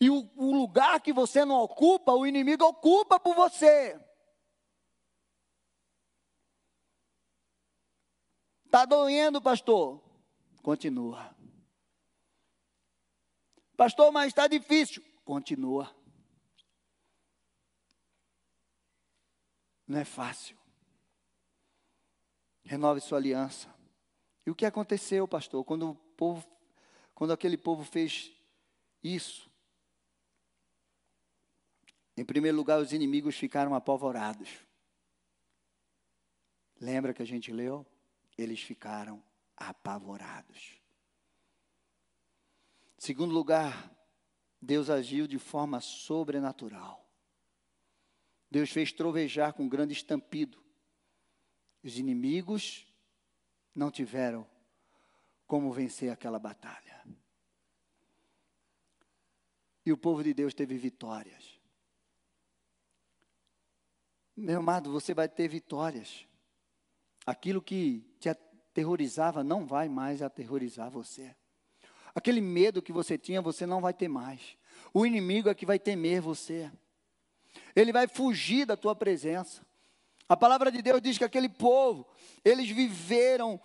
E 0.00 0.10
o, 0.10 0.30
o 0.36 0.52
lugar 0.56 1.00
que 1.00 1.12
você 1.12 1.44
não 1.44 1.56
ocupa, 1.56 2.12
o 2.12 2.26
inimigo 2.26 2.64
ocupa 2.64 3.20
por 3.20 3.34
você. 3.34 4.00
Está 8.72 8.86
doendo, 8.86 9.42
pastor. 9.42 10.02
Continua. 10.62 11.36
Pastor, 13.76 14.10
mas 14.10 14.28
está 14.28 14.46
difícil. 14.46 15.04
Continua. 15.24 15.94
Não 19.86 19.98
é 19.98 20.06
fácil. 20.06 20.56
Renove 22.64 23.02
sua 23.02 23.18
aliança. 23.18 23.68
E 24.46 24.50
o 24.50 24.54
que 24.54 24.64
aconteceu, 24.64 25.28
pastor, 25.28 25.62
quando 25.66 25.90
o 25.90 25.94
povo, 25.94 26.46
quando 27.14 27.34
aquele 27.34 27.58
povo 27.58 27.84
fez 27.84 28.32
isso? 29.02 29.51
Em 32.22 32.24
primeiro 32.24 32.56
lugar, 32.56 32.78
os 32.78 32.92
inimigos 32.92 33.34
ficaram 33.34 33.74
apavorados. 33.74 34.48
Lembra 36.80 37.12
que 37.12 37.20
a 37.20 37.26
gente 37.26 37.50
leu? 37.50 37.84
Eles 38.38 38.60
ficaram 38.60 39.20
apavorados. 39.56 40.80
Segundo 42.96 43.34
lugar, 43.34 43.92
Deus 44.60 44.88
agiu 44.88 45.26
de 45.26 45.36
forma 45.36 45.80
sobrenatural. 45.80 47.04
Deus 48.48 48.70
fez 48.70 48.92
trovejar 48.92 49.52
com 49.54 49.68
grande 49.68 49.92
estampido. 49.92 50.62
Os 51.82 51.98
inimigos 51.98 52.86
não 53.74 53.90
tiveram 53.90 54.48
como 55.44 55.72
vencer 55.72 56.12
aquela 56.12 56.38
batalha. 56.38 57.04
E 59.84 59.90
o 59.90 59.98
povo 59.98 60.22
de 60.22 60.32
Deus 60.32 60.54
teve 60.54 60.76
vitórias. 60.76 61.60
Meu 64.36 64.60
amado, 64.60 64.90
você 64.90 65.12
vai 65.12 65.28
ter 65.28 65.46
vitórias. 65.46 66.26
Aquilo 67.26 67.60
que 67.60 68.04
te 68.18 68.28
aterrorizava 68.28 69.44
não 69.44 69.66
vai 69.66 69.88
mais 69.88 70.22
aterrorizar 70.22 70.90
você. 70.90 71.34
Aquele 72.14 72.40
medo 72.40 72.82
que 72.82 72.92
você 72.92 73.18
tinha, 73.18 73.42
você 73.42 73.66
não 73.66 73.80
vai 73.80 73.92
ter 73.92 74.08
mais. 74.08 74.56
O 74.92 75.04
inimigo 75.04 75.48
é 75.48 75.54
que 75.54 75.66
vai 75.66 75.78
temer 75.78 76.20
você. 76.20 76.70
Ele 77.76 77.92
vai 77.92 78.08
fugir 78.08 78.64
da 78.64 78.76
tua 78.76 78.94
presença. 78.94 79.64
A 80.28 80.36
palavra 80.36 80.72
de 80.72 80.80
Deus 80.80 81.02
diz 81.02 81.18
que 81.18 81.24
aquele 81.24 81.48
povo, 81.48 82.06
eles 82.42 82.70
viveram, 82.70 83.60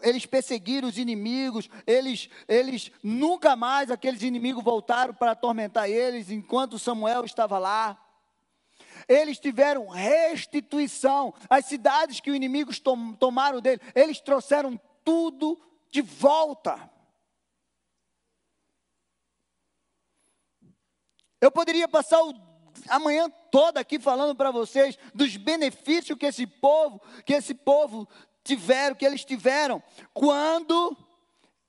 eles 0.00 0.24
perseguiram 0.24 0.88
os 0.88 0.96
inimigos, 0.96 1.68
eles, 1.84 2.28
eles 2.46 2.92
nunca 3.02 3.56
mais 3.56 3.90
aqueles 3.90 4.22
inimigos 4.22 4.62
voltaram 4.62 5.12
para 5.12 5.32
atormentar 5.32 5.90
eles 5.90 6.30
enquanto 6.30 6.78
Samuel 6.78 7.24
estava 7.24 7.58
lá. 7.58 8.03
Eles 9.08 9.38
tiveram 9.38 9.88
restituição. 9.88 11.34
As 11.48 11.66
cidades 11.66 12.20
que 12.20 12.30
os 12.30 12.36
inimigos 12.36 12.78
tom, 12.78 13.12
tomaram 13.14 13.60
dele, 13.60 13.80
eles 13.94 14.20
trouxeram 14.20 14.80
tudo 15.04 15.60
de 15.90 16.02
volta. 16.02 16.90
Eu 21.40 21.50
poderia 21.50 21.86
passar 21.86 22.22
o 22.22 22.34
amanhã 22.88 23.30
toda 23.50 23.80
aqui 23.80 23.98
falando 23.98 24.34
para 24.34 24.50
vocês 24.50 24.98
dos 25.14 25.36
benefícios 25.36 26.18
que 26.18 26.26
esse 26.26 26.46
povo, 26.46 27.00
que 27.24 27.32
esse 27.32 27.54
povo 27.54 28.08
tiveram, 28.42 28.96
que 28.96 29.04
eles 29.04 29.24
tiveram 29.24 29.82
quando 30.12 30.96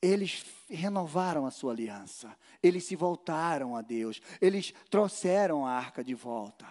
eles 0.02 0.45
renovaram 0.69 1.45
a 1.45 1.52
sua 1.52 1.74
aliança. 1.74 2.36
Eles 2.62 2.86
se 2.86 2.95
voltaram 2.95 3.76
a 3.76 3.82
Deus, 3.82 4.21
eles 4.41 4.74
trouxeram 4.89 5.65
a 5.65 5.71
arca 5.71 6.04
de 6.04 6.13
volta. 6.13 6.65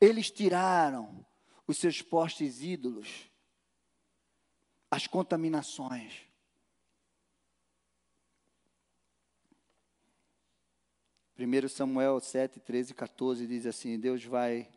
Eles 0.00 0.30
tiraram 0.30 1.24
os 1.66 1.76
seus 1.76 2.00
postes 2.00 2.62
ídolos, 2.62 3.30
as 4.90 5.06
contaminações. 5.06 6.30
1 11.38 11.68
Samuel 11.68 12.20
7, 12.20 12.60
13 12.60 12.92
e 12.92 12.94
14 12.94 13.46
diz 13.46 13.66
assim: 13.66 13.98
Deus 13.98 14.24
vai. 14.24 14.68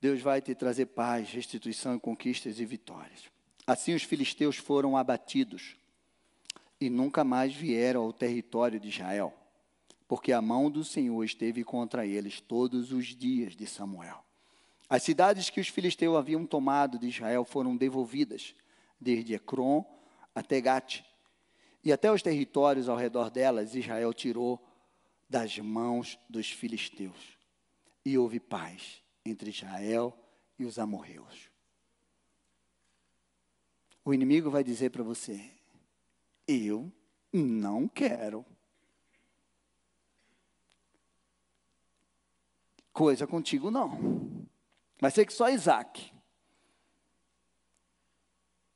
Deus 0.00 0.20
vai 0.20 0.40
te 0.40 0.54
trazer 0.54 0.86
paz, 0.86 1.30
restituição, 1.30 1.98
conquistas 1.98 2.60
e 2.60 2.64
vitórias. 2.64 3.24
Assim 3.66 3.94
os 3.94 4.04
filisteus 4.04 4.56
foram 4.56 4.96
abatidos 4.96 5.76
e 6.80 6.88
nunca 6.88 7.24
mais 7.24 7.52
vieram 7.52 8.02
ao 8.02 8.12
território 8.12 8.78
de 8.78 8.88
Israel, 8.88 9.34
porque 10.08 10.32
a 10.32 10.40
mão 10.40 10.70
do 10.70 10.82
Senhor 10.82 11.22
esteve 11.22 11.62
contra 11.62 12.06
eles 12.06 12.40
todos 12.40 12.90
os 12.92 13.14
dias 13.14 13.54
de 13.54 13.66
Samuel. 13.66 14.24
As 14.88 15.02
cidades 15.02 15.50
que 15.50 15.60
os 15.60 15.68
filisteus 15.68 16.16
haviam 16.16 16.46
tomado 16.46 16.98
de 16.98 17.08
Israel 17.08 17.44
foram 17.44 17.76
devolvidas, 17.76 18.54
desde 18.98 19.34
Ecrom 19.34 19.84
até 20.34 20.60
Gate, 20.62 21.02
e 21.84 21.92
até 21.92 22.10
os 22.10 22.22
territórios 22.22 22.88
ao 22.88 22.96
redor 22.96 23.30
delas, 23.30 23.74
Israel 23.74 24.12
tirou 24.14 24.66
das 25.28 25.58
mãos 25.58 26.18
dos 26.28 26.50
filisteus. 26.50 27.38
E 28.04 28.16
houve 28.16 28.40
paz 28.40 29.02
entre 29.24 29.50
Israel 29.50 30.18
e 30.58 30.64
os 30.64 30.78
amorreus. 30.78 31.50
O 34.04 34.14
inimigo 34.14 34.50
vai 34.50 34.64
dizer 34.64 34.90
para 34.90 35.02
você: 35.02 35.50
Eu 36.46 36.90
não 37.32 37.86
quero. 37.86 38.44
Coisa 42.98 43.28
contigo 43.28 43.70
não. 43.70 44.48
Vai 45.00 45.12
ser 45.12 45.24
que 45.24 45.32
só 45.32 45.48
Isaac. 45.48 46.12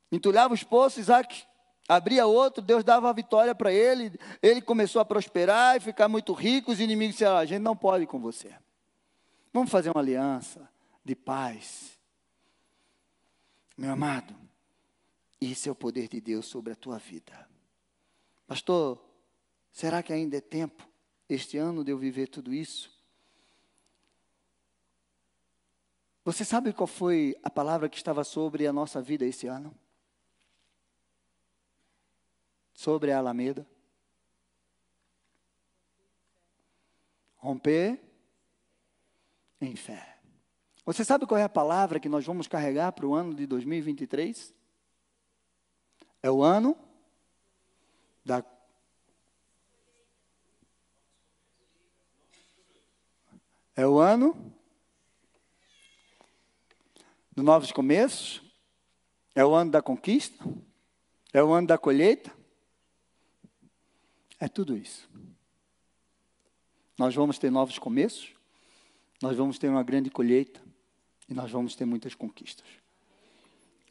Entulhava 0.09 0.53
os 0.53 0.63
poços, 0.63 0.99
Isaac 0.99 1.43
abria 1.89 2.25
outro, 2.25 2.63
Deus 2.63 2.85
dava 2.85 3.09
a 3.09 3.13
vitória 3.13 3.53
para 3.53 3.73
ele, 3.73 4.17
ele 4.41 4.61
começou 4.61 5.01
a 5.01 5.05
prosperar 5.05 5.75
e 5.75 5.81
ficar 5.81 6.07
muito 6.07 6.31
rico, 6.31 6.71
os 6.71 6.79
inimigos 6.79 7.15
disseram, 7.15 7.35
a 7.35 7.43
gente 7.43 7.61
não 7.61 7.75
pode 7.75 8.07
com 8.07 8.17
você. 8.17 8.55
Vamos 9.51 9.69
fazer 9.69 9.89
uma 9.89 9.99
aliança 9.99 10.69
de 11.03 11.17
paz. 11.17 11.99
Meu 13.77 13.91
amado, 13.91 14.33
isso 15.41 15.67
é 15.67 15.71
o 15.73 15.75
poder 15.75 16.07
de 16.07 16.21
Deus 16.21 16.45
sobre 16.45 16.71
a 16.71 16.77
tua 16.77 16.97
vida. 16.97 17.45
Pastor, 18.47 19.03
será 19.69 20.01
que 20.01 20.13
ainda 20.13 20.37
é 20.37 20.41
tempo, 20.41 20.87
este 21.27 21.57
ano, 21.57 21.83
de 21.83 21.91
eu 21.91 21.97
viver 21.97 22.29
tudo 22.29 22.53
isso? 22.53 22.92
Você 26.25 26.45
sabe 26.45 26.71
qual 26.73 26.87
foi 26.87 27.35
a 27.43 27.49
palavra 27.49 27.89
que 27.89 27.97
estava 27.97 28.23
sobre 28.23 28.65
a 28.65 28.73
nossa 28.73 29.01
vida 29.01 29.25
esse 29.25 29.47
ano? 29.47 29.75
sobre 32.73 33.11
a 33.11 33.17
Alameda? 33.17 33.65
Romper 37.35 37.99
em 39.61 39.75
fé. 39.75 40.19
Você 40.85 41.05
sabe 41.05 41.25
qual 41.25 41.39
é 41.39 41.43
a 41.43 41.49
palavra 41.49 41.99
que 41.99 42.09
nós 42.09 42.25
vamos 42.25 42.47
carregar 42.47 42.91
para 42.91 43.07
o 43.07 43.13
ano 43.13 43.33
de 43.33 43.45
2023? 43.45 44.53
É 46.21 46.29
o 46.29 46.43
ano 46.43 46.77
da 48.25 48.43
É 53.75 53.87
o 53.87 53.97
ano 53.97 54.52
dos 57.35 57.43
novos 57.43 57.71
começos? 57.71 58.41
É 59.35 59.43
o 59.43 59.53
ano 59.53 59.71
da 59.71 59.81
conquista? 59.81 60.43
É 61.33 61.43
o 61.43 61.51
ano 61.51 61.67
da 61.67 61.77
colheita? 61.77 62.31
É 64.39 64.47
tudo 64.47 64.77
isso. 64.77 65.09
Nós 66.97 67.15
vamos 67.15 67.39
ter 67.39 67.49
novos 67.49 67.79
começos, 67.79 68.33
nós 69.21 69.35
vamos 69.35 69.57
ter 69.57 69.67
uma 69.67 69.81
grande 69.81 70.09
colheita 70.11 70.61
e 71.27 71.33
nós 71.33 71.49
vamos 71.49 71.75
ter 71.75 71.85
muitas 71.85 72.13
conquistas. 72.13 72.67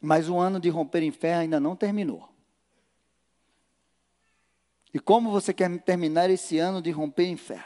Mas 0.00 0.28
o 0.28 0.38
ano 0.38 0.60
de 0.60 0.68
romper 0.68 1.02
em 1.02 1.10
fé 1.10 1.34
ainda 1.34 1.58
não 1.58 1.74
terminou. 1.74 2.28
E 4.94 5.00
como 5.00 5.30
você 5.30 5.52
quer 5.52 5.76
terminar 5.80 6.30
esse 6.30 6.58
ano 6.58 6.82
de 6.82 6.90
romper 6.90 7.24
em 7.24 7.36
fé? 7.36 7.64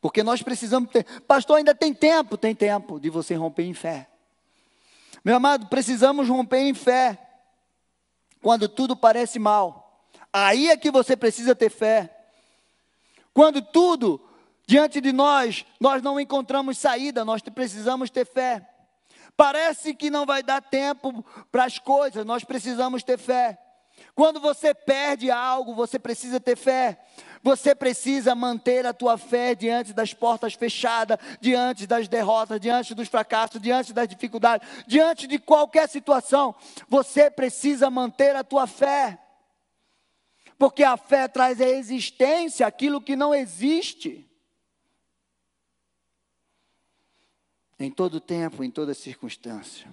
Porque 0.00 0.22
nós 0.22 0.42
precisamos 0.42 0.90
ter. 0.90 1.04
Pastor, 1.22 1.56
ainda 1.56 1.74
tem 1.74 1.94
tempo? 1.94 2.36
Tem 2.36 2.54
tempo 2.54 3.00
de 3.00 3.08
você 3.08 3.34
romper 3.34 3.64
em 3.64 3.74
fé. 3.74 4.11
Meu 5.24 5.36
amado, 5.36 5.66
precisamos 5.66 6.28
romper 6.28 6.60
em 6.60 6.74
fé. 6.74 7.18
Quando 8.40 8.68
tudo 8.68 8.96
parece 8.96 9.38
mal. 9.38 10.06
Aí 10.32 10.68
é 10.68 10.76
que 10.76 10.90
você 10.90 11.16
precisa 11.16 11.54
ter 11.54 11.70
fé. 11.70 12.10
Quando 13.32 13.62
tudo 13.62 14.20
diante 14.66 15.00
de 15.00 15.12
nós, 15.12 15.64
nós 15.80 16.02
não 16.02 16.18
encontramos 16.18 16.78
saída, 16.78 17.24
nós 17.24 17.42
precisamos 17.42 18.10
ter 18.10 18.26
fé. 18.26 18.68
Parece 19.36 19.94
que 19.94 20.10
não 20.10 20.26
vai 20.26 20.42
dar 20.42 20.60
tempo 20.60 21.24
para 21.50 21.64
as 21.64 21.78
coisas, 21.78 22.24
nós 22.24 22.44
precisamos 22.44 23.02
ter 23.02 23.18
fé. 23.18 23.58
Quando 24.14 24.40
você 24.40 24.74
perde 24.74 25.30
algo, 25.30 25.74
você 25.74 25.98
precisa 25.98 26.38
ter 26.38 26.56
fé. 26.56 26.98
Você 27.42 27.74
precisa 27.74 28.34
manter 28.34 28.86
a 28.86 28.92
tua 28.92 29.18
fé 29.18 29.54
diante 29.54 29.92
das 29.92 30.14
portas 30.14 30.54
fechadas, 30.54 31.18
diante 31.40 31.86
das 31.86 32.06
derrotas, 32.06 32.60
diante 32.60 32.94
dos 32.94 33.08
fracassos, 33.08 33.60
diante 33.60 33.92
das 33.92 34.06
dificuldades, 34.06 34.68
diante 34.86 35.26
de 35.26 35.38
qualquer 35.38 35.88
situação. 35.88 36.54
Você 36.88 37.30
precisa 37.30 37.90
manter 37.90 38.36
a 38.36 38.44
tua 38.44 38.66
fé. 38.66 39.18
Porque 40.56 40.84
a 40.84 40.96
fé 40.96 41.26
traz 41.26 41.60
à 41.60 41.68
existência 41.68 42.66
aquilo 42.66 43.00
que 43.00 43.16
não 43.16 43.34
existe. 43.34 44.28
Em 47.76 47.90
todo 47.90 48.20
tempo, 48.20 48.62
em 48.62 48.70
toda 48.70 48.94
circunstância. 48.94 49.90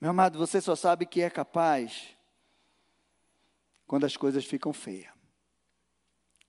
Meu 0.00 0.10
amado, 0.10 0.38
você 0.38 0.60
só 0.60 0.74
sabe 0.74 1.06
que 1.06 1.22
é 1.22 1.30
capaz 1.30 2.15
quando 3.86 4.04
as 4.04 4.16
coisas 4.16 4.44
ficam 4.44 4.72
feias. 4.72 5.12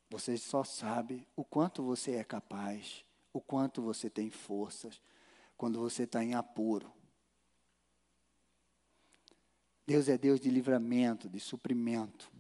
Você 0.10 0.38
só 0.38 0.64
sabe 0.64 1.28
o 1.36 1.44
quanto 1.44 1.84
você 1.84 2.14
é 2.14 2.24
capaz, 2.24 3.06
o 3.34 3.42
quanto 3.42 3.82
você 3.82 4.10
tem 4.10 4.30
forças, 4.30 5.02
quando 5.58 5.80
você 5.80 6.04
está 6.04 6.24
em 6.24 6.34
apuro. 6.34 6.92
Deus 9.86 10.10
é 10.10 10.18
Deus 10.18 10.40
de 10.40 10.50
livramento, 10.50 11.30
de 11.30 11.40
suprimento. 11.40 12.32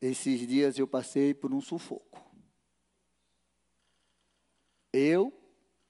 Esses 0.00 0.46
dias 0.46 0.78
eu 0.78 0.86
passei 0.86 1.32
por 1.32 1.52
um 1.52 1.60
sufoco. 1.60 2.24
Eu 4.92 5.32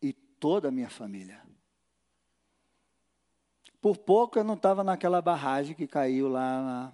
e 0.00 0.12
toda 0.12 0.68
a 0.68 0.70
minha 0.70 0.90
família. 0.90 1.42
Por 3.83 3.99
pouco 3.99 4.39
eu 4.39 4.45
não 4.45 4.55
estava 4.55 4.85
naquela 4.85 5.20
barragem 5.20 5.74
que 5.74 5.89
caiu 5.89 6.28
lá 6.28 6.62
na... 6.62 6.93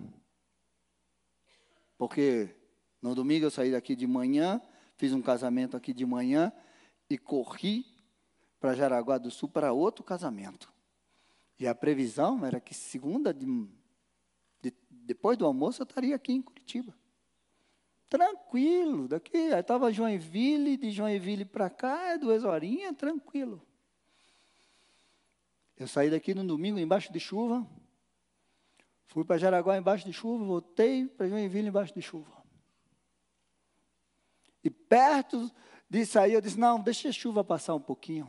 Porque 1.98 2.48
no 3.02 3.14
domingo 3.14 3.44
eu 3.44 3.50
saí 3.50 3.70
daqui 3.70 3.94
de 3.94 4.06
manhã, 4.06 4.58
fiz 4.96 5.12
um 5.12 5.20
casamento 5.20 5.76
aqui 5.76 5.92
de 5.92 6.06
manhã 6.06 6.50
e 7.10 7.18
corri 7.18 7.84
para 8.58 8.74
Jaraguá 8.74 9.18
do 9.18 9.30
Sul 9.30 9.50
para 9.50 9.70
outro 9.70 10.02
casamento. 10.02 10.72
E 11.58 11.66
a 11.68 11.74
previsão 11.74 12.46
era 12.46 12.58
que 12.58 12.72
segunda, 12.72 13.34
de, 13.34 13.44
de, 14.62 14.72
depois 14.90 15.36
do 15.36 15.44
almoço, 15.44 15.82
eu 15.82 15.84
estaria 15.84 16.16
aqui 16.16 16.32
em 16.32 16.40
Curitiba. 16.40 16.94
Tranquilo, 18.08 19.06
daqui, 19.06 19.36
estava 19.36 19.92
Joinville, 19.92 20.78
de 20.78 20.90
Joinville 20.90 21.44
para 21.44 21.68
cá, 21.68 22.12
é 22.12 22.16
duas 22.16 22.44
horinhas, 22.44 22.96
tranquilo. 22.96 23.67
Eu 25.78 25.86
saí 25.86 26.10
daqui 26.10 26.34
no 26.34 26.44
domingo 26.44 26.78
embaixo 26.78 27.12
de 27.12 27.20
chuva, 27.20 27.64
fui 29.06 29.24
para 29.24 29.38
Jaraguá 29.38 29.78
embaixo 29.78 30.04
de 30.04 30.12
chuva, 30.12 30.44
voltei 30.44 31.06
para 31.06 31.28
Joinville 31.28 31.68
embaixo 31.68 31.94
de 31.94 32.02
chuva. 32.02 32.42
E 34.64 34.68
perto 34.68 35.50
de 35.88 36.04
sair, 36.04 36.32
eu 36.32 36.40
disse: 36.40 36.58
não, 36.58 36.80
deixa 36.80 37.08
a 37.08 37.12
chuva 37.12 37.44
passar 37.44 37.76
um 37.76 37.80
pouquinho. 37.80 38.28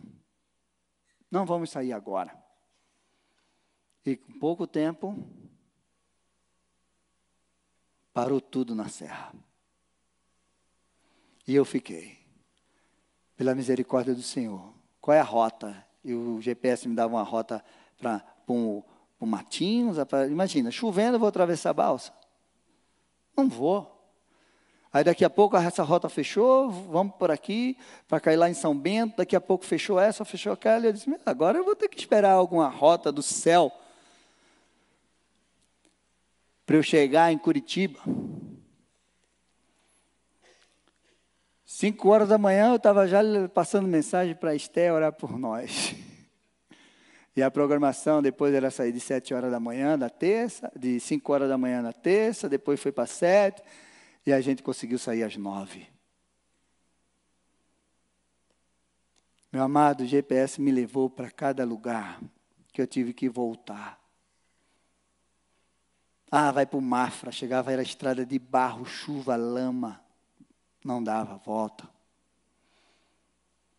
Não 1.31 1.45
vamos 1.45 1.71
sair 1.71 1.91
agora. 1.91 2.37
E 4.05 4.15
com 4.15 4.39
pouco 4.39 4.67
tempo, 4.67 5.27
parou 8.13 8.39
tudo 8.39 8.75
na 8.75 8.87
serra. 8.89 9.33
E 11.47 11.55
eu 11.55 11.65
fiquei, 11.65 12.19
pela 13.35 13.55
misericórdia 13.55 14.13
do 14.13 14.21
Senhor. 14.21 14.71
Qual 15.01 15.15
é 15.15 15.19
a 15.19 15.23
rota? 15.23 15.88
E 16.03 16.13
o 16.13 16.41
GPS 16.41 16.87
me 16.87 16.95
dava 16.95 17.15
uma 17.15 17.23
rota 17.23 17.63
para 17.97 18.23
um, 18.47 18.81
um 19.19 19.25
Matinhos. 19.25 19.97
Imagina, 20.29 20.71
chovendo, 20.71 21.15
eu 21.15 21.19
vou 21.19 21.29
atravessar 21.29 21.71
a 21.71 21.73
balsa? 21.73 22.13
Não 23.35 23.49
vou. 23.49 23.95
Aí 24.91 25.03
daqui 25.03 25.23
a 25.23 25.29
pouco 25.29 25.55
essa 25.55 25.83
rota 25.83 26.09
fechou, 26.09 26.71
vamos 26.71 27.13
por 27.15 27.29
aqui, 27.29 27.77
para 28.07 28.19
cair 28.19 28.37
lá 28.37 28.49
em 28.49 28.55
São 28.55 28.75
Bento, 28.75 29.17
daqui 29.17 29.35
a 29.35 29.41
pouco 29.41 29.63
fechou 29.63 29.99
essa, 29.99 30.25
fechou 30.25 30.51
aquela, 30.51 30.85
e 30.85 30.87
eu 30.87 30.93
disse, 30.93 31.15
agora 31.25 31.59
eu 31.59 31.63
vou 31.63 31.75
ter 31.75 31.87
que 31.87 31.99
esperar 31.99 32.31
alguma 32.31 32.67
rota 32.67 33.11
do 33.11 33.21
céu 33.21 33.71
para 36.65 36.75
eu 36.75 36.83
chegar 36.83 37.31
em 37.31 37.37
Curitiba. 37.37 37.99
Cinco 41.79 42.09
horas 42.09 42.27
da 42.27 42.37
manhã 42.37 42.71
eu 42.71 42.75
estava 42.75 43.07
já 43.07 43.21
passando 43.53 43.87
mensagem 43.87 44.35
para 44.35 44.49
a 44.49 44.53
Esté 44.53 44.91
orar 44.91 45.13
por 45.13 45.39
nós. 45.39 45.95
E 47.37 47.41
a 47.41 47.49
programação 47.49 48.21
depois 48.21 48.53
era 48.53 48.69
sair 48.69 48.91
de 48.91 48.99
sete 48.99 49.33
horas 49.33 49.49
da 49.49 49.61
manhã 49.61 49.97
da 49.97 50.09
terça, 50.09 50.69
de 50.77 50.99
cinco 50.99 51.31
horas 51.31 51.47
da 51.47 51.57
manhã 51.57 51.81
na 51.81 51.93
terça, 51.93 52.49
depois 52.49 52.81
foi 52.81 52.91
para 52.91 53.05
sete, 53.05 53.63
e 54.25 54.33
a 54.33 54.41
gente 54.41 54.61
conseguiu 54.61 54.99
sair 54.99 55.23
às 55.23 55.37
nove. 55.37 55.87
Meu 59.49 59.63
amado, 59.63 60.01
o 60.01 60.05
GPS 60.05 60.59
me 60.59 60.71
levou 60.71 61.09
para 61.09 61.31
cada 61.31 61.63
lugar 61.63 62.19
que 62.73 62.81
eu 62.81 62.87
tive 62.87 63.13
que 63.13 63.29
voltar. 63.29 63.97
Ah, 66.29 66.51
vai 66.51 66.65
para 66.65 66.77
o 66.77 66.81
Mafra, 66.81 67.31
chegava, 67.31 67.71
era 67.71 67.81
estrada 67.81 68.25
de 68.25 68.37
barro, 68.37 68.83
chuva, 68.83 69.37
lama. 69.37 70.08
Não 70.89 71.03
dava 71.03 71.37
volta. 71.37 71.87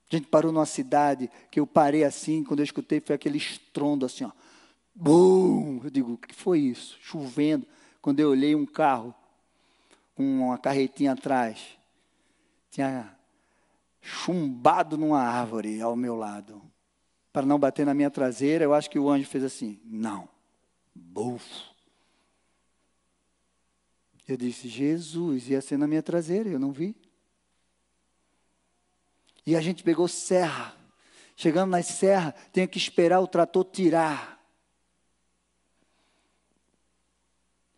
A 0.08 0.14
gente 0.16 0.28
parou 0.28 0.52
numa 0.52 0.64
cidade 0.64 1.28
que 1.50 1.58
eu 1.58 1.66
parei 1.66 2.04
assim, 2.04 2.44
quando 2.44 2.60
eu 2.60 2.64
escutei, 2.64 3.00
foi 3.00 3.16
aquele 3.16 3.36
estrondo 3.36 4.06
assim, 4.06 4.22
ó. 4.22 4.30
Bum! 4.94 5.80
Eu 5.82 5.90
digo, 5.90 6.12
o 6.12 6.16
que 6.16 6.32
foi 6.32 6.60
isso? 6.60 6.96
Chovendo. 7.00 7.66
Quando 8.00 8.20
eu 8.20 8.30
olhei 8.30 8.54
um 8.54 8.64
carro 8.64 9.12
com 10.14 10.22
uma 10.22 10.56
carretinha 10.56 11.10
atrás, 11.10 11.76
tinha 12.70 13.12
chumbado 14.00 14.96
numa 14.96 15.20
árvore 15.20 15.80
ao 15.80 15.96
meu 15.96 16.14
lado. 16.14 16.62
Para 17.32 17.44
não 17.44 17.58
bater 17.58 17.84
na 17.84 17.92
minha 17.92 18.10
traseira, 18.10 18.62
eu 18.62 18.72
acho 18.72 18.88
que 18.88 19.00
o 19.00 19.10
anjo 19.10 19.26
fez 19.26 19.42
assim: 19.42 19.80
não. 19.84 20.28
Bufo. 20.94 21.69
Eu 24.30 24.36
disse, 24.36 24.68
Jesus, 24.68 25.48
ia 25.48 25.60
ser 25.60 25.76
na 25.76 25.88
minha 25.88 26.02
traseira, 26.02 26.48
eu 26.48 26.58
não 26.58 26.70
vi. 26.70 26.94
E 29.44 29.56
a 29.56 29.60
gente 29.60 29.82
pegou 29.82 30.06
serra. 30.06 30.72
Chegando 31.34 31.70
nas 31.70 31.86
serras, 31.86 32.34
tinha 32.52 32.68
que 32.68 32.78
esperar 32.78 33.20
o 33.20 33.26
trator 33.26 33.64
tirar. 33.64 34.40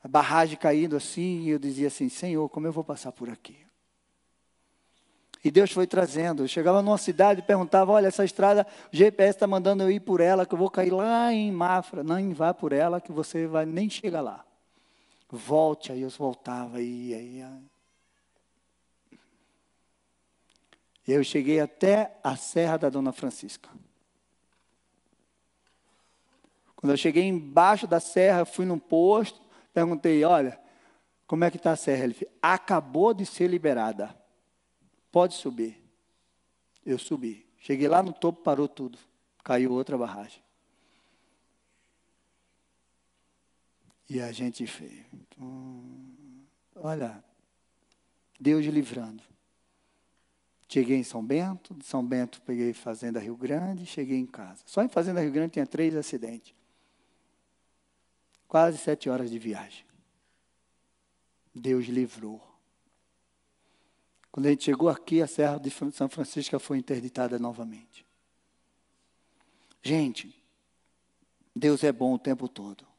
A 0.04 0.08
barragem 0.08 0.58
caindo 0.58 0.94
assim, 0.94 1.42
e 1.42 1.50
eu 1.50 1.58
dizia 1.58 1.86
assim: 1.86 2.10
Senhor, 2.10 2.46
como 2.50 2.66
eu 2.66 2.72
vou 2.72 2.84
passar 2.84 3.12
por 3.12 3.30
aqui? 3.30 3.56
E 5.42 5.50
Deus 5.50 5.72
foi 5.72 5.86
trazendo. 5.86 6.42
Eu 6.42 6.48
chegava 6.48 6.82
numa 6.82 6.98
cidade 6.98 7.40
e 7.40 7.42
perguntava: 7.44 7.92
Olha, 7.92 8.08
essa 8.08 8.24
estrada, 8.24 8.66
o 8.92 8.96
GPS 8.96 9.36
está 9.36 9.46
mandando 9.46 9.84
eu 9.84 9.90
ir 9.90 10.00
por 10.00 10.20
ela, 10.20 10.44
que 10.44 10.52
eu 10.52 10.58
vou 10.58 10.68
cair 10.68 10.92
lá 10.92 11.32
em 11.32 11.50
Mafra. 11.50 12.02
Não, 12.04 12.34
vá 12.34 12.52
por 12.52 12.72
ela, 12.72 13.00
que 13.00 13.10
você 13.10 13.46
vai 13.46 13.64
nem 13.64 13.88
chegar 13.88 14.20
lá. 14.20 14.44
Volte, 15.34 15.90
aí 15.90 16.02
eu 16.02 16.10
voltava, 16.10 16.82
e 16.82 17.14
aí. 17.14 17.42
Eu 21.08 21.24
cheguei 21.24 21.58
até 21.58 22.20
a 22.22 22.36
Serra 22.36 22.76
da 22.76 22.90
Dona 22.90 23.12
Francisca. 23.12 23.70
Quando 26.76 26.90
eu 26.90 26.96
cheguei 26.98 27.22
embaixo 27.22 27.86
da 27.86 28.00
serra, 28.00 28.44
fui 28.44 28.66
num 28.66 28.78
posto, 28.78 29.40
perguntei: 29.72 30.22
Olha, 30.24 30.60
como 31.28 31.44
é 31.44 31.50
que 31.50 31.56
está 31.56 31.70
a 31.70 31.76
serra? 31.76 32.04
Ele 32.04 32.12
disse: 32.12 32.28
Acabou 32.42 33.14
de 33.14 33.24
ser 33.24 33.46
liberada. 33.46 34.14
Pode 35.12 35.34
subir. 35.34 35.80
Eu 36.84 36.98
subi. 36.98 37.46
Cheguei 37.58 37.86
lá 37.86 38.02
no 38.02 38.12
topo, 38.12 38.42
parou 38.42 38.66
tudo. 38.66 38.98
Caiu 39.44 39.72
outra 39.72 39.96
barragem. 39.96 40.42
E 44.12 44.20
a 44.20 44.30
gente 44.30 44.66
fez. 44.66 45.06
Hum, 45.40 46.44
olha, 46.76 47.24
Deus 48.38 48.62
livrando. 48.66 49.22
Cheguei 50.68 50.98
em 50.98 51.02
São 51.02 51.24
Bento, 51.24 51.72
de 51.72 51.86
São 51.86 52.04
Bento 52.04 52.42
peguei 52.42 52.74
Fazenda 52.74 53.18
Rio 53.18 53.34
Grande, 53.34 53.86
cheguei 53.86 54.18
em 54.18 54.26
casa. 54.26 54.62
Só 54.66 54.82
em 54.82 54.88
Fazenda 54.88 55.22
Rio 55.22 55.32
Grande 55.32 55.52
tinha 55.52 55.66
três 55.66 55.96
acidentes. 55.96 56.54
Quase 58.46 58.76
sete 58.76 59.08
horas 59.08 59.30
de 59.30 59.38
viagem. 59.38 59.86
Deus 61.54 61.86
livrou. 61.86 62.38
Quando 64.30 64.44
a 64.44 64.50
gente 64.50 64.64
chegou 64.64 64.90
aqui, 64.90 65.22
a 65.22 65.26
Serra 65.26 65.58
de 65.58 65.70
São 65.90 66.10
Francisco 66.10 66.58
foi 66.58 66.76
interditada 66.76 67.38
novamente. 67.38 68.04
Gente, 69.82 70.38
Deus 71.56 71.82
é 71.82 71.90
bom 71.90 72.12
o 72.12 72.18
tempo 72.18 72.46
todo 72.46 72.91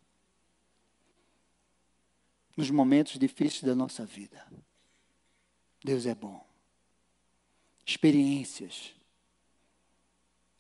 nos 2.55 2.69
momentos 2.69 3.17
difíceis 3.17 3.63
da 3.63 3.75
nossa 3.75 4.05
vida. 4.05 4.45
Deus 5.83 6.05
é 6.05 6.15
bom. 6.15 6.45
Experiências. 7.85 8.93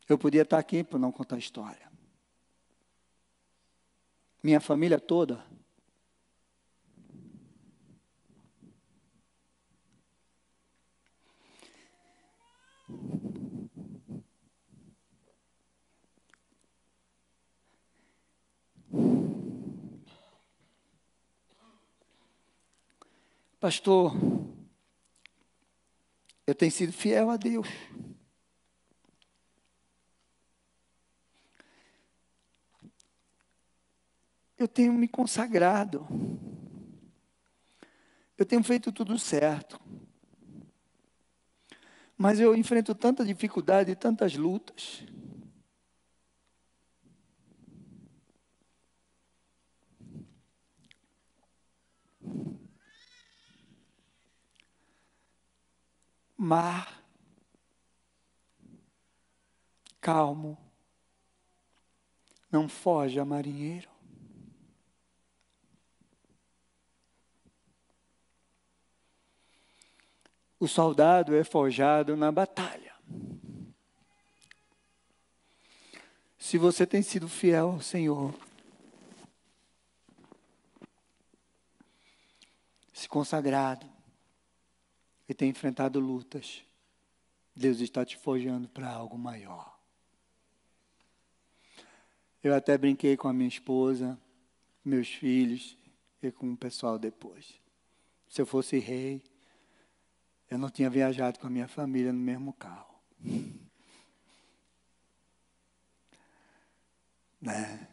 Eu 0.09 0.17
podia 0.17 0.41
estar 0.41 0.59
aqui 0.59 0.83
para 0.83 0.99
não 0.99 1.11
contar 1.11 1.37
história. 1.37 1.91
minha 4.43 4.59
família 4.59 4.99
toda. 4.99 5.41
Pastor, 23.63 24.13
eu 26.45 26.53
tenho 26.53 26.69
sido 26.69 26.91
fiel 26.91 27.29
a 27.29 27.37
Deus. 27.37 27.65
Eu 34.57 34.67
tenho 34.67 34.91
me 34.91 35.07
consagrado. 35.07 36.05
Eu 38.37 38.45
tenho 38.45 38.61
feito 38.65 38.91
tudo 38.91 39.17
certo. 39.17 39.79
Mas 42.17 42.41
eu 42.41 42.53
enfrento 42.53 42.93
tanta 42.93 43.23
dificuldade 43.23 43.91
e 43.91 43.95
tantas 43.95 44.35
lutas. 44.35 45.05
Mar 56.43 57.03
calmo, 60.03 60.57
não 62.51 62.67
foge 62.67 63.17
a 63.17 63.23
marinheiro. 63.23 63.89
O 70.59 70.67
soldado 70.67 71.33
é 71.35 71.43
forjado 71.45 72.17
na 72.17 72.31
batalha. 72.31 72.93
Se 76.37 76.57
você 76.57 76.85
tem 76.85 77.01
sido 77.01 77.29
fiel 77.29 77.71
ao 77.71 77.81
Senhor, 77.81 78.33
se 82.91 83.07
consagrado, 83.07 83.92
e 85.33 85.35
tem 85.35 85.49
enfrentado 85.49 85.99
lutas, 85.99 86.63
Deus 87.55 87.79
está 87.79 88.05
te 88.05 88.15
forjando 88.15 88.69
para 88.69 88.87
algo 88.87 89.17
maior. 89.17 89.75
Eu 92.43 92.53
até 92.53 92.77
brinquei 92.77 93.17
com 93.17 93.27
a 93.27 93.33
minha 93.33 93.47
esposa, 93.47 94.15
meus 94.85 95.07
filhos 95.07 95.75
e 96.21 96.31
com 96.31 96.53
o 96.53 96.57
pessoal 96.57 96.99
depois. 96.99 97.59
Se 98.27 98.39
eu 98.43 98.45
fosse 98.45 98.77
rei, 98.77 99.23
eu 100.51 100.59
não 100.59 100.69
tinha 100.69 100.87
viajado 100.87 101.39
com 101.39 101.47
a 101.47 101.49
minha 101.49 101.67
família 101.67 102.13
no 102.13 102.19
mesmo 102.19 102.53
carro. 102.53 102.93
né? 107.41 107.87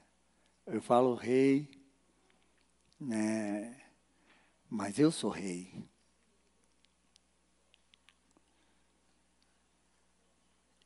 Eu 0.67 0.83
falo 0.83 1.15
rei, 1.15 1.71
né? 3.01 3.81
mas 4.69 4.99
eu 4.99 5.11
sou 5.11 5.31
rei. 5.31 5.89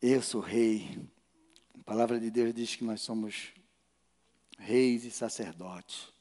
Eu 0.06 0.20
sou 0.20 0.42
rei. 0.42 1.00
A 1.80 1.82
palavra 1.82 2.20
de 2.20 2.30
Deus 2.30 2.52
diz 2.52 2.76
que 2.76 2.84
nós 2.84 3.00
somos 3.00 3.54
reis 4.58 5.02
e 5.06 5.10
sacerdotes. 5.10 6.12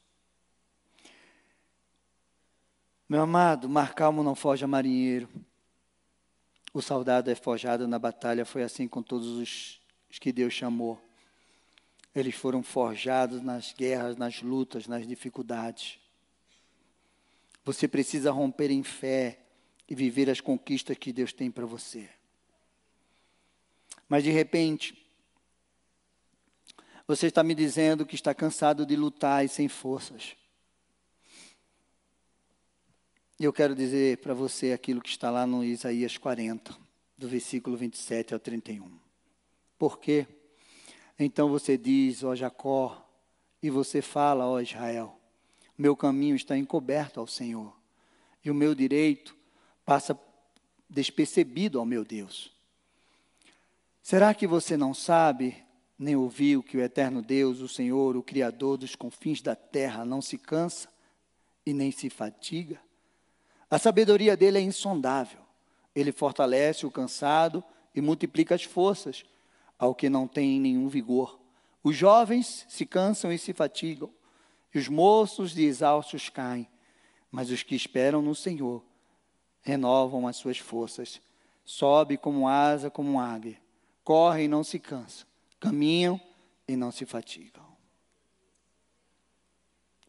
Meu 3.06 3.20
amado, 3.20 3.68
mar 3.68 3.94
calmo 3.94 4.22
não 4.22 4.34
foge 4.34 4.64
a 4.64 4.66
marinheiro. 4.66 5.28
O 6.72 6.80
soldado 6.80 7.30
é 7.30 7.34
forjado 7.34 7.86
na 7.86 7.98
batalha, 7.98 8.46
foi 8.46 8.62
assim 8.62 8.88
com 8.88 9.02
todos 9.02 9.28
os, 9.28 9.78
os 10.10 10.18
que 10.18 10.32
Deus 10.32 10.54
chamou. 10.54 10.98
Eles 12.14 12.34
foram 12.34 12.62
forjados 12.62 13.42
nas 13.42 13.74
guerras, 13.74 14.16
nas 14.16 14.40
lutas, 14.40 14.86
nas 14.86 15.06
dificuldades. 15.06 15.98
Você 17.66 17.86
precisa 17.86 18.30
romper 18.30 18.70
em 18.70 18.82
fé 18.82 19.40
e 19.86 19.94
viver 19.94 20.30
as 20.30 20.40
conquistas 20.40 20.96
que 20.96 21.12
Deus 21.12 21.34
tem 21.34 21.50
para 21.50 21.66
você. 21.66 22.08
Mas 24.08 24.24
de 24.24 24.30
repente, 24.30 24.96
você 27.06 27.26
está 27.26 27.42
me 27.42 27.54
dizendo 27.54 28.06
que 28.06 28.14
está 28.14 28.34
cansado 28.34 28.86
de 28.86 28.96
lutar 28.96 29.44
e 29.44 29.48
sem 29.48 29.68
forças. 29.68 30.36
E 33.38 33.44
eu 33.44 33.52
quero 33.52 33.74
dizer 33.74 34.18
para 34.18 34.32
você 34.32 34.72
aquilo 34.72 35.02
que 35.02 35.08
está 35.08 35.30
lá 35.30 35.46
no 35.46 35.64
Isaías 35.64 36.16
40, 36.16 36.76
do 37.18 37.28
versículo 37.28 37.76
27 37.76 38.32
ao 38.32 38.40
31. 38.40 38.98
Por 39.78 39.98
quê? 39.98 40.26
Então 41.18 41.48
você 41.48 41.76
diz, 41.76 42.22
ó 42.22 42.34
Jacó, 42.34 43.04
e 43.62 43.70
você 43.70 44.00
fala, 44.00 44.46
ó 44.46 44.60
Israel: 44.60 45.18
meu 45.76 45.96
caminho 45.96 46.36
está 46.36 46.56
encoberto 46.56 47.18
ao 47.18 47.26
Senhor, 47.26 47.76
e 48.44 48.50
o 48.50 48.54
meu 48.54 48.74
direito 48.74 49.36
passa 49.84 50.18
despercebido 50.88 51.80
ao 51.80 51.84
meu 51.84 52.04
Deus. 52.04 52.53
Será 54.04 54.34
que 54.34 54.46
você 54.46 54.76
não 54.76 54.92
sabe, 54.92 55.64
nem 55.98 56.14
ouviu 56.14 56.62
que 56.62 56.76
o 56.76 56.82
eterno 56.82 57.22
Deus, 57.22 57.60
o 57.60 57.68
Senhor, 57.68 58.18
o 58.18 58.22
Criador 58.22 58.76
dos 58.76 58.94
confins 58.94 59.40
da 59.40 59.56
terra, 59.56 60.04
não 60.04 60.20
se 60.20 60.36
cansa 60.36 60.90
e 61.64 61.72
nem 61.72 61.90
se 61.90 62.10
fatiga? 62.10 62.78
A 63.70 63.78
sabedoria 63.78 64.36
dele 64.36 64.58
é 64.58 64.60
insondável. 64.60 65.40
Ele 65.94 66.12
fortalece 66.12 66.84
o 66.84 66.90
cansado 66.90 67.64
e 67.94 68.02
multiplica 68.02 68.54
as 68.54 68.62
forças 68.64 69.24
ao 69.78 69.94
que 69.94 70.10
não 70.10 70.28
tem 70.28 70.60
nenhum 70.60 70.86
vigor. 70.86 71.40
Os 71.82 71.96
jovens 71.96 72.66
se 72.68 72.84
cansam 72.84 73.32
e 73.32 73.38
se 73.38 73.54
fatigam, 73.54 74.10
e 74.74 74.78
os 74.78 74.86
moços 74.86 75.52
de 75.52 75.64
exaustos 75.64 76.28
caem, 76.28 76.68
mas 77.30 77.48
os 77.48 77.62
que 77.62 77.74
esperam 77.74 78.20
no 78.20 78.34
Senhor 78.34 78.84
renovam 79.62 80.26
as 80.26 80.36
suas 80.36 80.58
forças. 80.58 81.22
Sobe 81.64 82.18
como 82.18 82.46
asa, 82.46 82.90
como 82.90 83.18
águia 83.18 83.63
correm 84.04 84.44
e 84.44 84.48
não 84.48 84.62
se 84.62 84.78
cansam, 84.78 85.26
caminham 85.58 86.20
e 86.68 86.76
não 86.76 86.92
se 86.92 87.06
fatigam. 87.06 87.64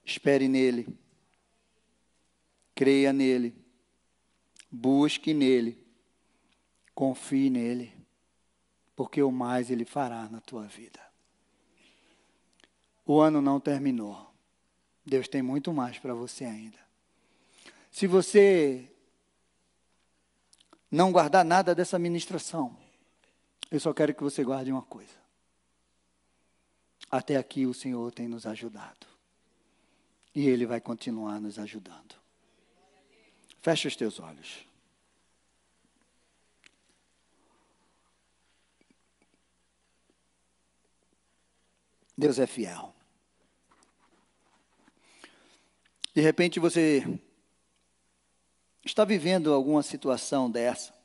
Espere 0.04 0.48
nele, 0.48 0.88
creia 2.76 3.12
nele, 3.12 3.56
busque 4.70 5.34
nele, 5.34 5.84
confie 6.94 7.50
nele, 7.50 7.92
porque 8.96 9.24
o 9.24 9.32
mais 9.32 9.72
ele 9.72 9.86
fará 9.86 10.30
na 10.30 10.40
tua 10.42 10.68
vida. 10.68 11.00
O 13.06 13.20
ano 13.20 13.42
não 13.42 13.60
terminou. 13.60 14.34
Deus 15.06 15.28
tem 15.28 15.42
muito 15.42 15.72
mais 15.72 16.00
para 16.00 16.14
você 16.14 16.44
ainda. 16.44 16.80
Se 17.92 18.08
você 18.08 18.92
não 20.90 21.12
guardar 21.12 21.46
nada 21.46 21.76
dessa 21.76 22.00
ministração, 22.00 22.76
eu 23.76 23.80
só 23.80 23.94
quero 23.94 24.16
que 24.16 24.24
você 24.24 24.42
guarde 24.42 24.72
uma 24.72 24.82
coisa. 24.82 25.14
Até 27.12 27.36
aqui 27.36 27.66
o 27.66 27.74
Senhor 27.74 28.10
tem 28.12 28.28
nos 28.28 28.46
ajudado. 28.46 29.06
E 30.34 30.48
Ele 30.48 30.66
vai 30.66 30.80
continuar 30.80 31.42
nos 31.42 31.60
ajudando. 31.60 32.16
Fecha 33.62 33.88
os 33.88 33.96
teus 33.96 34.20
olhos. 34.20 34.66
Deus 42.18 42.40
é 42.40 42.48
fiel. 42.48 42.96
De 46.14 46.22
repente 46.22 46.62
você 46.62 47.20
está 48.86 49.04
vivendo 49.04 49.54
alguma 49.54 49.84
situação 49.84 50.50
dessa. 50.50 50.96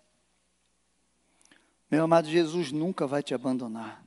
Meu 1.91 2.05
amado, 2.05 2.29
Jesus 2.29 2.71
nunca 2.71 3.07
vai 3.07 3.23
te 3.23 3.35
abandonar. 3.35 4.05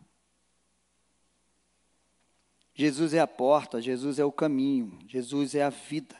Jesus 2.74 3.14
é 3.14 3.20
a 3.20 3.28
porta, 3.28 3.82
Jesus 3.82 4.18
é 4.18 4.26
o 4.26 4.32
caminho, 4.32 4.98
Jesus 5.08 5.54
é 5.54 5.64
a 5.64 5.70
vida. 5.70 6.16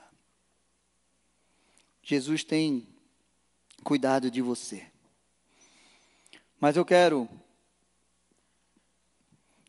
Jesus 2.04 2.44
tem 2.44 2.86
cuidado 3.84 4.30
de 4.30 4.42
você. 4.42 4.86
Mas 6.60 6.76
eu 6.76 6.86
quero, 6.86 7.30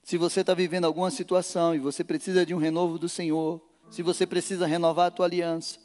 se 0.03 0.19
você 0.19 0.41
está 0.41 0.53
vivendo 0.53 0.85
alguma 0.85 1.11
situação 1.11 1.75
e 1.75 1.79
você 1.79 2.03
precisa 2.03 2.45
de 2.45 2.53
um 2.55 2.59
renovo 2.59 2.99
do 2.99 3.09
Senhor, 3.09 3.65
se 3.89 4.03
você 4.03 4.27
precisa 4.27 4.67
renovar 4.67 5.07
a 5.07 5.11
tua 5.11 5.27
aliança, 5.27 5.79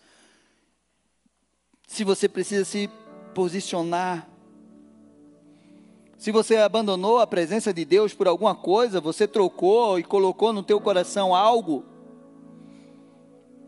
se 1.88 2.04
você 2.04 2.28
precisa 2.28 2.66
se 2.66 2.90
posicionar 3.34 4.28
se 6.20 6.34
você 6.34 6.58
abandonou 6.58 7.20
a 7.20 7.26
presença 7.26 7.74
de 7.74 7.86
Deus 7.86 8.14
por 8.14 8.28
alguma 8.28 8.54
coisa, 8.54 9.00
você 9.00 9.26
trocou 9.26 9.98
e 9.98 10.04
colocou 10.04 10.52
no 10.52 10.62
teu 10.62 10.82
coração 10.82 11.34
algo 11.34 11.86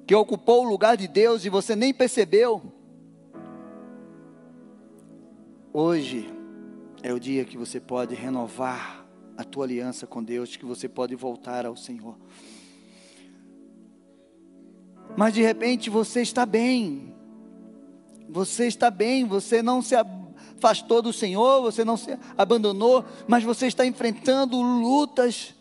que 0.06 0.14
ocupou 0.14 0.66
o 0.66 0.70
lugar 0.70 0.98
de 0.98 1.08
Deus 1.08 1.46
e 1.46 1.50
você 1.50 1.78
nem 1.78 1.94
percebeu. 1.94 2.62
Hoje 5.72 6.30
é 7.02 7.14
o 7.14 7.20
dia 7.22 7.46
que 7.46 7.58
você 7.58 7.80
pode 7.80 8.16
renovar 8.16 9.08
a 9.38 9.46
tua 9.46 9.64
aliança 9.64 10.06
com 10.06 10.22
Deus, 10.22 10.58
que 10.58 10.66
você 10.66 10.90
pode 10.90 11.16
voltar 11.16 11.66
ao 11.66 11.78
Senhor. 11.78 12.18
Mas 15.16 15.34
de 15.34 15.42
repente 15.42 15.90
você 15.90 16.22
está 16.22 16.46
bem, 16.46 17.16
você 18.28 18.68
está 18.68 18.92
bem, 18.92 19.24
você 19.24 19.64
não 19.64 19.82
se 19.82 19.96
afastou 20.62 21.02
do 21.02 21.12
Senhor, 21.12 21.62
você 21.64 21.84
não 21.84 21.98
se 21.98 22.16
abandonou, 22.38 23.04
mas 23.28 23.44
você 23.44 23.66
está 23.66 23.84
enfrentando 23.84 24.62
lutas 24.62 25.56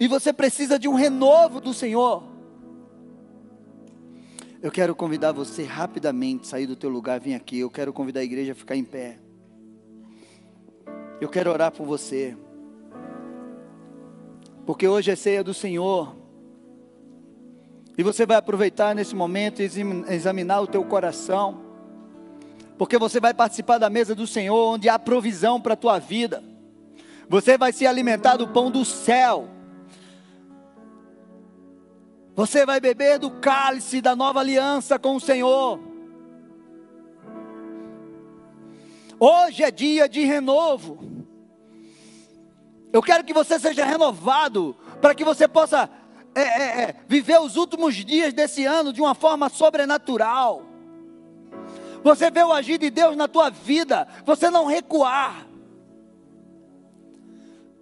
e 0.00 0.08
você 0.08 0.32
precisa 0.32 0.78
de 0.78 0.88
um 0.88 0.94
renovo 0.94 1.60
do 1.60 1.72
Senhor. 1.72 2.24
Eu 4.60 4.72
quero 4.72 4.96
convidar 4.96 5.30
você 5.30 5.62
rapidamente 5.62 6.48
sair 6.48 6.66
do 6.66 6.74
teu 6.74 6.90
lugar, 6.90 7.20
vir 7.20 7.34
aqui. 7.34 7.60
Eu 7.60 7.70
quero 7.70 7.92
convidar 7.92 8.20
a 8.20 8.24
igreja 8.24 8.50
a 8.50 8.54
ficar 8.54 8.74
em 8.74 8.82
pé. 8.82 9.18
Eu 11.20 11.28
quero 11.28 11.50
orar 11.50 11.70
por 11.70 11.86
você. 11.86 12.36
Porque 14.66 14.88
hoje 14.88 15.12
é 15.12 15.16
ceia 15.16 15.44
do 15.44 15.54
Senhor. 15.54 16.16
E 17.96 18.02
você 18.02 18.26
vai 18.26 18.36
aproveitar 18.36 18.94
nesse 18.94 19.14
momento 19.14 19.62
e 19.62 19.70
examinar 20.12 20.60
o 20.60 20.66
teu 20.66 20.84
coração. 20.84 21.65
Porque 22.78 22.98
você 22.98 23.18
vai 23.20 23.32
participar 23.32 23.78
da 23.78 23.88
mesa 23.88 24.14
do 24.14 24.26
Senhor, 24.26 24.74
onde 24.74 24.88
há 24.88 24.98
provisão 24.98 25.60
para 25.60 25.74
a 25.74 25.76
tua 25.76 25.98
vida. 25.98 26.42
Você 27.28 27.56
vai 27.56 27.72
se 27.72 27.86
alimentar 27.86 28.36
do 28.36 28.48
pão 28.48 28.70
do 28.70 28.84
céu. 28.84 29.48
Você 32.34 32.66
vai 32.66 32.78
beber 32.78 33.18
do 33.18 33.30
cálice 33.30 34.00
da 34.00 34.14
nova 34.14 34.40
aliança 34.40 34.98
com 34.98 35.16
o 35.16 35.20
Senhor. 35.20 35.80
Hoje 39.18 39.62
é 39.62 39.70
dia 39.70 40.06
de 40.06 40.24
renovo. 40.24 40.98
Eu 42.92 43.02
quero 43.02 43.24
que 43.24 43.32
você 43.32 43.58
seja 43.58 43.84
renovado, 43.84 44.76
para 45.00 45.14
que 45.14 45.24
você 45.24 45.48
possa 45.48 45.88
é, 46.34 46.40
é, 46.42 46.82
é, 46.82 46.94
viver 47.08 47.40
os 47.40 47.56
últimos 47.56 47.94
dias 47.94 48.34
desse 48.34 48.66
ano 48.66 48.92
de 48.92 49.00
uma 49.00 49.14
forma 49.14 49.48
sobrenatural. 49.48 50.75
Você 52.06 52.30
vê 52.30 52.44
o 52.44 52.52
agir 52.52 52.78
de 52.78 52.88
Deus 52.88 53.16
na 53.16 53.26
tua 53.26 53.50
vida, 53.50 54.06
você 54.24 54.48
não 54.48 54.66
recuar. 54.66 55.44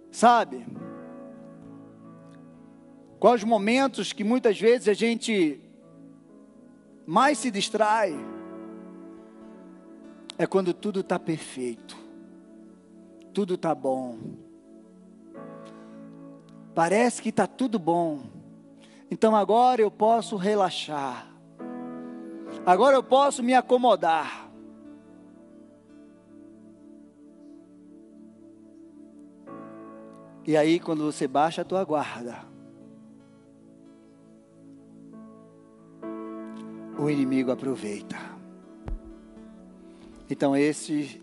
Sabe? 0.09 0.65
Quais 3.19 3.43
os 3.43 3.47
momentos 3.47 4.11
que 4.11 4.23
muitas 4.23 4.59
vezes 4.59 4.87
a 4.87 4.95
gente 4.95 5.61
mais 7.05 7.37
se 7.37 7.51
distrai? 7.51 8.15
É 10.39 10.47
quando 10.47 10.73
tudo 10.73 11.01
está 11.01 11.19
perfeito, 11.19 11.95
tudo 13.31 13.53
está 13.53 13.75
bom. 13.75 14.17
Parece 16.73 17.21
que 17.21 17.29
está 17.29 17.45
tudo 17.45 17.77
bom. 17.77 18.23
Então 19.11 19.35
agora 19.35 19.83
eu 19.83 19.91
posso 19.91 20.35
relaxar. 20.35 21.34
Agora 22.65 22.95
eu 22.95 23.03
posso 23.03 23.43
me 23.43 23.53
acomodar. 23.53 24.49
E 30.47 30.57
aí, 30.57 30.79
quando 30.79 31.03
você 31.03 31.27
baixa 31.27 31.61
a 31.61 31.65
tua 31.65 31.83
guarda, 31.83 32.43
o 36.97 37.09
inimigo 37.09 37.51
aproveita. 37.51 38.15
Então, 40.29 40.55
esses 40.55 41.19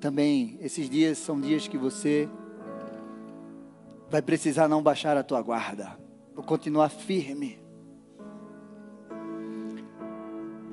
também, 0.00 0.58
esses 0.60 0.88
dias 0.90 1.16
são 1.16 1.40
dias 1.40 1.66
que 1.66 1.78
você 1.78 2.28
vai 4.10 4.20
precisar 4.20 4.68
não 4.68 4.82
baixar 4.82 5.16
a 5.16 5.22
tua 5.22 5.40
guarda, 5.40 5.98
ou 6.36 6.42
continuar 6.42 6.90
firme. 6.90 7.63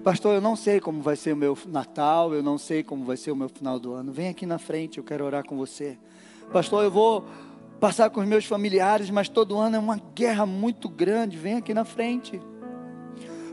Pastor, 0.03 0.33
eu 0.33 0.41
não 0.41 0.55
sei 0.55 0.79
como 0.79 0.99
vai 0.99 1.15
ser 1.15 1.33
o 1.33 1.37
meu 1.37 1.55
Natal, 1.67 2.33
eu 2.33 2.41
não 2.41 2.57
sei 2.57 2.81
como 2.81 3.05
vai 3.05 3.15
ser 3.15 3.29
o 3.29 3.35
meu 3.35 3.47
final 3.47 3.79
do 3.79 3.93
ano. 3.93 4.11
Vem 4.11 4.29
aqui 4.29 4.47
na 4.47 4.57
frente, 4.57 4.97
eu 4.97 5.03
quero 5.03 5.23
orar 5.23 5.45
com 5.45 5.55
você. 5.55 5.95
Pastor, 6.51 6.83
eu 6.83 6.89
vou 6.89 7.23
passar 7.79 8.09
com 8.09 8.19
os 8.19 8.27
meus 8.27 8.45
familiares, 8.45 9.11
mas 9.11 9.29
todo 9.29 9.59
ano 9.59 9.75
é 9.75 9.79
uma 9.79 10.01
guerra 10.15 10.43
muito 10.43 10.89
grande. 10.89 11.37
Vem 11.37 11.53
aqui 11.53 11.71
na 11.71 11.85
frente. 11.85 12.41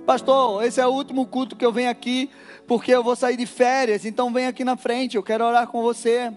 Pastor, 0.06 0.64
esse 0.64 0.80
é 0.80 0.86
o 0.86 0.90
último 0.90 1.26
culto 1.26 1.54
que 1.54 1.66
eu 1.66 1.70
venho 1.70 1.90
aqui, 1.90 2.30
porque 2.66 2.92
eu 2.92 3.04
vou 3.04 3.14
sair 3.14 3.36
de 3.36 3.44
férias, 3.44 4.06
então 4.06 4.32
vem 4.32 4.46
aqui 4.46 4.64
na 4.64 4.74
frente, 4.74 5.18
eu 5.18 5.22
quero 5.22 5.44
orar 5.44 5.66
com 5.68 5.82
você. 5.82 6.32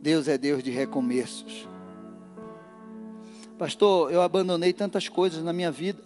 Deus 0.00 0.28
é 0.28 0.38
Deus 0.38 0.62
de 0.62 0.70
recomeços. 0.70 1.68
Pastor, 3.58 4.12
eu 4.12 4.22
abandonei 4.22 4.72
tantas 4.72 5.08
coisas 5.08 5.42
na 5.42 5.52
minha 5.52 5.72
vida. 5.72 6.00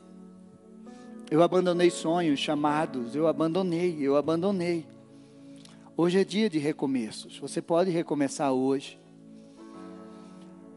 Eu 1.30 1.42
abandonei 1.42 1.90
sonhos, 1.90 2.40
chamados, 2.40 3.14
eu 3.14 3.26
abandonei, 3.26 3.98
eu 4.00 4.16
abandonei. 4.16 4.86
Hoje 5.94 6.18
é 6.18 6.24
dia 6.24 6.48
de 6.48 6.58
recomeços. 6.58 7.38
Você 7.38 7.60
pode 7.60 7.90
recomeçar 7.90 8.52
hoje. 8.52 8.98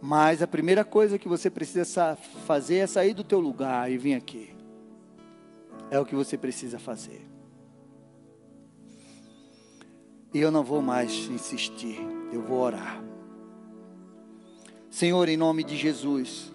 Mas 0.01 0.41
a 0.41 0.47
primeira 0.47 0.83
coisa 0.83 1.17
que 1.17 1.29
você 1.29 1.49
precisa 1.49 2.17
fazer 2.45 2.75
é 2.75 2.87
sair 2.87 3.13
do 3.13 3.23
teu 3.23 3.39
lugar 3.39 3.89
e 3.89 3.97
vir 3.97 4.15
aqui. 4.15 4.53
É 5.89 5.97
o 5.97 6.05
que 6.05 6.13
você 6.13 6.37
precisa 6.37 6.77
fazer. 6.77 7.25
E 10.33 10.39
eu 10.39 10.51
não 10.51 10.63
vou 10.63 10.81
mais 10.81 11.11
insistir, 11.29 11.99
eu 12.33 12.41
vou 12.41 12.59
orar. 12.59 13.01
Senhor, 14.89 15.29
em 15.29 15.37
nome 15.37 15.63
de 15.63 15.77
Jesus, 15.77 16.54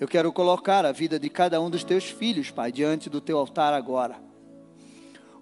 eu 0.00 0.08
quero 0.08 0.32
colocar 0.32 0.84
a 0.84 0.92
vida 0.92 1.18
de 1.18 1.28
cada 1.30 1.60
um 1.60 1.70
dos 1.70 1.84
teus 1.84 2.04
filhos, 2.04 2.50
Pai, 2.50 2.72
diante 2.72 3.08
do 3.08 3.20
teu 3.20 3.38
altar 3.38 3.72
agora. 3.72 4.16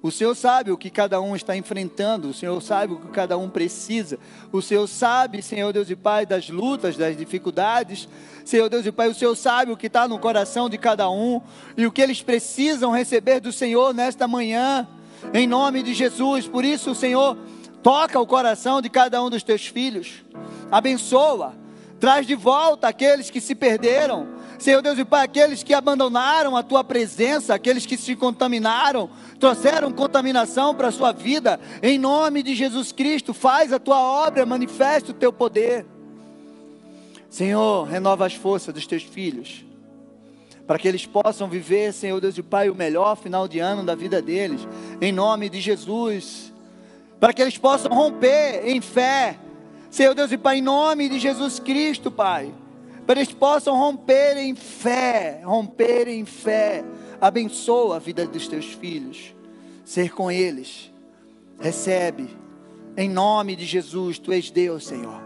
O 0.02 0.10
Senhor 0.10 0.34
sabe 0.34 0.72
o 0.72 0.76
que 0.76 0.90
cada 0.90 1.20
um 1.20 1.36
está 1.36 1.56
enfrentando, 1.56 2.28
o 2.28 2.34
Senhor 2.34 2.60
sabe 2.60 2.92
o 2.92 2.96
que 2.96 3.08
cada 3.08 3.38
um 3.38 3.48
precisa. 3.48 4.18
O 4.50 4.60
Senhor 4.60 4.86
sabe, 4.88 5.40
Senhor 5.40 5.72
Deus 5.72 5.88
e 5.88 5.94
Pai, 5.94 6.26
das 6.26 6.50
lutas, 6.50 6.96
das 6.96 7.16
dificuldades. 7.16 8.08
Senhor 8.44 8.68
Deus 8.68 8.84
e 8.84 8.90
Pai, 8.90 9.08
o 9.08 9.14
Senhor 9.14 9.36
sabe 9.36 9.70
o 9.70 9.76
que 9.76 9.86
está 9.86 10.08
no 10.08 10.18
coração 10.18 10.68
de 10.68 10.76
cada 10.76 11.08
um 11.08 11.40
e 11.76 11.86
o 11.86 11.92
que 11.92 12.02
eles 12.02 12.20
precisam 12.20 12.90
receber 12.90 13.38
do 13.38 13.52
Senhor 13.52 13.94
nesta 13.94 14.26
manhã, 14.26 14.88
em 15.32 15.46
nome 15.46 15.84
de 15.84 15.94
Jesus. 15.94 16.48
Por 16.48 16.64
isso, 16.64 16.96
Senhor, 16.96 17.38
toca 17.80 18.18
o 18.18 18.26
coração 18.26 18.82
de 18.82 18.90
cada 18.90 19.22
um 19.22 19.30
dos 19.30 19.44
teus 19.44 19.68
filhos, 19.68 20.24
abençoa, 20.68 21.54
traz 22.00 22.26
de 22.26 22.34
volta 22.34 22.88
aqueles 22.88 23.30
que 23.30 23.40
se 23.40 23.54
perderam 23.54 24.41
Senhor 24.62 24.80
Deus 24.80 24.96
e 24.96 25.04
Pai, 25.04 25.24
aqueles 25.24 25.64
que 25.64 25.74
abandonaram 25.74 26.56
a 26.56 26.62
tua 26.62 26.84
presença, 26.84 27.52
aqueles 27.52 27.84
que 27.84 27.96
se 27.96 28.14
contaminaram, 28.14 29.10
trouxeram 29.40 29.90
contaminação 29.90 30.72
para 30.72 30.86
a 30.86 30.92
sua 30.92 31.10
vida, 31.10 31.58
em 31.82 31.98
nome 31.98 32.44
de 32.44 32.54
Jesus 32.54 32.92
Cristo, 32.92 33.34
faz 33.34 33.72
a 33.72 33.80
tua 33.80 34.00
obra, 34.00 34.46
manifesta 34.46 35.10
o 35.10 35.14
teu 35.14 35.32
poder. 35.32 35.84
Senhor, 37.28 37.88
renova 37.88 38.24
as 38.24 38.34
forças 38.34 38.72
dos 38.72 38.86
teus 38.86 39.02
filhos, 39.02 39.64
para 40.64 40.78
que 40.78 40.86
eles 40.86 41.06
possam 41.06 41.48
viver, 41.48 41.92
Senhor 41.92 42.20
Deus 42.20 42.38
e 42.38 42.42
Pai, 42.42 42.70
o 42.70 42.74
melhor 42.74 43.16
final 43.16 43.48
de 43.48 43.58
ano 43.58 43.82
da 43.82 43.96
vida 43.96 44.22
deles, 44.22 44.60
em 45.00 45.10
nome 45.10 45.48
de 45.48 45.60
Jesus, 45.60 46.52
para 47.18 47.32
que 47.32 47.42
eles 47.42 47.58
possam 47.58 47.92
romper 47.92 48.62
em 48.64 48.80
fé, 48.80 49.40
Senhor 49.90 50.14
Deus 50.14 50.30
e 50.30 50.38
Pai, 50.38 50.58
em 50.58 50.62
nome 50.62 51.08
de 51.08 51.18
Jesus 51.18 51.58
Cristo, 51.58 52.12
Pai 52.12 52.61
para 53.06 53.20
eles 53.20 53.32
possam 53.32 53.76
romper 53.76 54.36
em 54.36 54.54
fé, 54.54 55.40
romper 55.44 56.06
em 56.08 56.24
fé. 56.24 56.84
Abençoa 57.20 57.96
a 57.96 57.98
vida 57.98 58.26
dos 58.26 58.46
teus 58.48 58.66
filhos, 58.66 59.34
ser 59.84 60.12
com 60.12 60.30
eles. 60.30 60.92
Recebe, 61.58 62.28
em 62.96 63.08
nome 63.08 63.56
de 63.56 63.64
Jesus, 63.64 64.18
tu 64.18 64.32
és 64.32 64.50
Deus, 64.50 64.86
Senhor. 64.86 65.20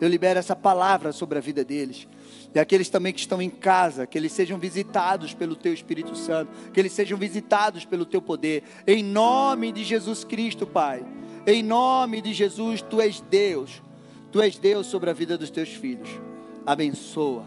Eu 0.00 0.08
libero 0.08 0.38
essa 0.38 0.56
palavra 0.56 1.12
sobre 1.12 1.38
a 1.38 1.40
vida 1.40 1.64
deles. 1.64 2.06
E 2.54 2.58
aqueles 2.58 2.88
também 2.88 3.12
que 3.12 3.20
estão 3.20 3.40
em 3.40 3.50
casa, 3.50 4.06
que 4.06 4.16
eles 4.16 4.32
sejam 4.32 4.58
visitados 4.58 5.34
pelo 5.34 5.56
Teu 5.56 5.72
Espírito 5.72 6.14
Santo, 6.16 6.50
que 6.72 6.80
eles 6.80 6.92
sejam 6.92 7.18
visitados 7.18 7.84
pelo 7.84 8.04
Teu 8.04 8.20
poder, 8.20 8.62
em 8.86 9.02
nome 9.02 9.72
de 9.72 9.82
Jesus 9.82 10.24
Cristo, 10.24 10.66
Pai. 10.66 11.04
Em 11.46 11.62
nome 11.62 12.20
de 12.20 12.32
Jesus, 12.32 12.80
Tu 12.82 13.00
és 13.00 13.20
Deus, 13.20 13.82
Tu 14.30 14.40
és 14.40 14.58
Deus 14.58 14.86
sobre 14.86 15.10
a 15.10 15.12
vida 15.12 15.36
dos 15.36 15.50
Teus 15.50 15.70
filhos 15.70 16.08
abençoa 16.66 17.44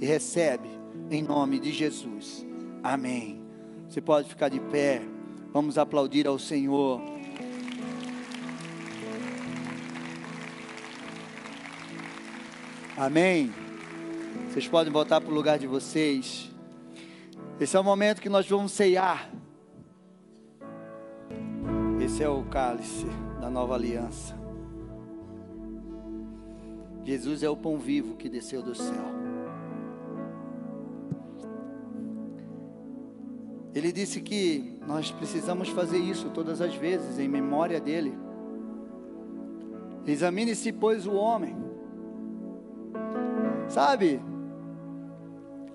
e 0.00 0.06
recebe 0.06 0.68
em 1.10 1.22
nome 1.22 1.58
de 1.58 1.72
Jesus. 1.72 2.46
Amém. 2.82 3.42
Você 3.88 4.00
pode 4.00 4.28
ficar 4.28 4.48
de 4.48 4.60
pé. 4.60 5.02
Vamos 5.52 5.76
aplaudir 5.76 6.26
ao 6.26 6.38
Senhor. 6.38 7.00
Amém. 12.96 13.52
Vocês 14.48 14.68
podem 14.68 14.92
voltar 14.92 15.20
para 15.20 15.30
o 15.30 15.34
lugar 15.34 15.58
de 15.58 15.66
vocês. 15.66 16.50
Esse 17.58 17.76
é 17.76 17.80
o 17.80 17.84
momento 17.84 18.20
que 18.20 18.28
nós 18.28 18.48
vamos 18.48 18.72
ceiar. 18.72 19.30
Esse 22.00 22.22
é 22.22 22.28
o 22.28 22.42
cálice 22.44 23.06
da 23.40 23.50
nova 23.50 23.74
aliança. 23.74 24.39
Jesus 27.04 27.42
é 27.42 27.48
o 27.48 27.56
pão 27.56 27.78
vivo 27.78 28.16
que 28.16 28.28
desceu 28.28 28.62
do 28.62 28.74
céu. 28.74 29.04
Ele 33.74 33.92
disse 33.92 34.20
que 34.20 34.78
nós 34.86 35.10
precisamos 35.10 35.68
fazer 35.68 35.98
isso 35.98 36.30
todas 36.30 36.60
as 36.60 36.74
vezes, 36.74 37.18
em 37.18 37.28
memória 37.28 37.80
dele. 37.80 38.18
Examine-se, 40.06 40.72
pois, 40.72 41.06
o 41.06 41.14
homem 41.14 41.70
Sabe? 43.70 44.20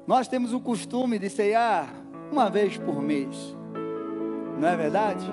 Nós 0.06 0.28
temos 0.28 0.52
o 0.52 0.60
costume 0.60 1.18
de 1.18 1.30
ceiar 1.30 1.96
uma 2.30 2.50
vez 2.50 2.78
por 2.78 3.02
mês. 3.02 3.56
Não 4.60 4.68
é 4.68 4.76
verdade? 4.76 5.26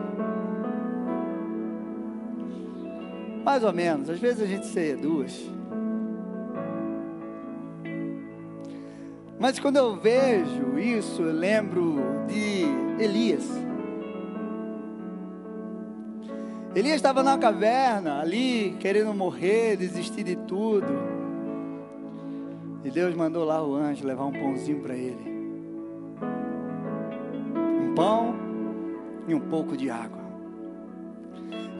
Mais 3.44 3.64
ou 3.64 3.72
menos. 3.72 4.08
Às 4.08 4.20
vezes 4.20 4.42
a 4.42 4.46
gente 4.46 4.66
ceia 4.66 4.96
duas. 4.96 5.36
Mas 9.42 9.58
quando 9.58 9.76
eu 9.76 9.96
vejo 9.96 10.78
isso, 10.78 11.20
eu 11.20 11.32
lembro 11.32 11.96
de 12.28 12.62
Elias. 13.02 13.44
Elias 16.76 16.94
estava 16.94 17.24
na 17.24 17.36
caverna, 17.36 18.20
ali, 18.20 18.76
querendo 18.78 19.12
morrer, 19.12 19.76
desistir 19.76 20.22
de 20.22 20.36
tudo. 20.36 20.86
E 22.84 22.90
Deus 22.92 23.16
mandou 23.16 23.44
lá 23.44 23.60
o 23.66 23.74
anjo 23.74 24.06
levar 24.06 24.26
um 24.26 24.32
pãozinho 24.32 24.80
para 24.80 24.94
ele. 24.94 25.32
Um 27.80 27.94
pão 27.96 28.36
e 29.26 29.34
um 29.34 29.40
pouco 29.40 29.76
de 29.76 29.90
água. 29.90 30.22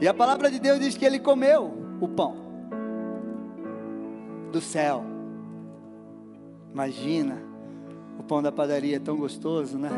E 0.01 0.07
a 0.07 0.13
palavra 0.13 0.51
de 0.51 0.59
Deus 0.59 0.81
diz 0.81 0.97
que 0.97 1.05
ele 1.05 1.17
comeu 1.17 1.73
o 2.01 2.09
pão 2.09 2.35
do 4.51 4.59
céu. 4.59 5.05
Imagina, 6.73 7.52
o 8.19 8.23
pão 8.23 8.41
da 8.41 8.51
padaria 8.51 8.97
é 8.97 8.99
tão 8.99 9.15
gostoso, 9.15 9.77
né? 9.77 9.89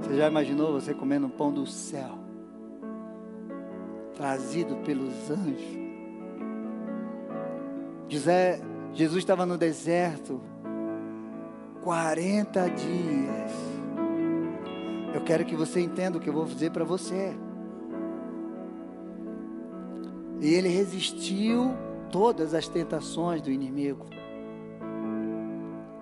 Você 0.00 0.16
já 0.16 0.28
imaginou 0.28 0.72
você 0.72 0.94
comendo 0.94 1.26
um 1.26 1.30
pão 1.30 1.52
do 1.52 1.66
céu? 1.66 2.18
Trazido 4.14 4.76
pelos 4.76 5.30
anjos. 5.30 5.86
José 8.08 8.60
Jesus 8.94 9.18
estava 9.18 9.44
no 9.44 9.58
deserto 9.58 10.40
40 11.82 12.68
dias. 12.70 13.52
Eu 15.14 15.20
quero 15.22 15.44
que 15.44 15.54
você 15.54 15.80
entenda 15.80 16.18
o 16.18 16.20
que 16.20 16.28
eu 16.28 16.32
vou 16.32 16.44
dizer 16.44 16.70
para 16.70 16.84
você. 16.84 17.36
E 20.40 20.54
ele 20.54 20.68
resistiu 20.68 21.74
todas 22.10 22.54
as 22.54 22.68
tentações 22.68 23.42
do 23.42 23.50
inimigo. 23.50 24.06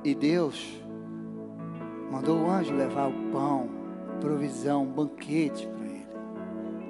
E 0.05 0.15
Deus 0.15 0.84
mandou 2.11 2.43
o 2.43 2.51
anjo 2.51 2.75
levar 2.75 3.09
o 3.09 3.31
pão, 3.31 3.69
provisão, 4.21 4.83
um 4.83 4.87
banquete 4.87 5.67
para 5.67 5.87
ele, 5.87 6.07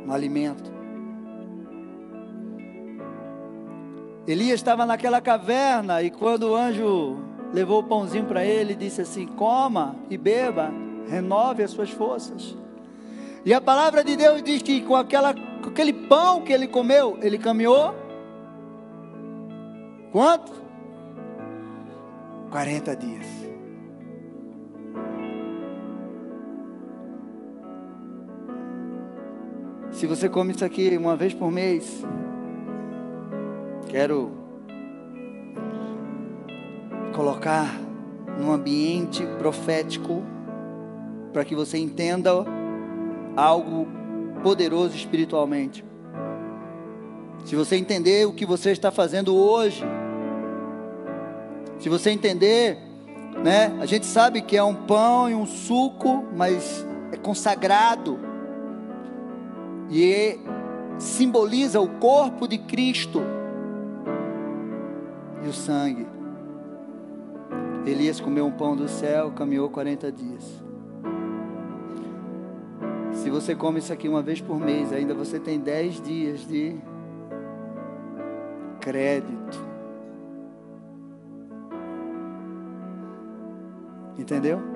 um 0.07 0.13
alimento. 0.13 0.73
Elias 4.27 4.55
estava 4.55 4.87
naquela 4.87 5.21
caverna 5.21 6.03
e 6.03 6.11
quando 6.11 6.45
o 6.45 6.57
anjo 6.57 7.19
levou 7.53 7.81
o 7.81 7.85
pãozinho 7.85 8.25
para 8.25 8.45
ele, 8.45 8.75
disse 8.75 9.03
assim: 9.03 9.27
Coma 9.27 9.97
e 10.09 10.17
beba, 10.17 10.73
renove 11.09 11.63
as 11.63 11.71
suas 11.71 11.91
forças. 11.91 12.57
E 13.45 13.53
a 13.53 13.61
palavra 13.61 14.03
de 14.03 14.17
Deus 14.17 14.43
diz 14.43 14.63
que 14.63 14.81
com, 14.81 14.97
aquela, 14.97 15.35
com 15.35 15.69
aquele 15.69 15.93
pão 15.93 16.41
que 16.41 16.53
ele 16.53 16.67
comeu, 16.67 17.19
ele 17.21 17.37
caminhou. 17.37 17.95
Quanto? 20.11 20.53
40 22.51 22.97
dias. 22.97 23.44
Se 30.05 30.09
você 30.09 30.29
come 30.29 30.53
isso 30.53 30.63
aqui 30.63 30.95
uma 30.99 31.17
vez 31.17 31.33
por 31.33 31.51
mês, 31.51 32.05
Quero 33.89 34.33
colocar 37.15 37.81
num 38.39 38.53
ambiente 38.53 39.25
profético 39.39 40.23
para 41.33 41.43
que 41.43 41.55
você 41.55 41.79
entenda 41.79 42.31
algo 43.35 43.89
poderoso 44.43 44.95
espiritualmente. 44.95 45.83
Se 47.47 47.57
você 47.57 47.77
entender 47.77 48.27
o 48.27 48.35
que 48.35 48.45
você 48.45 48.73
está 48.73 48.91
fazendo 48.91 49.35
hoje, 49.35 49.83
se 51.79 51.89
você 51.89 52.11
entender, 52.11 52.77
né? 53.43 53.75
A 53.81 53.87
gente 53.87 54.05
sabe 54.05 54.43
que 54.43 54.55
é 54.55 54.63
um 54.63 54.75
pão 54.75 55.31
e 55.31 55.35
um 55.35 55.47
suco, 55.47 56.27
mas 56.37 56.87
é 57.11 57.17
consagrado 57.17 58.34
e 59.91 60.39
simboliza 60.99 61.81
o 61.81 61.89
corpo 61.99 62.47
de 62.47 62.59
Cristo 62.59 63.21
e 65.45 65.49
o 65.49 65.53
sangue. 65.53 66.07
Elias 67.87 68.21
comeu 68.21 68.47
um 68.47 68.51
pão 68.51 68.75
do 68.75 68.89
céu, 68.89 69.31
caminhou 69.33 69.69
40 69.69 70.11
dias. 70.11 70.63
Se 73.13 73.31
você 73.31 73.55
come 73.55 73.79
isso 73.79 73.93
aqui 73.93 74.09
uma 74.09 74.23
vez 74.23 74.41
por 74.41 74.59
mês, 74.59 74.93
ainda 74.93 75.15
você 75.15 75.39
tem 75.39 75.61
10 75.61 76.01
dias 76.01 76.47
de 76.47 76.77
crédito. 78.81 79.65
Entendeu? 84.19 84.74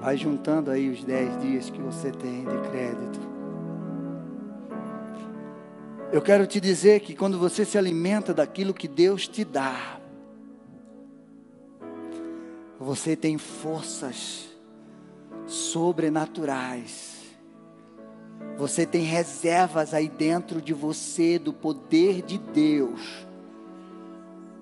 Vai 0.00 0.16
juntando 0.16 0.70
aí 0.70 0.88
os 0.88 1.04
10 1.04 1.40
dias 1.42 1.68
que 1.68 1.80
você 1.80 2.10
tem 2.10 2.44
de 2.44 2.68
crédito. 2.70 3.20
Eu 6.10 6.22
quero 6.22 6.46
te 6.46 6.58
dizer 6.58 7.00
que 7.00 7.14
quando 7.14 7.38
você 7.38 7.64
se 7.64 7.76
alimenta 7.76 8.32
daquilo 8.32 8.74
que 8.74 8.88
Deus 8.88 9.28
te 9.28 9.44
dá, 9.44 10.00
você 12.78 13.14
tem 13.14 13.36
forças 13.36 14.48
sobrenaturais. 15.46 17.20
Você 18.56 18.86
tem 18.86 19.02
reservas 19.02 19.92
aí 19.92 20.08
dentro 20.08 20.62
de 20.62 20.72
você 20.72 21.38
do 21.38 21.52
poder 21.52 22.22
de 22.22 22.38
Deus 22.38 23.26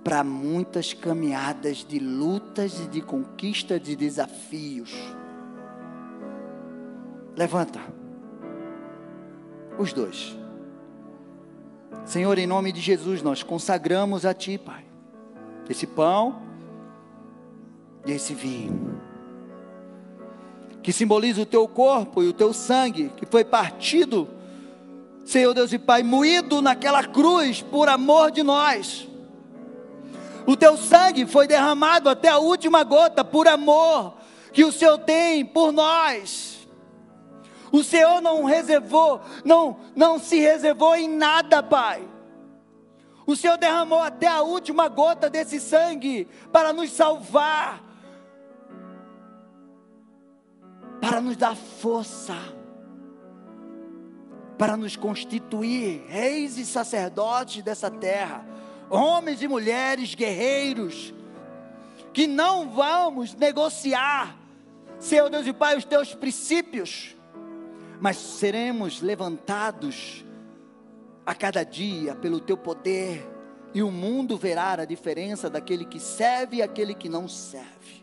para 0.03 0.25
muitas 0.25 0.93
caminhadas 0.93 1.79
de 1.79 1.99
lutas 1.99 2.81
e 2.81 2.89
de 2.89 3.01
conquista 3.01 3.79
de 3.79 3.95
desafios. 3.95 4.93
Levanta. 7.39 7.79
Os 9.79 9.93
dois. 9.93 10.37
Senhor, 12.05 12.37
em 12.37 12.49
nome 12.49 12.73
de 12.73 12.81
Jesus, 12.81 13.23
nós 13.23 13.45
consagramos 13.45 14.27
a 14.27 14.35
Ti, 14.35 14.59
Pai, 14.59 14.85
esse 15.71 15.87
pão 15.87 16.43
e 18.05 18.11
esse 18.11 18.35
vinho, 18.35 19.01
que 20.83 20.93
simboliza 20.93 21.41
o 21.41 21.47
Teu 21.47 21.69
corpo 21.69 22.25
e 22.25 22.27
o 22.27 22.33
Teu 22.33 22.53
sangue, 22.53 23.13
que 23.17 23.25
foi 23.25 23.45
partido, 23.45 24.29
Senhor 25.25 25.55
Deus 25.55 25.73
e 25.73 25.79
Pai, 25.79 26.03
moído 26.03 26.61
naquela 26.61 27.05
cruz 27.05 27.63
por 27.63 27.89
amor 27.89 28.33
de 28.33 28.43
nós. 28.43 29.07
O 30.45 30.57
Teu 30.57 30.77
sangue 30.77 31.25
foi 31.25 31.47
derramado 31.47 32.09
até 32.09 32.31
a 32.31 32.39
última 32.39 32.83
gota 32.83 33.25
por 33.25 33.47
amor 33.47 34.15
que 34.53 34.65
o 34.65 34.73
Senhor 34.73 34.99
tem 34.99 35.45
por 35.45 35.71
nós. 35.71 36.58
O 37.71 37.83
Senhor 37.83 38.21
não 38.21 38.45
reservou, 38.45 39.21
não, 39.45 39.77
não 39.95 40.19
se 40.19 40.39
reservou 40.39 40.95
em 40.97 41.09
nada, 41.09 41.63
Pai. 41.63 42.07
O 43.27 43.37
Senhor 43.37 43.59
derramou 43.59 44.01
até 44.01 44.27
a 44.27 44.41
última 44.41 44.89
gota 44.89 45.29
desse 45.29 45.61
sangue 45.61 46.27
para 46.51 46.73
nos 46.73 46.91
salvar, 46.91 47.85
para 50.99 51.21
nos 51.21 51.37
dar 51.37 51.55
força, 51.55 52.35
para 54.57 54.79
nos 54.79 54.97
constituir 54.97 56.07
reis 56.09 56.57
e 56.57 56.65
sacerdotes 56.65 57.63
dessa 57.63 57.91
terra, 57.91 58.47
homens 58.89 59.43
e 59.43 59.49
mulheres 59.49 60.15
guerreiros, 60.15 61.13
que 62.15 62.27
não 62.27 62.71
vamos 62.71 63.35
negociar, 63.35 64.39
Senhor 64.99 65.29
Deus 65.29 65.47
e 65.47 65.53
Pai, 65.53 65.77
os 65.77 65.85
teus 65.85 66.15
princípios 66.15 67.18
mas 68.01 68.17
seremos 68.17 69.01
levantados 69.01 70.25
a 71.27 71.35
cada 71.35 71.63
dia 71.63 72.15
pelo 72.15 72.41
teu 72.41 72.57
poder, 72.57 73.37
E 73.75 73.83
o 73.83 73.91
mundo 73.91 74.39
verá 74.39 74.73
a 74.73 74.85
diferença 74.87 75.51
daquele 75.51 75.85
que 75.85 76.01
serve 76.01 76.57
e 76.57 76.63
aquele 76.63 76.95
que 76.95 77.07
não 77.07 77.29
serve. 77.29 78.03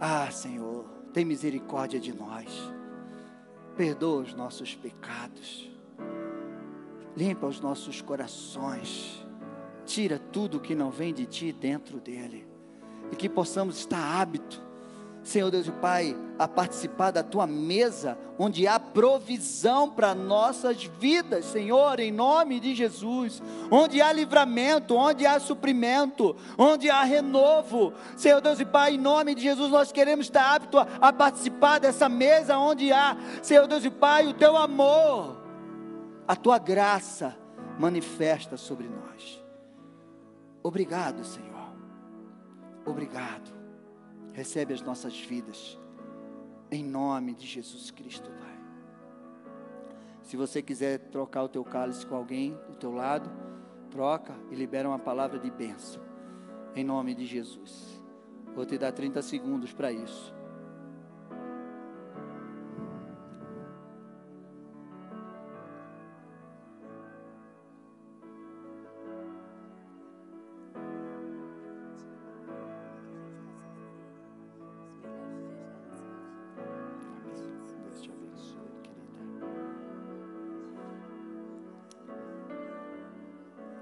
Ah, 0.00 0.28
Senhor, 0.32 0.84
tem 1.12 1.24
misericórdia 1.24 2.00
de 2.00 2.12
nós. 2.12 2.48
Perdoa 3.76 4.22
os 4.22 4.34
nossos 4.34 4.74
pecados. 4.74 5.70
Limpa 7.16 7.46
os 7.46 7.60
nossos 7.60 8.02
corações. 8.02 9.24
Tira 9.86 10.18
tudo 10.18 10.58
que 10.58 10.74
não 10.74 10.90
vem 10.90 11.14
de 11.14 11.24
ti 11.24 11.52
dentro 11.52 12.00
dele. 12.00 12.48
E 13.12 13.16
que 13.16 13.28
possamos 13.28 13.78
estar 13.78 14.20
hábito 14.20 14.60
Senhor 15.28 15.50
Deus 15.50 15.66
e 15.66 15.72
Pai, 15.72 16.16
a 16.38 16.48
participar 16.48 17.10
da 17.10 17.22
tua 17.22 17.46
mesa, 17.46 18.16
onde 18.38 18.66
há 18.66 18.80
provisão 18.80 19.90
para 19.90 20.14
nossas 20.14 20.84
vidas, 20.84 21.44
Senhor, 21.44 22.00
em 22.00 22.10
nome 22.10 22.58
de 22.58 22.74
Jesus, 22.74 23.42
onde 23.70 24.00
há 24.00 24.10
livramento, 24.10 24.96
onde 24.96 25.26
há 25.26 25.38
suprimento, 25.38 26.34
onde 26.56 26.88
há 26.88 27.02
renovo, 27.02 27.92
Senhor 28.16 28.40
Deus 28.40 28.58
e 28.58 28.64
Pai, 28.64 28.94
em 28.94 28.98
nome 28.98 29.34
de 29.34 29.42
Jesus, 29.42 29.70
nós 29.70 29.92
queremos 29.92 30.26
estar 30.26 30.54
aptos 30.54 30.80
a, 30.80 31.08
a 31.08 31.12
participar 31.12 31.78
dessa 31.78 32.08
mesa, 32.08 32.56
onde 32.56 32.90
há, 32.90 33.14
Senhor 33.42 33.66
Deus 33.66 33.84
e 33.84 33.90
Pai, 33.90 34.26
o 34.26 34.32
teu 34.32 34.56
amor, 34.56 35.36
a 36.26 36.34
tua 36.34 36.58
graça 36.58 37.36
manifesta 37.78 38.56
sobre 38.56 38.88
nós. 38.88 39.44
Obrigado, 40.62 41.22
Senhor. 41.22 41.48
Obrigado 42.86 43.57
recebe 44.38 44.72
as 44.72 44.80
nossas 44.80 45.18
vidas, 45.20 45.76
em 46.70 46.84
nome 46.84 47.34
de 47.34 47.44
Jesus 47.44 47.90
Cristo, 47.90 48.30
Pai. 48.30 48.56
Se 50.22 50.36
você 50.36 50.62
quiser 50.62 51.10
trocar 51.10 51.42
o 51.42 51.48
teu 51.48 51.64
cálice 51.64 52.06
com 52.06 52.14
alguém 52.14 52.56
do 52.68 52.76
teu 52.76 52.92
lado, 52.92 53.28
troca 53.90 54.36
e 54.48 54.54
libera 54.54 54.88
uma 54.88 54.98
palavra 54.98 55.40
de 55.40 55.50
bênção, 55.50 56.00
em 56.76 56.84
nome 56.84 57.16
de 57.16 57.26
Jesus. 57.26 58.00
Vou 58.54 58.64
te 58.64 58.78
dar 58.78 58.92
30 58.92 59.20
segundos 59.22 59.72
para 59.72 59.90
isso. 59.90 60.32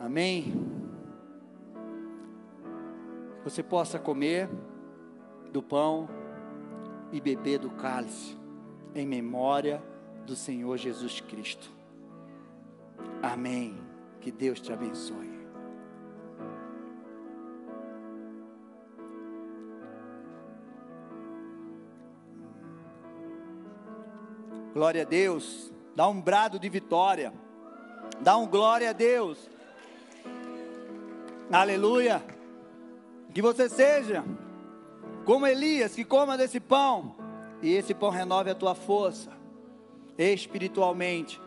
Amém? 0.06 0.54
Você 3.42 3.60
possa 3.60 3.98
comer 3.98 4.48
do 5.50 5.60
pão 5.60 6.08
e 7.10 7.20
beber 7.20 7.58
do 7.58 7.70
cálice, 7.70 8.38
em 8.94 9.04
memória 9.04 9.82
do 10.24 10.36
Senhor 10.36 10.76
Jesus 10.76 11.20
Cristo. 11.20 11.72
Amém. 13.20 13.76
Que 14.20 14.30
Deus 14.30 14.60
te 14.60 14.72
abençoe. 14.72 15.44
Glória 24.72 25.02
a 25.02 25.04
Deus. 25.04 25.72
Dá 25.96 26.06
um 26.06 26.22
brado 26.22 26.60
de 26.60 26.68
vitória. 26.68 27.32
Dá 28.20 28.36
um 28.36 28.46
glória 28.46 28.90
a 28.90 28.92
Deus. 28.92 29.55
Aleluia. 31.50 32.22
Que 33.32 33.40
você 33.40 33.68
seja 33.68 34.24
como 35.24 35.46
Elias, 35.46 35.94
que 35.94 36.04
coma 36.04 36.36
desse 36.36 36.58
pão, 36.58 37.14
e 37.62 37.72
esse 37.72 37.94
pão 37.94 38.10
renove 38.10 38.50
a 38.50 38.54
tua 38.54 38.74
força 38.74 39.30
espiritualmente 40.16 41.40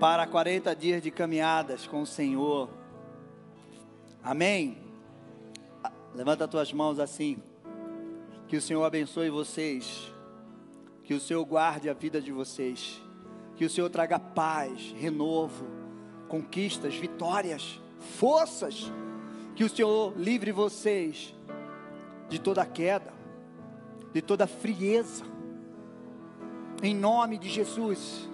para 0.00 0.26
40 0.26 0.74
dias 0.74 1.02
de 1.02 1.10
caminhadas 1.10 1.86
com 1.86 2.02
o 2.02 2.06
Senhor. 2.06 2.68
Amém. 4.22 4.78
Levanta 6.14 6.44
as 6.44 6.50
tuas 6.50 6.72
mãos 6.72 6.98
assim. 6.98 7.38
Que 8.48 8.56
o 8.56 8.62
Senhor 8.62 8.84
abençoe 8.84 9.30
vocês. 9.30 10.12
Que 11.04 11.14
o 11.14 11.20
Senhor 11.20 11.44
guarde 11.44 11.88
a 11.88 11.94
vida 11.94 12.20
de 12.20 12.32
vocês. 12.32 13.00
Que 13.56 13.64
o 13.64 13.70
Senhor 13.70 13.88
traga 13.88 14.18
paz, 14.18 14.92
renovo, 14.98 15.66
conquistas, 16.28 16.94
vitórias 16.96 17.80
forças, 18.04 18.92
que 19.54 19.64
o 19.64 19.68
Senhor 19.68 20.12
livre 20.16 20.52
vocês 20.52 21.34
de 22.28 22.38
toda 22.38 22.64
queda, 22.64 23.12
de 24.12 24.22
toda 24.22 24.46
frieza, 24.46 25.24
em 26.82 26.94
nome 26.94 27.38
de 27.38 27.48
Jesus. 27.48 28.28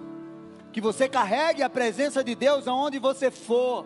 Que 0.71 0.81
você 0.81 1.09
carregue 1.09 1.63
a 1.63 1.69
presença 1.69 2.23
de 2.23 2.33
Deus 2.35 2.67
aonde 2.67 2.99
você 2.99 3.29
for, 3.29 3.85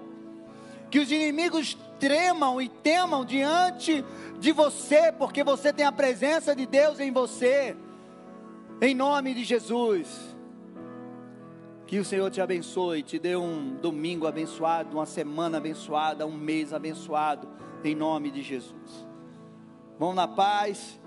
que 0.90 1.00
os 1.00 1.12
inimigos 1.12 1.78
tremam 2.00 2.62
e 2.62 2.70
temam 2.70 3.26
diante 3.26 4.04
de 4.40 4.52
você, 4.52 5.12
porque 5.12 5.44
você 5.44 5.74
tem 5.74 5.86
a 5.86 5.92
presença 5.92 6.56
de 6.56 6.66
Deus 6.66 7.00
em 7.00 7.12
você, 7.12 7.76
em 8.82 8.94
nome 8.94 9.34
de 9.34 9.44
Jesus. 9.44 10.35
Que 11.88 12.00
o 12.00 12.06
Senhor 12.06 12.32
te 12.32 12.42
abençoe, 12.42 13.04
te 13.04 13.20
dê 13.20 13.36
um 13.36 13.76
domingo 13.76 14.26
abençoado, 14.26 14.98
uma 14.98 15.06
semana 15.06 15.58
abençoada, 15.58 16.26
um 16.26 16.36
mês 16.36 16.74
abençoado, 16.74 17.48
em 17.84 17.94
nome 17.94 18.32
de 18.32 18.42
Jesus. 18.42 19.06
Vão 20.00 20.14
na 20.14 20.28
paz. 20.28 21.00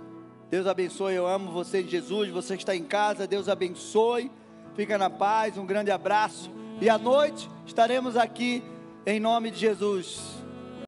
Deus 0.49 0.67
abençoe. 0.67 1.15
Eu 1.15 1.27
amo 1.27 1.51
você, 1.51 1.83
Jesus. 1.83 2.31
Você 2.31 2.57
que 2.57 2.63
está 2.63 2.75
em 2.75 2.85
casa, 2.85 3.27
Deus 3.27 3.49
abençoe. 3.49 4.31
Fica 4.75 4.97
na 4.97 5.11
paz. 5.11 5.59
Um 5.59 5.67
grande 5.67 5.91
abraço. 5.91 6.51
E 6.81 6.89
à 6.89 6.97
noite 6.97 7.51
estaremos 7.67 8.17
aqui 8.17 8.63
em 9.05 9.19
nome 9.19 9.51
de 9.51 9.59
Jesus. 9.59 10.38